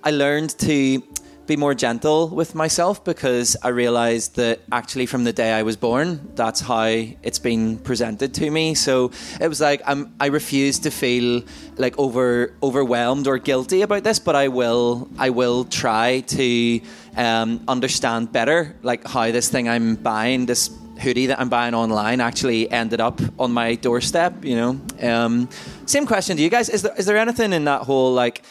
I 0.04 0.12
learned 0.12 0.58
to 0.60 1.04
be 1.48 1.56
more 1.56 1.74
gentle 1.74 2.28
with 2.28 2.54
myself 2.54 3.04
because 3.04 3.56
I 3.64 3.70
realized 3.70 4.36
that 4.36 4.60
actually 4.72 5.06
from 5.06 5.24
the 5.24 5.34
day 5.34 5.54
I 5.54 5.64
was 5.64 5.78
born, 5.78 6.32
that's 6.36 6.60
how 6.60 6.86
it's 7.24 7.40
been 7.40 7.78
presented 7.80 8.34
to 8.36 8.52
me. 8.52 8.76
So 8.76 9.12
it 9.40 9.48
was 9.48 9.62
like 9.62 9.82
I'm, 9.86 10.14
I 10.20 10.28
refuse 10.28 10.80
to 10.80 10.92
feel 10.92 11.44
like 11.78 11.98
over 11.98 12.54
overwhelmed 12.62 13.28
or 13.28 13.38
guilty 13.38 13.82
about 13.82 14.04
this, 14.04 14.20
but 14.20 14.36
I 14.36 14.50
will 14.50 15.10
I 15.18 15.30
will 15.30 15.64
try 15.64 16.20
to 16.22 16.82
um, 17.16 17.64
understand 17.68 18.32
better 18.32 18.76
like 18.84 19.08
how 19.08 19.32
this 19.32 19.50
thing 19.50 19.70
I'm 19.70 19.96
buying 19.96 20.46
this 20.46 20.70
hoodie 21.00 21.28
that 21.28 21.40
I'm 21.40 21.50
buying 21.50 21.74
online 21.74 22.22
actually 22.22 22.70
ended 22.72 23.00
up 23.00 23.22
on 23.40 23.52
my 23.52 23.76
doorstep. 23.76 24.44
You 24.44 24.56
know, 24.56 24.82
um, 25.02 25.50
same 25.86 26.06
question 26.06 26.38
to 26.38 26.44
you 26.44 26.50
guys: 26.50 26.70
Is 26.70 26.82
there 26.82 26.94
is 26.98 27.06
there 27.06 27.18
anything 27.18 27.54
in 27.54 27.66
that 27.66 27.84
whole 27.84 28.14
like 28.14 28.44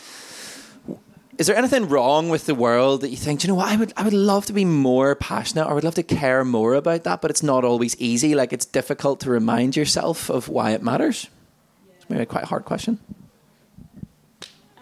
is 1.39 1.47
there 1.47 1.57
anything 1.57 1.89
wrong 1.89 2.29
with 2.29 2.47
the 2.47 2.55
world 2.55 3.03
that 3.03 3.11
you 3.11 3.17
think, 3.17 3.41
"Do 3.41 3.47
you 3.47 3.53
know 3.53 3.57
what, 3.57 3.69
I 3.69 3.77
would, 3.77 3.93
I 3.97 4.03
would 4.03 4.13
love 4.13 4.47
to 4.47 4.53
be 4.53 4.65
more 4.65 5.15
passionate 5.15 5.67
or 5.67 5.71
I 5.71 5.75
would 5.75 5.85
love 5.85 5.95
to 5.97 6.03
care 6.03 6.45
more 6.45 6.75
about 6.75 7.05
that, 7.05 7.21
but 7.21 7.31
it's 7.31 7.43
not 7.43 7.65
always 7.65 7.97
easy. 7.99 8.35
Like 8.35 8.53
it's 8.53 8.65
difficult 8.65 9.21
to 9.21 9.31
remind 9.31 9.77
yourself 9.77 10.31
of 10.31 10.49
why 10.49 10.71
it 10.73 10.83
matters. 10.83 11.29
It's 11.97 12.09
maybe 12.09 12.23
a 12.23 12.27
quite 12.27 12.45
hard 12.45 12.65
question. 12.65 12.99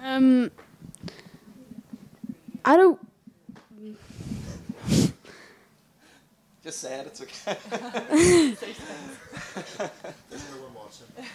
Um, 0.03 0.51
I 2.65 2.77
don't. 2.77 3.01
Just 6.63 6.81
say 6.81 6.99
it, 7.01 7.07
it's 7.07 7.21
okay. 7.21 7.59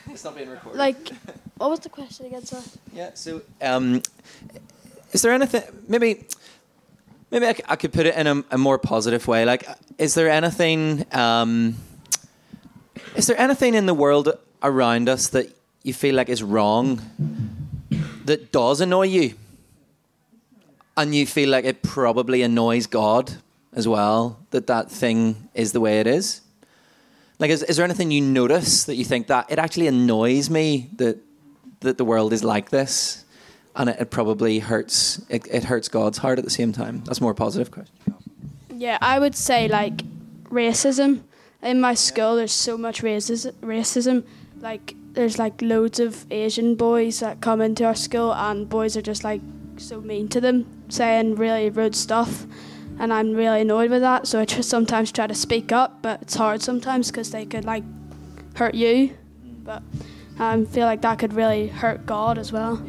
it's 0.09 0.23
not 0.23 0.35
being 0.35 0.49
recorded. 0.49 0.79
Like, 0.79 1.09
what 1.57 1.69
was 1.69 1.81
the 1.81 1.89
question 1.89 2.25
again, 2.25 2.43
sir? 2.45 2.61
Yeah. 2.93 3.11
So, 3.13 3.43
um, 3.61 4.01
is 5.11 5.21
there 5.21 5.33
anything? 5.33 5.63
Maybe, 5.87 6.25
maybe 7.31 7.47
I, 7.67 7.75
could 7.75 7.93
put 7.93 8.05
it 8.05 8.15
in 8.15 8.27
a, 8.27 8.43
a 8.51 8.57
more 8.57 8.77
positive 8.77 9.27
way. 9.27 9.45
Like, 9.45 9.67
is 9.97 10.13
there 10.13 10.29
anything? 10.29 11.05
Um, 11.11 11.75
is 13.15 13.27
there 13.27 13.39
anything 13.39 13.73
in 13.73 13.85
the 13.85 13.93
world 13.93 14.29
around 14.61 15.09
us 15.09 15.29
that 15.29 15.55
you 15.83 15.93
feel 15.93 16.15
like 16.15 16.29
is 16.29 16.43
wrong 16.43 17.01
that 18.25 18.51
does 18.51 18.81
annoy 18.81 19.07
you, 19.07 19.33
and 20.95 21.15
you 21.15 21.25
feel 21.25 21.49
like 21.49 21.65
it 21.65 21.81
probably 21.81 22.43
annoys 22.43 22.85
God 22.87 23.37
as 23.73 23.87
well? 23.87 24.39
That 24.51 24.67
that 24.67 24.91
thing 24.91 25.49
is 25.53 25.71
the 25.71 25.79
way 25.79 25.99
it 25.99 26.07
is. 26.07 26.41
Like, 27.39 27.51
is, 27.51 27.63
is 27.63 27.77
there 27.77 27.85
anything 27.85 28.11
you 28.11 28.21
notice 28.21 28.83
that 28.83 28.95
you 28.95 29.05
think 29.05 29.27
that 29.27 29.49
it 29.49 29.59
actually 29.59 29.87
annoys 29.87 30.49
me 30.49 30.89
that 30.97 31.17
that 31.81 31.97
the 31.97 32.05
world 32.05 32.33
is 32.33 32.43
like 32.43 32.69
this, 32.69 33.23
and 33.75 33.89
it, 33.89 33.97
it 33.99 34.09
probably 34.09 34.59
hurts. 34.59 35.21
It, 35.29 35.47
it 35.49 35.63
hurts 35.63 35.87
God's 35.87 36.17
heart 36.17 36.39
at 36.39 36.45
the 36.45 36.51
same 36.51 36.71
time. 36.71 37.03
That's 37.05 37.19
a 37.19 37.23
more 37.23 37.33
positive 37.33 37.71
question. 37.71 37.95
Yeah, 38.73 38.97
I 39.01 39.19
would 39.19 39.35
say 39.35 39.67
like 39.67 40.03
racism. 40.45 41.23
In 41.61 41.81
my 41.81 41.93
school, 41.93 42.37
there's 42.37 42.53
so 42.53 42.77
much 42.77 43.01
racis- 43.01 43.51
racism. 43.61 44.23
Like, 44.61 44.95
there's 45.11 45.37
like 45.37 45.61
loads 45.61 45.99
of 45.99 46.25
Asian 46.31 46.75
boys 46.75 47.19
that 47.19 47.41
come 47.41 47.59
into 47.59 47.83
our 47.85 47.95
school, 47.95 48.33
and 48.33 48.69
boys 48.69 48.95
are 48.95 49.01
just 49.01 49.23
like 49.23 49.41
so 49.75 49.99
mean 49.99 50.29
to 50.29 50.39
them, 50.39 50.65
saying 50.89 51.35
really 51.35 51.69
rude 51.69 51.95
stuff. 51.95 52.45
And 52.97 53.13
I'm 53.13 53.33
really 53.33 53.61
annoyed 53.61 53.91
with 53.91 54.01
that. 54.01 54.27
So 54.27 54.39
I 54.39 54.45
just 54.45 54.69
sometimes 54.69 55.11
try 55.11 55.27
to 55.27 55.35
speak 55.35 55.71
up, 55.71 56.01
but 56.01 56.21
it's 56.21 56.35
hard 56.35 56.61
sometimes 56.61 57.11
because 57.11 57.31
they 57.31 57.45
could 57.45 57.65
like 57.65 57.83
hurt 58.55 58.75
you. 58.75 59.17
But 59.63 59.83
I 60.37 60.63
feel 60.65 60.85
like 60.85 61.01
that 61.01 61.19
could 61.19 61.33
really 61.33 61.67
hurt 61.67 62.05
God 62.05 62.37
as 62.37 62.51
well. 62.51 62.81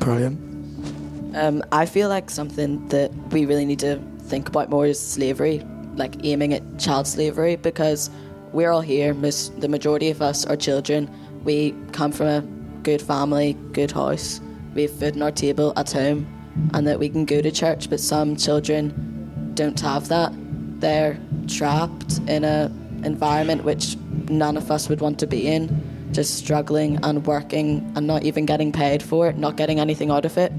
Brilliant. 0.00 1.36
Um, 1.36 1.62
I 1.70 1.86
feel 1.86 2.08
like 2.08 2.30
something 2.30 2.88
that 2.88 3.12
we 3.30 3.44
really 3.44 3.66
need 3.66 3.78
to 3.80 4.00
think 4.22 4.48
about 4.48 4.70
more 4.70 4.86
is 4.86 4.98
slavery, 4.98 5.62
like 5.94 6.24
aiming 6.24 6.54
at 6.54 6.78
child 6.78 7.06
slavery, 7.06 7.56
because 7.56 8.10
we're 8.52 8.70
all 8.70 8.80
here. 8.80 9.12
Most, 9.14 9.60
the 9.60 9.68
majority 9.68 10.10
of 10.10 10.22
us 10.22 10.46
are 10.46 10.56
children. 10.56 11.08
We 11.44 11.74
come 11.92 12.12
from 12.12 12.26
a 12.26 12.40
good 12.82 13.02
family, 13.02 13.52
good 13.72 13.92
house. 13.92 14.40
We 14.74 14.82
have 14.82 14.90
food 14.90 15.16
on 15.16 15.22
our 15.22 15.30
table 15.30 15.74
at 15.76 15.92
home, 15.92 16.26
and 16.72 16.86
that 16.86 16.98
we 16.98 17.10
can 17.10 17.26
go 17.26 17.42
to 17.42 17.50
church. 17.50 17.90
But 17.90 18.00
some 18.00 18.36
children 18.36 19.52
don't 19.54 19.78
have 19.80 20.08
that. 20.08 20.32
They're 20.80 21.20
trapped 21.46 22.20
in 22.26 22.44
a 22.44 22.72
environment 23.04 23.64
which 23.64 23.96
none 24.28 24.56
of 24.56 24.70
us 24.70 24.88
would 24.88 25.00
want 25.00 25.18
to 25.18 25.26
be 25.26 25.46
in 25.46 25.89
just 26.12 26.36
struggling 26.36 26.98
and 27.02 27.26
working 27.26 27.92
and 27.96 28.06
not 28.06 28.24
even 28.24 28.46
getting 28.46 28.72
paid 28.72 29.02
for 29.02 29.28
it, 29.28 29.36
not 29.36 29.56
getting 29.56 29.80
anything 29.80 30.10
out 30.10 30.24
of 30.24 30.36
it. 30.38 30.52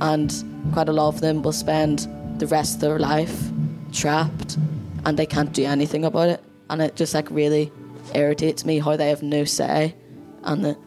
And 0.00 0.32
quite 0.72 0.88
a 0.88 0.92
lot 0.92 1.08
of 1.08 1.20
them 1.20 1.42
will 1.42 1.52
spend 1.52 2.08
the 2.38 2.46
rest 2.46 2.76
of 2.76 2.80
their 2.80 2.98
life 2.98 3.50
trapped 3.92 4.58
and 5.04 5.18
they 5.18 5.26
can't 5.26 5.52
do 5.52 5.64
anything 5.64 6.04
about 6.04 6.28
it. 6.28 6.42
And 6.68 6.82
it 6.82 6.96
just 6.96 7.14
like 7.14 7.30
really 7.30 7.72
irritates 8.14 8.64
me 8.64 8.78
how 8.78 8.96
they 8.96 9.08
have 9.08 9.22
no 9.22 9.44
say 9.44 9.94
and 10.42 10.64
that, 10.64 10.78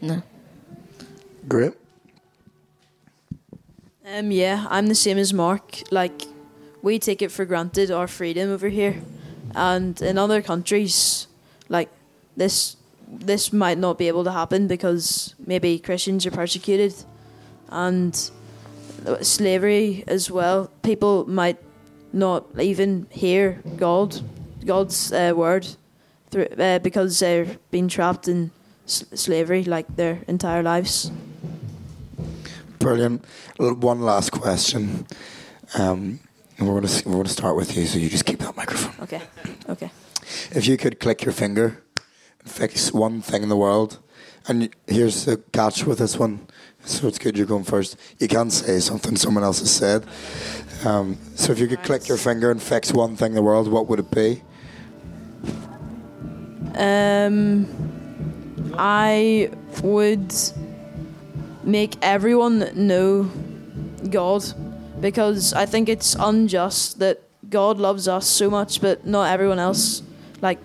no. 0.00 0.22
Great. 1.48 1.74
Um, 4.06 4.30
yeah, 4.30 4.66
I'm 4.70 4.86
the 4.86 4.94
same 4.94 5.18
as 5.18 5.34
Mark. 5.34 5.82
Like, 5.90 6.22
we 6.80 6.98
take 6.98 7.20
it 7.20 7.30
for 7.30 7.44
granted 7.44 7.90
our 7.90 8.06
freedom 8.06 8.50
over 8.50 8.68
here, 8.68 9.02
and 9.54 10.00
in 10.00 10.16
other 10.16 10.40
countries, 10.40 11.26
like 11.68 11.90
this, 12.36 12.76
this 13.10 13.52
might 13.52 13.78
not 13.78 13.98
be 13.98 14.08
able 14.08 14.24
to 14.24 14.32
happen 14.32 14.66
because 14.66 15.34
maybe 15.46 15.78
Christians 15.78 16.26
are 16.26 16.30
persecuted, 16.30 16.94
and 17.68 18.30
slavery 19.22 20.04
as 20.06 20.30
well. 20.30 20.70
People 20.82 21.28
might 21.28 21.58
not 22.12 22.46
even 22.58 23.06
hear 23.10 23.62
God, 23.76 24.20
God's 24.64 25.12
uh, 25.12 25.32
word, 25.34 25.66
through, 26.30 26.46
uh, 26.58 26.78
because 26.80 27.18
they're 27.18 27.58
being 27.70 27.88
trapped 27.88 28.28
in 28.28 28.50
s- 28.86 29.04
slavery 29.14 29.64
like 29.64 29.96
their 29.96 30.20
entire 30.26 30.62
lives. 30.62 31.10
Brilliant. 32.78 33.24
One 33.58 34.00
last 34.02 34.30
question. 34.30 35.06
Um, 35.74 36.20
and 36.58 36.66
we're 36.66 36.80
going 36.80 36.86
to 36.86 37.08
we're 37.08 37.14
going 37.14 37.24
to 37.24 37.30
start 37.30 37.56
with 37.56 37.76
you, 37.76 37.86
so 37.86 37.98
you 37.98 38.08
just 38.08 38.24
keep 38.24 38.40
that 38.40 38.56
microphone. 38.56 38.94
Okay, 39.04 39.22
okay. 39.68 39.90
If 40.50 40.66
you 40.66 40.76
could 40.76 40.98
click 40.98 41.22
your 41.24 41.32
finger 41.32 41.82
fix 42.48 42.92
one 42.92 43.20
thing 43.20 43.42
in 43.42 43.48
the 43.48 43.56
world, 43.56 43.98
and 44.46 44.74
here's 44.86 45.24
the 45.24 45.36
catch 45.52 45.84
with 45.84 45.98
this 45.98 46.18
one, 46.18 46.46
so 46.84 47.06
it's 47.06 47.18
good 47.18 47.36
you're 47.36 47.46
going 47.46 47.64
first. 47.64 47.96
You 48.18 48.28
can't 48.28 48.52
say 48.52 48.80
something 48.80 49.16
someone 49.16 49.44
else 49.44 49.60
has 49.60 49.70
said. 49.70 50.06
Um, 50.84 51.18
so 51.34 51.52
if 51.52 51.58
you 51.58 51.66
could 51.66 51.82
click 51.82 52.08
your 52.08 52.16
finger 52.16 52.50
and 52.50 52.62
fix 52.62 52.92
one 52.92 53.16
thing 53.16 53.32
in 53.32 53.34
the 53.34 53.42
world, 53.42 53.70
what 53.70 53.88
would 53.88 53.98
it 53.98 54.10
be? 54.10 54.42
Um, 56.76 57.66
I 58.78 59.50
would 59.82 60.32
make 61.64 61.96
everyone 62.00 62.70
know 62.74 63.30
God 64.08 64.44
because 65.00 65.52
I 65.52 65.66
think 65.66 65.88
it's 65.88 66.14
unjust 66.18 66.98
that 67.00 67.22
God 67.50 67.78
loves 67.78 68.08
us 68.08 68.26
so 68.26 68.50
much, 68.50 68.80
but 68.80 69.06
not 69.06 69.32
everyone 69.32 69.58
else. 69.58 70.02
Like, 70.40 70.58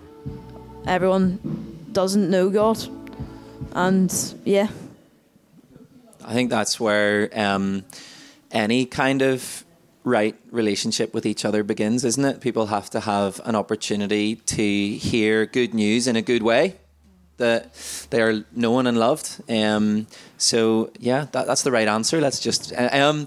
everyone 0.86 1.73
doesn't 1.94 2.28
know 2.28 2.50
God. 2.50 2.78
And 3.72 4.12
yeah. 4.44 4.68
I 6.24 6.34
think 6.34 6.50
that's 6.50 6.78
where 6.78 7.30
um, 7.32 7.84
any 8.50 8.84
kind 8.84 9.22
of 9.22 9.64
right 10.04 10.36
relationship 10.50 11.14
with 11.14 11.24
each 11.24 11.44
other 11.44 11.62
begins, 11.62 12.04
isn't 12.04 12.24
it? 12.24 12.40
People 12.40 12.66
have 12.66 12.90
to 12.90 13.00
have 13.00 13.40
an 13.44 13.54
opportunity 13.54 14.36
to 14.36 14.88
hear 14.96 15.46
good 15.46 15.72
news 15.72 16.06
in 16.06 16.16
a 16.16 16.22
good 16.22 16.42
way. 16.42 16.76
That 17.38 17.74
they 18.10 18.22
are 18.22 18.44
known 18.54 18.86
and 18.86 18.96
loved. 18.96 19.42
Um, 19.48 20.06
so 20.38 20.92
yeah, 21.00 21.26
that, 21.32 21.46
that's 21.46 21.62
the 21.62 21.72
right 21.72 21.88
answer. 21.88 22.20
Let's 22.20 22.38
just 22.38 22.72
um, 22.76 23.26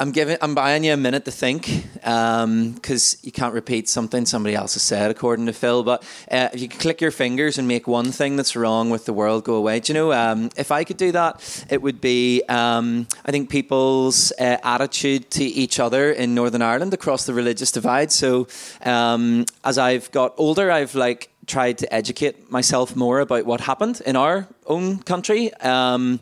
I'm 0.00 0.12
giving, 0.12 0.36
I'm 0.40 0.54
buying 0.54 0.84
you 0.84 0.92
a 0.92 0.96
minute 0.96 1.24
to 1.24 1.32
think 1.32 1.84
because 1.92 3.18
you 3.24 3.32
can't 3.32 3.52
repeat 3.52 3.88
something 3.88 4.26
somebody 4.26 4.54
else 4.54 4.74
has 4.74 4.82
said, 4.84 5.10
according 5.10 5.46
to 5.46 5.52
Phil. 5.52 5.82
But 5.82 6.04
uh, 6.30 6.50
if 6.52 6.60
you 6.60 6.68
could 6.68 6.78
click 6.78 7.00
your 7.00 7.10
fingers 7.10 7.58
and 7.58 7.66
make 7.66 7.88
one 7.88 8.12
thing 8.12 8.36
that's 8.36 8.54
wrong 8.54 8.90
with 8.90 9.06
the 9.06 9.12
world 9.12 9.42
go 9.42 9.56
away, 9.56 9.80
do 9.80 9.92
you 9.92 9.94
know? 9.98 10.12
Um, 10.12 10.50
if 10.56 10.70
I 10.70 10.84
could 10.84 10.98
do 10.98 11.10
that, 11.12 11.66
it 11.68 11.82
would 11.82 12.00
be 12.00 12.44
um, 12.48 13.08
I 13.24 13.32
think 13.32 13.50
people's 13.50 14.30
uh, 14.38 14.58
attitude 14.62 15.32
to 15.32 15.42
each 15.44 15.80
other 15.80 16.12
in 16.12 16.32
Northern 16.32 16.62
Ireland 16.62 16.94
across 16.94 17.26
the 17.26 17.34
religious 17.34 17.72
divide. 17.72 18.12
So 18.12 18.46
um, 18.84 19.46
as 19.64 19.78
I've 19.78 20.12
got 20.12 20.32
older, 20.36 20.70
I've 20.70 20.94
like 20.94 21.28
tried 21.46 21.78
to 21.78 21.92
educate 21.92 22.52
myself 22.52 22.94
more 22.94 23.18
about 23.18 23.46
what 23.46 23.62
happened 23.62 24.00
in 24.06 24.14
our 24.14 24.46
own 24.64 25.00
country, 25.00 25.52
um, 25.54 26.20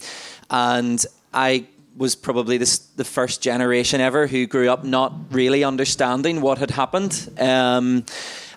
and 0.49 1.05
I 1.35 1.67
was 1.97 2.15
probably 2.15 2.59
this, 2.59 2.79
the 2.79 3.05
first 3.05 3.43
generation 3.43 4.01
ever 4.01 4.27
who 4.27 4.47
grew 4.47 4.71
up 4.71 4.85
not 4.85 5.13
really 5.31 5.65
understanding 5.65 6.41
what 6.41 6.59
had 6.59 6.71
happened. 6.71 7.31
Um, 7.39 8.05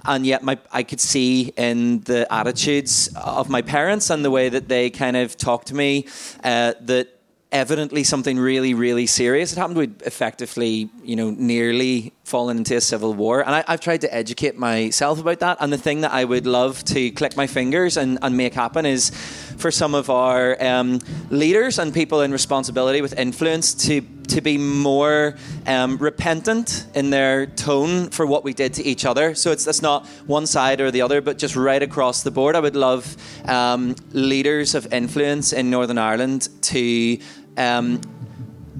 and 0.06 0.26
yet, 0.26 0.44
my, 0.44 0.58
I 0.72 0.84
could 0.84 1.00
see 1.00 1.54
in 1.58 2.02
the 2.02 2.32
attitudes 2.34 3.10
of 3.16 3.50
my 3.50 3.62
parents 3.62 4.10
and 4.10 4.24
the 4.24 4.32
way 4.32 4.50
that 4.50 4.68
they 4.68 4.90
kind 4.90 5.18
of 5.18 5.38
talked 5.38 5.68
to 5.68 5.76
me 5.76 6.08
uh, 6.44 6.74
that 6.82 7.20
evidently 7.52 8.04
something 8.04 8.38
really, 8.38 8.74
really 8.74 9.06
serious 9.06 9.52
had 9.52 9.60
happened. 9.60 9.78
We'd 9.78 10.02
effectively, 10.04 10.90
you 11.04 11.16
know, 11.16 11.32
nearly 11.32 12.14
fallen 12.30 12.58
into 12.58 12.76
a 12.76 12.82
civil 12.82 13.14
war. 13.14 13.42
And 13.42 13.56
I, 13.56 13.64
I've 13.68 13.82
tried 13.82 14.02
to 14.02 14.14
educate 14.14 14.58
myself 14.58 15.20
about 15.20 15.40
that. 15.40 15.58
And 15.60 15.74
the 15.74 15.78
thing 15.78 16.02
that 16.02 16.12
I 16.12 16.24
would 16.24 16.46
love 16.46 16.84
to 16.86 17.12
click 17.12 17.36
my 17.36 17.48
fingers 17.48 17.98
and, 17.98 18.20
and 18.22 18.38
make 18.38 18.54
happen 18.54 18.86
is 18.86 19.10
for 19.58 19.72
some 19.72 19.96
of 19.96 20.10
our 20.10 20.62
um, 20.64 21.00
leaders 21.30 21.80
and 21.80 21.94
people 21.94 22.22
in 22.22 22.32
responsibility 22.32 23.02
with 23.02 23.18
influence 23.18 23.74
to 23.88 24.02
to 24.30 24.42
be 24.42 24.60
more 24.60 25.36
um, 25.66 25.98
repentant 25.98 26.86
in 26.94 27.10
their 27.10 27.48
tone 27.48 28.12
for 28.12 28.28
what 28.28 28.44
we 28.44 28.54
did 28.54 28.76
to 28.76 28.84
each 28.84 29.04
other. 29.04 29.34
So 29.34 29.52
it's 29.52 29.66
that's 29.66 29.82
not 29.82 30.06
one 30.28 30.46
side 30.46 30.82
or 30.82 30.92
the 30.92 31.02
other, 31.02 31.20
but 31.20 31.40
just 31.40 31.56
right 31.56 31.82
across 31.82 32.22
the 32.22 32.30
board. 32.30 32.56
I 32.56 32.60
would 32.60 32.76
love 32.76 33.18
um, 33.46 33.96
leaders 34.12 34.76
of 34.76 34.94
influence 34.94 35.52
in 35.52 35.72
Northern 35.72 35.98
Ireland 35.98 36.48
to 36.62 37.18
um, 37.58 38.02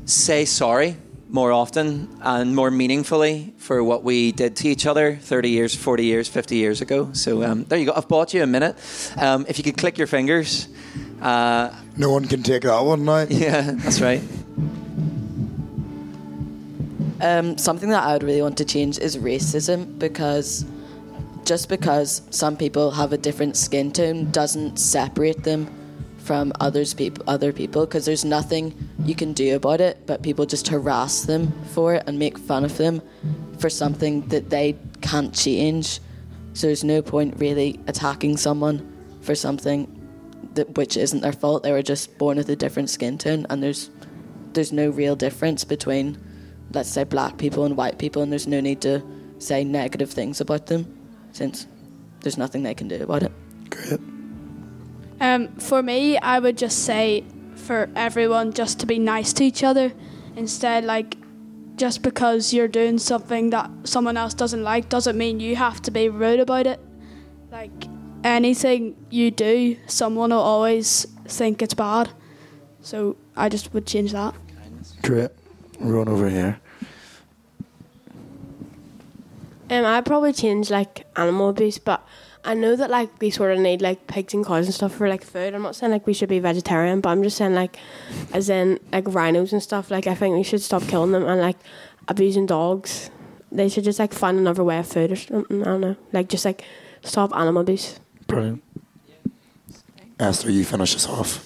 say 0.06 0.46
sorry 0.46 0.98
more 1.30 1.52
often 1.52 2.10
and 2.22 2.56
more 2.56 2.72
meaningfully 2.72 3.54
for 3.58 3.84
what 3.84 4.04
we 4.04 4.32
did 4.32 4.56
to 4.58 4.68
each 4.68 4.86
other 4.86 5.16
30 5.16 5.50
years, 5.50 5.76
40 5.76 6.04
years, 6.04 6.28
50 6.28 6.56
years 6.56 6.82
ago. 6.82 7.14
So 7.14 7.44
um, 7.44 7.64
there 7.66 7.78
you 7.78 7.86
go. 7.86 7.94
I've 7.96 8.08
bought 8.08 8.34
you 8.34 8.42
a 8.42 8.48
minute. 8.48 8.76
Um, 9.16 9.46
if 9.48 9.58
you 9.58 9.64
could 9.64 9.78
click 9.78 9.98
your 9.98 10.08
fingers. 10.08 10.68
Uh, 11.22 11.70
no 11.98 12.12
one 12.12 12.26
can 12.26 12.42
take 12.42 12.64
that 12.64 12.80
one 12.80 13.06
now. 13.06 13.20
Yeah, 13.30 13.72
that's 13.76 14.02
right. 14.02 14.22
Um, 17.22 17.58
something 17.58 17.90
that 17.90 18.04
I 18.04 18.14
would 18.14 18.24
really 18.24 18.42
want 18.42 18.58
to 18.58 18.66
change 18.66 18.98
is 18.98 19.18
racism 19.18 20.00
because 20.00 20.66
just 21.44 21.70
because 21.70 22.22
some 22.30 22.56
people 22.56 22.92
have 22.92 23.12
a 23.12 23.18
different 23.18 23.58
skin 23.58 23.92
tone 23.92 24.32
doesn't 24.32 24.78
separate 24.78 25.44
them 25.44 25.68
from 26.30 26.54
others 26.60 26.94
people 26.94 27.24
other 27.26 27.52
people 27.52 27.88
because 27.88 28.06
there's 28.06 28.24
nothing 28.24 28.72
you 29.04 29.16
can 29.16 29.34
do 29.34 29.56
about 29.56 29.82
it 29.82 29.98
but 30.06 30.22
people 30.22 30.46
just 30.46 30.68
harass 30.68 31.24
them 31.24 31.52
for 31.74 31.96
it 31.96 32.04
and 32.06 32.20
make 32.20 32.38
fun 32.38 32.64
of 32.64 32.78
them 32.78 33.02
for 33.58 33.68
something 33.68 34.22
that 34.28 34.52
they 34.52 34.78
can't 35.02 35.34
change. 35.34 36.00
So 36.54 36.68
there's 36.68 36.84
no 36.84 37.02
point 37.02 37.40
really 37.40 37.80
attacking 37.88 38.38
someone 38.38 38.78
for 39.22 39.34
something 39.34 39.88
that 40.54 40.78
which 40.78 40.98
isn't 40.98 41.22
their 41.22 41.34
fault. 41.34 41.64
They 41.64 41.72
were 41.72 41.82
just 41.82 42.16
born 42.20 42.38
with 42.38 42.50
a 42.50 42.56
different 42.56 42.92
skin 42.92 43.18
tone 43.18 43.48
and 43.50 43.64
there's 43.64 43.90
there's 44.54 44.72
no 44.72 44.92
real 44.92 45.16
difference 45.16 45.64
between 45.64 46.16
let's 46.74 46.92
say 46.92 47.06
black 47.06 47.40
people 47.40 47.66
and 47.66 47.76
white 47.76 47.98
people 47.98 48.22
and 48.22 48.32
there's 48.32 48.46
no 48.46 48.62
need 48.62 48.82
to 48.82 49.02
say 49.40 49.64
negative 49.64 50.12
things 50.12 50.40
about 50.42 50.68
them 50.68 50.86
since 51.32 51.66
there's 52.22 52.38
nothing 52.38 52.62
they 52.62 52.76
can 52.76 52.88
do 52.88 53.02
about 53.02 53.24
it. 53.24 53.32
Great. 53.72 54.19
Um, 55.22 55.50
for 55.58 55.84
me, 55.84 56.18
I 56.18 56.40
would 56.40 56.58
just 56.58 56.86
say 56.86 57.26
for 57.56 57.90
everyone 57.96 58.54
just 58.54 58.80
to 58.80 58.86
be 58.86 59.00
nice 59.00 59.34
to 59.34 59.44
each 59.44 59.64
other 59.64 59.92
instead. 60.36 60.86
Like, 60.86 61.18
just 61.76 62.02
because 62.02 62.54
you're 62.54 62.68
doing 62.68 62.98
something 62.98 63.50
that 63.52 63.70
someone 63.84 64.18
else 64.18 64.34
doesn't 64.34 64.64
like 64.64 64.90
doesn't 64.90 65.18
mean 65.18 65.40
you 65.40 65.56
have 65.56 65.82
to 65.84 65.92
be 65.92 66.10
rude 66.10 66.40
about 66.40 66.68
it. 66.68 66.80
Like, 67.52 67.72
anything 68.24 68.96
you 69.10 69.32
do, 69.32 69.78
someone 69.88 70.32
will 70.32 70.40
always 70.40 71.06
think 71.26 71.62
it's 71.62 71.74
bad. 71.74 72.10
So 72.82 73.18
I 73.36 73.50
just 73.50 73.74
would 73.74 73.86
change 73.86 74.12
that. 74.14 74.34
Great. 75.04 75.32
Run 75.80 76.08
over 76.08 76.30
here. 76.30 76.60
Um, 79.70 79.86
I'd 79.86 80.06
probably 80.06 80.34
change 80.34 80.72
like 80.72 81.06
animal 81.16 81.50
abuse, 81.50 81.78
but 81.78 82.06
I 82.50 82.56
know 82.56 82.76
that 82.76 82.90
like 82.90 83.12
we 83.22 83.30
sort 83.30 83.52
of 83.52 83.60
need 83.60 83.80
like 83.80 84.08
pigs 84.08 84.34
and 84.34 84.44
cows 84.44 84.66
and 84.66 84.74
stuff 84.74 84.96
for 84.96 85.08
like 85.08 85.24
food. 85.24 85.54
I'm 85.54 85.62
not 85.62 85.76
saying 85.76 85.92
like 85.92 86.08
we 86.08 86.14
should 86.16 86.30
be 86.30 86.40
vegetarian, 86.40 87.00
but 87.00 87.10
I'm 87.10 87.22
just 87.22 87.38
saying 87.38 87.54
like, 87.54 87.78
as 88.34 88.50
in 88.50 88.80
like 88.92 89.04
rhinos 89.08 89.54
and 89.54 89.62
stuff. 89.62 89.92
Like 89.92 90.08
I 90.08 90.16
think 90.16 90.36
we 90.36 90.42
should 90.42 90.64
stop 90.64 90.82
killing 90.88 91.12
them 91.12 91.28
and 91.28 91.40
like 91.40 91.58
abusing 92.08 92.48
dogs. 92.48 93.12
They 93.52 93.70
should 93.70 93.84
just 93.84 94.00
like 94.00 94.14
find 94.14 94.40
another 94.40 94.64
way 94.64 94.80
of 94.80 94.88
food 94.88 95.12
or 95.12 95.16
something. 95.16 95.62
I 95.62 95.66
don't 95.66 95.82
know. 95.82 95.96
Like 96.12 96.28
just 96.28 96.44
like 96.44 96.64
stop 97.04 97.36
animal 97.36 97.62
abuse. 97.62 98.00
Brilliant. 98.26 98.64
Esther, 100.20 100.50
you 100.50 100.66
finish 100.66 100.96
us 100.96 101.08
off. 101.08 101.46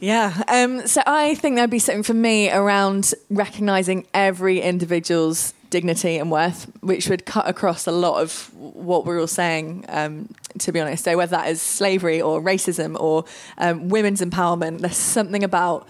Yeah. 0.00 0.42
Um, 0.48 0.86
so 0.86 1.00
I 1.06 1.34
think 1.36 1.56
there'd 1.56 1.70
be 1.70 1.78
something 1.78 2.02
for 2.02 2.12
me 2.12 2.50
around 2.50 3.14
recognizing 3.30 4.06
every 4.12 4.60
individual's 4.60 5.54
dignity 5.70 6.18
and 6.18 6.30
worth, 6.30 6.70
which 6.80 7.08
would 7.08 7.26
cut 7.26 7.48
across 7.48 7.86
a 7.86 7.92
lot 7.92 8.22
of 8.22 8.52
what 8.54 9.04
we're 9.04 9.20
all 9.20 9.26
saying, 9.26 9.84
um, 9.88 10.28
to 10.58 10.72
be 10.72 10.80
honest. 10.80 11.04
So, 11.04 11.16
whether 11.16 11.30
that 11.30 11.48
is 11.48 11.60
slavery 11.60 12.20
or 12.20 12.40
racism 12.40 12.98
or 12.98 13.24
um, 13.58 13.88
women's 13.88 14.20
empowerment, 14.20 14.80
there's 14.80 14.96
something 14.96 15.44
about 15.44 15.86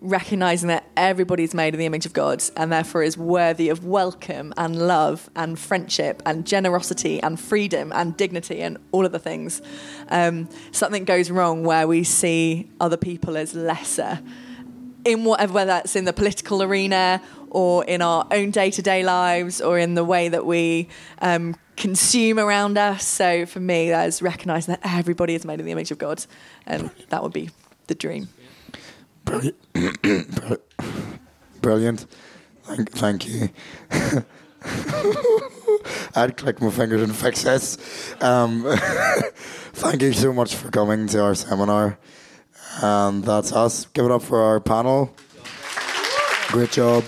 recognizing 0.00 0.68
that 0.68 0.84
everybody's 0.96 1.54
made 1.54 1.74
in 1.74 1.80
the 1.80 1.86
image 1.86 2.06
of 2.06 2.12
God 2.12 2.42
and 2.56 2.70
therefore 2.70 3.02
is 3.02 3.18
worthy 3.18 3.68
of 3.68 3.84
welcome 3.84 4.54
and 4.56 4.86
love 4.86 5.28
and 5.34 5.58
friendship 5.58 6.22
and 6.24 6.46
generosity 6.46 7.20
and 7.22 7.38
freedom 7.38 7.92
and 7.92 8.16
dignity 8.16 8.60
and 8.60 8.78
all 8.92 9.04
of 9.04 9.12
the 9.12 9.18
things. 9.18 9.60
Um, 10.08 10.48
something 10.70 11.04
goes 11.04 11.30
wrong 11.30 11.64
where 11.64 11.88
we 11.88 12.04
see 12.04 12.70
other 12.80 12.96
people 12.96 13.36
as 13.36 13.54
lesser 13.54 14.20
in 15.08 15.24
whatever, 15.24 15.54
whether 15.54 15.68
that's 15.68 15.96
in 15.96 16.04
the 16.04 16.12
political 16.12 16.62
arena 16.62 17.22
or 17.50 17.84
in 17.84 18.02
our 18.02 18.26
own 18.30 18.50
day 18.50 18.70
to 18.70 18.82
day 18.82 19.02
lives 19.02 19.60
or 19.60 19.78
in 19.78 19.94
the 19.94 20.04
way 20.04 20.28
that 20.28 20.44
we 20.44 20.88
um, 21.22 21.56
consume 21.76 22.38
around 22.38 22.76
us. 22.76 23.06
So 23.06 23.46
for 23.46 23.60
me, 23.60 23.88
that 23.88 24.06
is 24.06 24.20
recognizing 24.20 24.74
that 24.74 24.80
everybody 24.84 25.34
is 25.34 25.44
made 25.46 25.60
in 25.60 25.66
the 25.66 25.72
image 25.72 25.90
of 25.90 25.98
God, 25.98 26.24
and 26.66 26.90
that 27.08 27.22
would 27.22 27.32
be 27.32 27.50
the 27.86 27.94
dream. 27.94 28.28
Brilliant. 29.24 29.56
Brilliant. 31.62 32.06
Thank, 32.64 32.90
thank 32.92 33.26
you. 33.26 33.48
I'd 36.14 36.36
click 36.36 36.60
my 36.60 36.70
fingers 36.70 37.02
and 37.02 37.16
fix 37.16 37.42
this. 37.44 38.14
Um, 38.20 38.64
thank 39.72 40.02
you 40.02 40.12
so 40.12 40.32
much 40.32 40.54
for 40.54 40.70
coming 40.70 41.06
to 41.08 41.22
our 41.22 41.34
seminar. 41.34 41.98
And 42.80 43.24
that's 43.24 43.52
us. 43.52 43.86
Give 43.86 44.04
it 44.04 44.10
up 44.10 44.22
for 44.22 44.40
our 44.40 44.60
panel. 44.60 45.14
Great 46.48 46.70
job. 46.70 47.04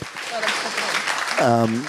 Um, 1.40 1.86